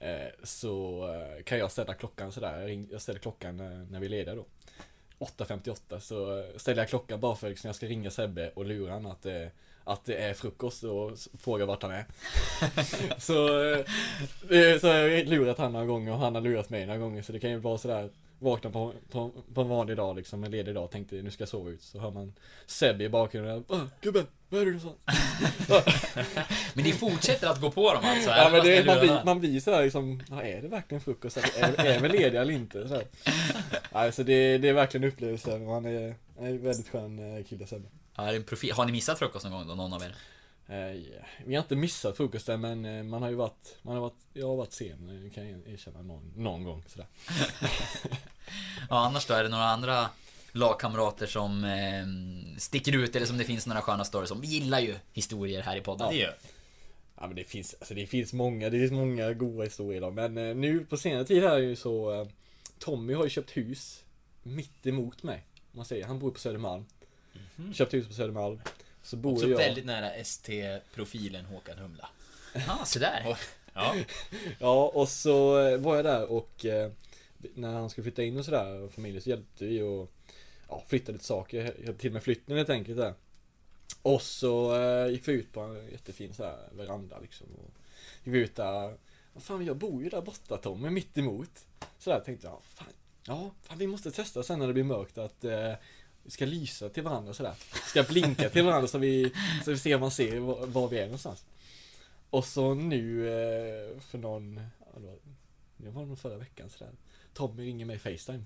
eh, 0.00 0.28
Så 0.42 1.04
eh, 1.14 1.42
kan 1.42 1.58
jag 1.58 1.72
ställa 1.72 1.94
klockan 1.94 2.32
sådär, 2.32 2.60
jag, 2.60 2.68
ring, 2.68 2.88
jag 2.90 3.02
ställer 3.02 3.18
klockan 3.18 3.60
eh, 3.60 3.90
när 3.90 4.00
vi 4.00 4.06
är 4.06 4.10
lediga 4.10 4.34
då 4.34 4.46
8.58 5.18 5.98
så 5.98 6.38
eh, 6.38 6.44
ställer 6.56 6.82
jag 6.82 6.88
klockan 6.88 7.20
bara 7.20 7.36
för 7.36 7.46
att 7.46 7.50
liksom, 7.50 7.68
jag 7.68 7.76
ska 7.76 7.86
ringa 7.86 8.10
Sebbe 8.10 8.50
och 8.50 8.64
lura 8.64 8.92
honom 8.92 9.12
att, 9.12 9.26
eh, 9.26 9.46
att 9.92 10.04
det 10.04 10.14
är 10.16 10.34
frukost 10.34 10.84
och 10.84 11.12
s- 11.12 11.28
fråga 11.38 11.66
vart 11.66 11.82
han 11.82 11.92
är. 11.92 12.04
så, 13.20 13.62
eh, 13.72 13.78
eh, 14.58 14.78
så 14.78 14.86
har 14.88 14.94
jag 14.94 15.26
lurat 15.28 15.58
han 15.58 15.72
några 15.72 15.86
gånger 15.86 16.12
och 16.12 16.18
han 16.18 16.34
har 16.34 16.42
lurat 16.42 16.70
mig 16.70 16.86
några 16.86 16.98
gånger 16.98 17.22
så 17.22 17.32
det 17.32 17.38
kan 17.40 17.50
ju 17.50 17.56
vara 17.58 17.78
sådär 17.78 18.10
Vakna 18.42 18.70
på, 18.70 18.92
på, 19.10 19.30
på 19.54 19.60
en 19.60 19.68
vanlig 19.68 19.96
dag 19.96 20.16
liksom, 20.16 20.44
en 20.44 20.50
ledig 20.50 20.74
dag, 20.74 20.90
tänkte 20.90 21.14
nu 21.14 21.30
ska 21.30 21.42
jag 21.42 21.48
sova 21.48 21.70
ut. 21.70 21.82
Så 21.82 21.98
hör 21.98 22.10
man 22.10 22.32
Sebbe 22.66 23.04
i 23.04 23.08
bakgrunden. 23.08 23.64
Åh, 23.68 23.82
gubben, 24.00 24.26
var 24.48 24.60
är 24.60 24.64
du 24.64 24.72
någonstans? 24.78 24.96
Men 26.74 26.84
ni 26.84 26.92
fortsätter 26.92 27.48
att 27.48 27.60
gå 27.60 27.70
på 27.70 27.94
dem 27.94 28.02
alltså? 28.04 28.30
Ja 28.30 28.48
men 28.52 28.64
det, 28.64 28.86
man, 28.86 29.00
blir, 29.00 29.20
man 29.24 29.40
blir 29.40 29.60
sådär 29.60 29.82
liksom, 29.82 30.22
ja, 30.30 30.42
är 30.42 30.62
det 30.62 30.68
verkligen 30.68 31.00
frukost? 31.00 31.36
Är, 31.36 31.80
är 31.86 32.00
vi 32.00 32.08
lediga 32.08 32.40
eller 32.42 32.54
inte? 32.54 32.88
Så 32.88 32.94
här. 32.94 33.04
Alltså 33.92 34.24
det, 34.24 34.58
det 34.58 34.68
är 34.68 34.72
verkligen 34.72 35.08
upplevelsen 35.08 35.66
och 35.66 35.74
han 35.74 35.84
är, 35.84 36.14
är 36.40 36.46
en 36.46 36.62
väldigt 36.62 36.88
skön 36.88 37.36
eh, 37.38 37.44
kille 37.44 37.66
Sebbe. 37.66 37.88
Ja, 38.20 38.30
är 38.30 38.36
en 38.36 38.44
profil. 38.44 38.72
Har 38.72 38.86
ni 38.86 38.92
missat 38.92 39.18
frukost 39.18 39.44
någon 39.44 39.52
gång 39.52 39.68
då, 39.68 39.74
någon 39.74 39.92
av 39.92 40.02
er? 40.02 40.14
Eh, 40.68 40.94
ja, 40.94 41.22
Vi 41.46 41.54
har 41.54 41.62
inte 41.62 41.76
missat 41.76 42.16
frukosten 42.16 42.60
men 42.60 42.84
eh, 42.84 43.02
man 43.02 43.22
har 43.22 43.30
ju 43.30 43.34
varit, 43.34 43.76
man 43.82 43.94
har 43.94 44.00
varit, 44.00 44.26
jag 44.32 44.46
har 44.46 44.56
varit 44.56 44.72
sen, 44.72 45.26
eh, 45.26 45.34
kan 45.34 45.50
jag 45.50 45.68
erkänna 45.68 46.02
någon, 46.02 46.32
någon 46.36 46.64
gång 46.64 46.84
sådär. 46.86 47.06
Ja, 48.90 49.06
annars 49.06 49.26
då? 49.26 49.34
Är 49.34 49.42
det 49.42 49.48
några 49.48 49.64
andra 49.64 50.08
lagkamrater 50.52 51.26
som 51.26 51.64
eh, 51.64 52.58
sticker 52.58 52.96
ut 52.96 53.16
eller 53.16 53.26
som 53.26 53.38
det 53.38 53.44
finns 53.44 53.66
några 53.66 53.80
sköna 53.80 54.04
stories 54.04 54.30
om? 54.30 54.40
Vi 54.40 54.46
gillar 54.46 54.80
ju 54.80 54.94
historier 55.12 55.62
här 55.62 55.76
i 55.76 55.80
podden. 55.80 56.08
Det 56.10 56.16
gör 56.16 56.34
Ja 57.20 57.26
men 57.26 57.36
det 57.36 57.44
finns, 57.44 57.74
alltså 57.80 57.94
det 57.94 58.06
finns 58.06 58.32
många, 58.32 58.70
det 58.70 58.78
finns 58.78 58.92
många 58.92 59.32
goda 59.32 59.64
historier 59.64 60.00
då. 60.00 60.10
Men 60.10 60.38
eh, 60.38 60.56
nu 60.56 60.84
på 60.84 60.96
senare 60.96 61.24
tid 61.24 61.42
här 61.42 61.50
är 61.50 61.58
ju 61.58 61.76
så 61.76 62.20
eh, 62.20 62.28
Tommy 62.78 63.14
har 63.14 63.24
ju 63.24 63.30
köpt 63.30 63.56
hus 63.56 64.04
mitt 64.42 64.86
emot 64.86 65.22
mig. 65.22 65.46
Om 65.72 65.76
man 65.76 65.84
säger. 65.84 66.06
Han 66.06 66.18
bor 66.18 66.30
på 66.30 66.38
Södermalm. 66.38 66.84
Köpte 67.74 67.96
hus 67.96 68.06
på 68.06 68.14
Södermalm. 68.14 68.60
Så 69.02 69.16
bor. 69.16 69.32
Också 69.32 69.48
jag... 69.48 69.58
väldigt 69.58 69.84
nära 69.84 70.10
ST-profilen 70.10 71.44
Håkan 71.44 71.78
Humla. 71.78 72.08
Ja, 72.54 72.84
så 72.84 72.98
där. 72.98 73.22
Ja. 73.26 73.36
Ja, 74.58 74.88
och 74.94 75.08
så 75.08 75.58
eh, 75.58 75.78
var 75.78 75.96
jag 75.96 76.04
där 76.04 76.30
och 76.30 76.64
eh, 76.64 76.90
när 77.54 77.72
han 77.72 77.90
skulle 77.90 78.02
flytta 78.02 78.22
in 78.22 78.38
och 78.38 78.44
sådär 78.44 78.80
och 78.80 78.92
familjen 78.92 79.22
så 79.22 79.30
hjälpte 79.30 79.64
vi 79.64 79.82
och 79.82 80.12
ja, 80.68 80.84
flytta 80.86 81.12
lite 81.12 81.24
saker, 81.24 81.62
hjälpte 81.62 82.00
till 82.00 82.12
med 82.12 82.22
flytten 82.22 82.56
helt 82.56 82.70
enkelt 82.70 82.98
där. 82.98 83.14
Och 84.02 84.22
så 84.22 84.80
eh, 84.82 85.08
gick 85.10 85.28
vi 85.28 85.32
ut 85.32 85.52
på 85.52 85.60
en 85.60 85.90
jättefin 85.90 86.34
så 86.34 86.44
här 86.44 86.68
veranda 86.72 87.18
liksom 87.18 87.46
och 87.46 87.70
gick 88.24 88.34
vi 88.34 88.38
ut 88.38 88.56
där. 88.56 88.96
Vad 89.32 89.42
fan, 89.42 89.64
jag 89.64 89.76
bor 89.76 90.02
ju 90.02 90.08
där 90.08 90.22
borta 90.22 90.56
Tommy, 90.56 90.90
mitt 90.90 91.18
emot. 91.18 91.66
Så 91.98 92.10
där 92.10 92.20
tänkte 92.20 92.46
jag, 92.46 92.60
fan, 92.64 92.92
ja, 93.26 93.50
fan, 93.62 93.78
vi 93.78 93.86
måste 93.86 94.10
testa 94.10 94.42
sen 94.42 94.58
när 94.58 94.66
det 94.66 94.72
blir 94.72 94.84
mörkt 94.84 95.18
att 95.18 95.44
eh, 95.44 95.72
vi 96.22 96.30
ska 96.30 96.46
lysa 96.46 96.88
till 96.88 97.02
varandra 97.02 97.34
sådär. 97.34 97.54
Ska 97.86 98.02
blinka 98.02 98.48
till 98.48 98.64
varandra 98.64 98.88
så 98.88 98.98
vi, 98.98 99.32
så 99.64 99.70
vi 99.70 99.78
ser 99.78 99.94
om 99.94 100.00
man 100.00 100.10
ser 100.10 100.38
var, 100.38 100.66
var 100.66 100.88
vi 100.88 100.98
är 100.98 101.04
någonstans. 101.04 101.44
Och 102.30 102.44
så 102.44 102.74
nu 102.74 103.28
eh, 103.28 104.00
för 104.00 104.18
någon, 104.18 104.54
det 104.94 105.00
var, 105.00 106.02
det 106.02 106.06
nog 106.06 106.18
förra 106.18 106.36
veckan 106.36 106.70
sådär. 106.70 106.92
Tommy 107.34 107.66
ringer 107.66 107.86
mig 107.86 107.98
Facetime. 107.98 108.44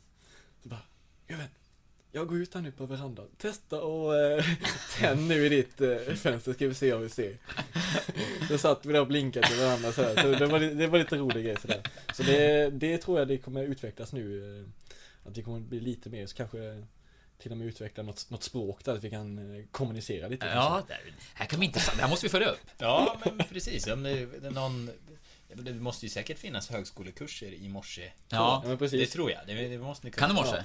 Så 0.63 0.69
bara, 0.69 0.83
Gubben, 1.27 1.49
jag 2.13 2.29
går 2.29 2.39
ut 2.39 2.55
här 2.55 2.61
nu 2.61 2.73
på 2.73 2.87
verandan. 2.87 3.27
Testa 3.39 3.83
och 3.83 4.17
eh, 4.17 4.45
tänd 4.99 5.29
nu 5.29 5.47
i 5.47 5.49
ditt 5.49 5.81
eh, 5.81 6.15
fönster 6.15 6.53
ska 6.53 6.69
vi 6.69 6.75
se 6.75 6.93
om 6.93 7.03
vi 7.03 7.09
ser. 7.09 7.37
Då 8.49 8.59
satt 8.59 8.87
vi 8.87 8.93
där 8.93 9.01
och 9.01 9.07
blinkade 9.07 9.47
till 9.47 9.61
varandra 9.61 9.93
sådär. 9.93 10.23
Så 10.23 10.29
det 10.29 10.47
var, 10.47 10.61
det 10.61 10.87
var 10.87 10.99
lite 10.99 11.17
rolig 11.17 11.45
grej 11.45 11.57
sådär. 11.61 11.81
Så 12.15 12.23
det, 12.23 12.71
det 12.71 12.99
tror 12.99 13.19
jag 13.19 13.29
det 13.29 13.39
kommer 13.39 13.63
utvecklas 13.63 14.13
nu. 14.13 14.59
Eh, 14.59 14.67
att 15.25 15.35
det 15.35 15.43
kommer 15.43 15.61
bli 15.61 15.81
lite 15.81 16.11
mer, 16.11 16.27
så 16.27 16.37
kanske 16.37 16.85
till 17.45 17.53
och 17.53 17.59
med 17.59 17.67
utveckla 17.67 18.03
något, 18.03 18.31
något 18.31 18.43
språk 18.43 18.85
där 18.85 18.93
att 18.95 19.05
vi 19.05 19.11
kan 19.11 19.57
eh, 19.57 19.65
kommunicera 19.71 20.29
lite. 20.29 20.47
Ja, 20.47 20.83
där, 20.89 21.15
här 21.35 21.47
kan 21.47 21.61
vi 21.61 21.67
inte... 21.67 21.79
Det 21.97 22.03
här 22.03 22.09
måste 22.09 22.27
vi 22.27 22.31
följa 22.31 22.49
upp. 22.49 22.61
Ja, 22.79 23.21
men 23.25 23.39
precis. 23.39 23.87
Om 23.87 24.03
det, 24.03 24.27
det 24.27 24.51
någon, 24.51 24.91
det 25.55 25.75
måste 25.75 26.07
ju 26.07 26.11
säkert 26.11 26.39
finnas 26.39 26.71
högskolekurser 26.71 27.53
i 27.53 27.69
morse. 27.69 28.03
Ja, 28.03 28.11
Ja 28.29 28.63
men 28.69 28.79
precis. 28.79 29.01
Det 29.01 29.07
tror 29.07 29.31
jag. 29.31 29.41
Det, 29.47 29.69
det 29.69 29.79
måste 29.79 30.07
ni 30.07 30.11
kunna 30.11 30.27
Kan 30.27 30.37
du 30.37 30.43
morse? 30.43 30.57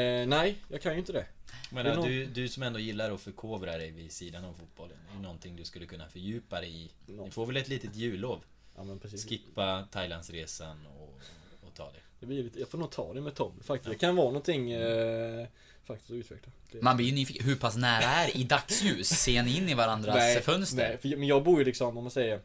Eh, 0.00 0.26
nej, 0.28 0.56
jag 0.68 0.82
kan 0.82 0.92
ju 0.92 0.98
inte 0.98 1.12
det. 1.12 1.26
Men 1.70 1.84
Det 1.84 1.90
ja, 1.90 1.96
nog- 1.96 2.06
du, 2.06 2.26
du 2.26 2.48
som 2.48 2.62
ändå 2.62 2.78
gillar 2.78 3.10
att 3.10 3.20
förkovra 3.20 3.78
dig 3.78 3.90
vid 3.90 4.12
sidan 4.12 4.44
av 4.44 4.52
fotbollen. 4.52 4.96
Det 5.12 5.18
är 5.18 5.22
någonting 5.22 5.56
du 5.56 5.64
skulle 5.64 5.86
kunna 5.86 6.08
fördjupa 6.08 6.60
dig 6.60 6.76
i. 6.82 6.90
Ja. 7.06 7.24
Ni 7.24 7.30
får 7.30 7.46
väl 7.46 7.56
ett 7.56 7.68
litet 7.68 7.96
jullov? 7.96 8.40
Ja 8.76 8.84
men 8.84 8.98
precis. 8.98 9.28
Skippa 9.28 9.88
Thailandsresan 9.92 10.86
och, 10.86 11.20
och 11.68 11.74
ta 11.74 11.92
det. 11.92 12.00
Det 12.20 12.26
blir 12.26 12.42
lite, 12.42 12.60
jag 12.60 12.68
får 12.68 12.78
nog 12.78 12.90
ta 12.90 13.14
det 13.14 13.20
med 13.20 13.34
Tom 13.34 13.60
faktiskt. 13.62 13.90
Det 13.90 13.98
kan 13.98 14.16
vara 14.16 14.26
någonting 14.26 14.70
eh, 14.72 15.46
faktiskt 15.88 16.10
att 16.10 16.14
utveckla. 16.16 16.52
Det, 16.72 16.82
Man 16.82 16.96
blir 16.96 17.06
ju 17.06 17.12
nyfiken. 17.14 17.46
Hur 17.46 17.56
pass 17.56 17.76
nära 17.76 18.04
är 18.04 18.36
i 18.36 18.44
dagsljus? 18.44 19.08
Ser 19.08 19.42
ni 19.42 19.56
in 19.56 19.68
i 19.68 19.74
varandras 19.74 20.38
fönster? 20.44 20.76
Nej, 20.88 20.98
för, 20.98 21.16
men 21.16 21.28
jag 21.28 21.44
bor 21.44 21.58
ju 21.58 21.64
liksom, 21.64 21.96
om 21.98 22.04
man 22.04 22.10
säger 22.10 22.40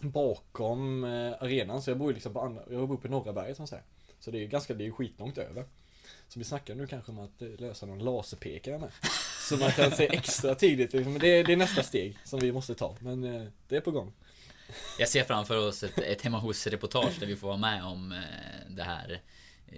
bakom 0.00 1.04
eh, 1.04 1.10
arenan, 1.42 1.82
så 1.82 1.90
jag 1.90 1.98
bor 1.98 2.08
ju 2.08 2.14
liksom 2.14 2.32
på 2.32 2.40
andra, 2.40 2.62
jag 2.70 2.88
bor 2.88 2.96
på 2.96 3.08
norra 3.08 3.32
berget 3.32 3.56
som 3.56 3.62
man 3.62 3.68
säger. 3.68 3.84
Så 4.20 4.30
det 4.30 4.38
är 4.38 4.40
ju 4.40 4.46
ganska, 4.46 4.74
det 4.74 4.84
är 4.84 4.86
ju 4.86 4.92
skitlångt 4.92 5.38
över. 5.38 5.64
Så 6.28 6.38
vi 6.38 6.44
snackar 6.44 6.74
nu 6.74 6.86
kanske 6.86 7.12
om 7.12 7.18
att 7.18 7.42
eh, 7.42 7.48
lösa 7.58 7.86
någon 7.86 7.98
laserpekare 7.98 8.78
med. 8.78 8.90
Så 9.48 9.56
man 9.56 9.72
kan 9.72 9.90
se 9.90 10.06
extra 10.06 10.54
tidigt, 10.54 10.92
liksom. 10.92 11.12
men 11.12 11.20
det, 11.20 11.28
är- 11.28 11.44
det 11.44 11.52
är 11.52 11.56
nästa 11.56 11.82
steg 11.82 12.16
som 12.24 12.40
vi 12.40 12.52
måste 12.52 12.74
ta. 12.74 12.96
Men 13.00 13.24
eh, 13.24 13.42
det 13.68 13.76
är 13.76 13.80
på 13.80 13.90
gång. 13.90 14.12
Jag 14.98 15.08
ser 15.08 15.24
framför 15.24 15.68
oss 15.68 15.82
ett, 15.82 15.98
ett 15.98 16.22
hemma 16.22 16.38
hos-reportage 16.38 17.20
där 17.20 17.26
vi 17.26 17.36
får 17.36 17.46
vara 17.48 17.56
med 17.56 17.84
om 17.84 18.20
det 18.68 18.82
här 18.82 19.20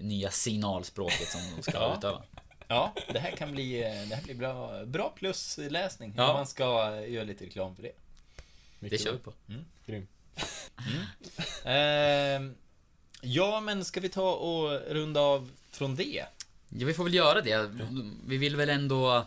nya 0.00 0.30
signalspråket 0.30 1.28
som 1.28 1.40
de 1.56 1.62
ska 1.62 1.72
Ja. 1.72 1.94
utöva. 1.98 2.22
Ja, 2.68 2.94
det 3.12 3.18
här 3.18 3.30
kan 3.30 3.52
bli, 3.52 3.82
eh, 3.82 4.08
det 4.08 4.14
här 4.14 4.22
blir 4.22 4.34
bra, 4.34 4.84
bra 4.84 5.10
plusläsning. 5.16 6.14
Ja. 6.16 6.28
Om 6.30 6.34
man 6.36 6.46
ska 6.46 6.64
göra 7.06 7.24
lite 7.24 7.44
reklam 7.44 7.76
för 7.76 7.82
det. 7.82 7.88
Det 7.88 8.42
Mycket 8.78 9.00
kör 9.04 9.12
vi 9.12 9.18
på. 9.18 9.32
Grym. 9.86 10.06
Ehm, 11.64 12.54
ja, 13.20 13.60
men 13.60 13.84
ska 13.84 14.00
vi 14.00 14.08
ta 14.08 14.30
och 14.34 14.80
runda 14.94 15.20
av 15.20 15.50
från 15.70 15.96
det? 15.96 16.24
Ja, 16.68 16.86
vi 16.86 16.94
får 16.94 17.04
väl 17.04 17.14
göra 17.14 17.40
det. 17.40 17.70
Vi 18.26 18.36
vill 18.36 18.56
väl 18.56 18.68
ändå... 18.68 19.26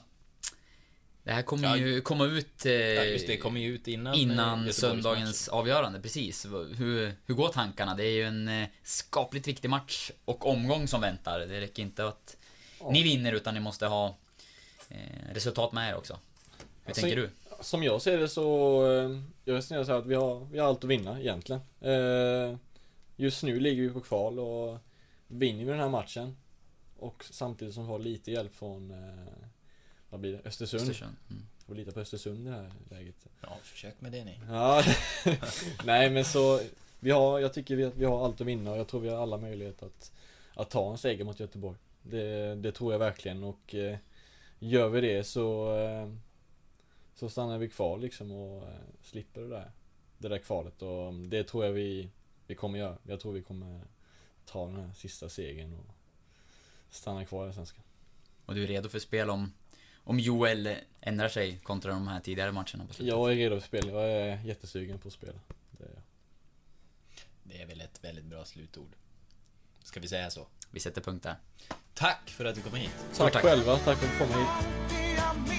Det 1.24 1.32
här 1.34 1.42
kommer 1.42 1.68
Ja. 1.68 1.78
ju 1.78 2.02
komma 2.02 2.26
ut... 2.26 2.66
Eh, 2.66 2.72
Ja, 2.74 3.04
just 3.04 3.28
det, 3.28 3.38
kommer 3.38 3.60
ju 3.60 3.76
ut 3.76 3.88
innan, 3.88 4.14
eh, 4.14 4.22
Innan 4.22 4.74
söndagens 4.74 5.48
avgörande, 5.48 6.02
precis. 6.02 6.46
Hur, 6.78 7.14
hur 7.26 7.34
går 7.36 7.50
tankarna? 7.50 7.96
Det 7.96 8.04
är 8.06 8.12
ju 8.12 8.24
en 8.24 8.48
eh, 8.48 8.68
skapligt 8.84 9.48
viktig 9.48 9.70
match 9.70 10.12
och 10.26 10.48
omgång 10.50 10.88
som 10.88 11.02
väntar. 11.02 11.40
Det 11.40 11.62
räcker 11.62 11.84
inte 11.84 12.08
att 12.08 12.38
ni 12.92 13.04
vinner 13.04 13.34
utan 13.34 13.54
ni 13.54 13.60
måste 13.60 13.86
ha 13.88 14.16
eh, 14.90 15.34
resultat 15.34 15.72
med 15.72 15.90
er 15.90 15.96
också. 15.96 16.14
Hur 16.14 16.90
Alltså, 16.90 17.02
tänker 17.02 17.18
du? 17.18 17.30
Som 17.62 17.84
jag 17.84 18.02
ser 18.02 18.18
det 18.18 18.30
så, 18.30 18.86
eh, 18.92 19.22
jag 19.46 19.56
resonerar 19.56 19.84
så 19.84 19.92
här 19.92 20.00
att 20.00 20.06
vi 20.06 20.16
har, 20.16 20.48
vi 20.52 20.60
har 20.60 20.68
allt 20.68 20.84
att 20.84 20.90
vinna 20.90 21.20
egentligen. 21.20 21.62
Eh, 21.82 22.56
Just 23.16 23.44
nu 23.44 23.60
ligger 23.60 23.84
vi 23.84 23.90
på 23.90 24.02
kval 24.02 24.40
och 24.40 24.78
vinner 25.28 25.66
vi 25.66 25.72
den 25.72 25.80
här 25.80 25.90
matchen 25.90 26.38
och 27.00 27.26
samtidigt 27.30 27.74
som 27.74 27.84
vi 27.84 27.90
har 27.92 28.00
lite 28.00 28.32
hjälp 28.32 28.56
från 28.56 28.92
eh, 28.92 29.34
vad 30.10 30.20
blir 30.20 30.32
det? 30.34 30.48
Östersund. 30.50 30.82
Östersund. 30.82 31.16
Mm. 31.30 31.44
Och 31.66 31.76
lita 31.76 31.92
på 31.92 32.00
Östersund 32.00 32.48
i 32.48 32.50
det 32.50 32.56
här 32.56 32.72
läget. 32.90 33.16
Ja, 33.42 33.58
försök 33.64 34.02
med 34.02 34.12
det 34.12 34.24
ni. 34.24 34.40
Ja, 34.50 34.84
nej 35.84 36.10
men 36.10 36.26
så 36.26 36.62
vi 37.00 37.12
har, 37.12 37.40
jag 37.40 37.54
tycker 37.54 37.76
vi, 37.76 37.84
att 37.84 37.96
vi 37.96 38.06
har 38.06 38.26
allt 38.26 38.42
att 38.42 38.48
vinna 38.48 38.72
och 38.72 38.78
jag 38.78 38.88
tror 38.88 39.02
vi 39.02 39.10
har 39.10 39.22
alla 39.22 39.38
möjligheter 39.38 39.86
att, 39.86 40.12
att 40.56 40.70
ta 40.70 40.92
en 40.92 40.98
seger 40.98 41.24
mot 41.26 41.40
Göteborg. 41.40 41.78
Det, 42.10 42.56
det 42.56 42.72
tror 42.72 42.92
jag 42.92 43.00
verkligen 43.00 43.44
och 43.44 43.76
eh, 43.76 43.98
gör 44.60 44.90
vi 44.90 45.02
det 45.02 45.24
så 45.24 45.78
eh, 45.78 46.10
så 47.20 47.30
stannar 47.30 47.58
vi 47.58 47.70
kvar 47.70 47.98
liksom 47.98 48.32
och 48.32 48.64
eh, 48.68 48.80
slipper 49.04 49.42
det 49.42 49.48
där, 49.48 49.72
det 50.18 50.28
där 50.28 50.38
kvalet 50.38 50.82
och 50.82 51.14
det 51.14 51.44
tror 51.44 51.66
jag 51.66 51.72
vi, 51.72 52.10
vi 52.48 52.56
kommer 52.56 52.80
göra. 52.80 52.98
Jag 53.04 53.20
tror 53.20 53.34
vi 53.34 53.42
kommer 53.42 53.82
ta 54.46 54.66
den 54.66 54.76
här 54.76 54.94
sista 54.94 55.30
segern 55.30 55.74
och 55.74 55.96
stanna 56.90 57.26
kvar 57.26 57.50
i 57.50 57.54
Svenskan. 57.54 57.84
Och 58.46 58.56
du 58.56 58.64
är 58.64 58.68
redo 58.68 58.90
för 58.90 59.00
spel 59.00 59.30
om, 59.30 59.54
om 59.96 60.20
Joel 60.20 60.76
ändrar 61.02 61.30
sig 61.30 61.60
kontra 61.60 61.92
de 61.92 62.08
här 62.08 62.20
tidigare 62.20 62.52
matcherna 62.52 62.86
på 62.88 62.94
slutet? 62.94 63.08
Jag 63.08 63.32
är 63.32 63.36
redo 63.36 63.60
för 63.60 63.68
spel, 63.68 63.90
jag 63.90 64.12
är 64.12 64.44
jättesugen 64.44 65.00
på 65.00 65.08
att 65.08 65.14
spela. 65.14 65.40
Det 65.72 65.84
är 65.84 65.90
jag. 65.90 66.04
Det 67.44 67.62
är 67.62 67.66
väl 67.66 67.82
ett 67.82 68.04
väldigt 68.04 68.26
bra 68.26 68.46
slutord. 68.46 68.96
Ska 69.84 70.00
vi 70.00 70.08
säga 70.08 70.30
så? 70.30 70.48
Vi 70.72 70.80
sätter 70.80 71.02
punkt 71.02 71.24
där. 71.24 71.36
Tack 72.00 72.30
för 72.30 72.46
att 72.46 72.56
du 72.56 72.62
kom 72.62 72.74
hit. 72.76 72.92
Tack, 73.18 73.34
tack. 73.34 73.42
själva, 73.42 73.78
tack 73.78 73.98
för 73.98 74.06
att 74.06 74.12
du 74.12 74.26
kom 74.26 74.40
hit. 74.40 75.59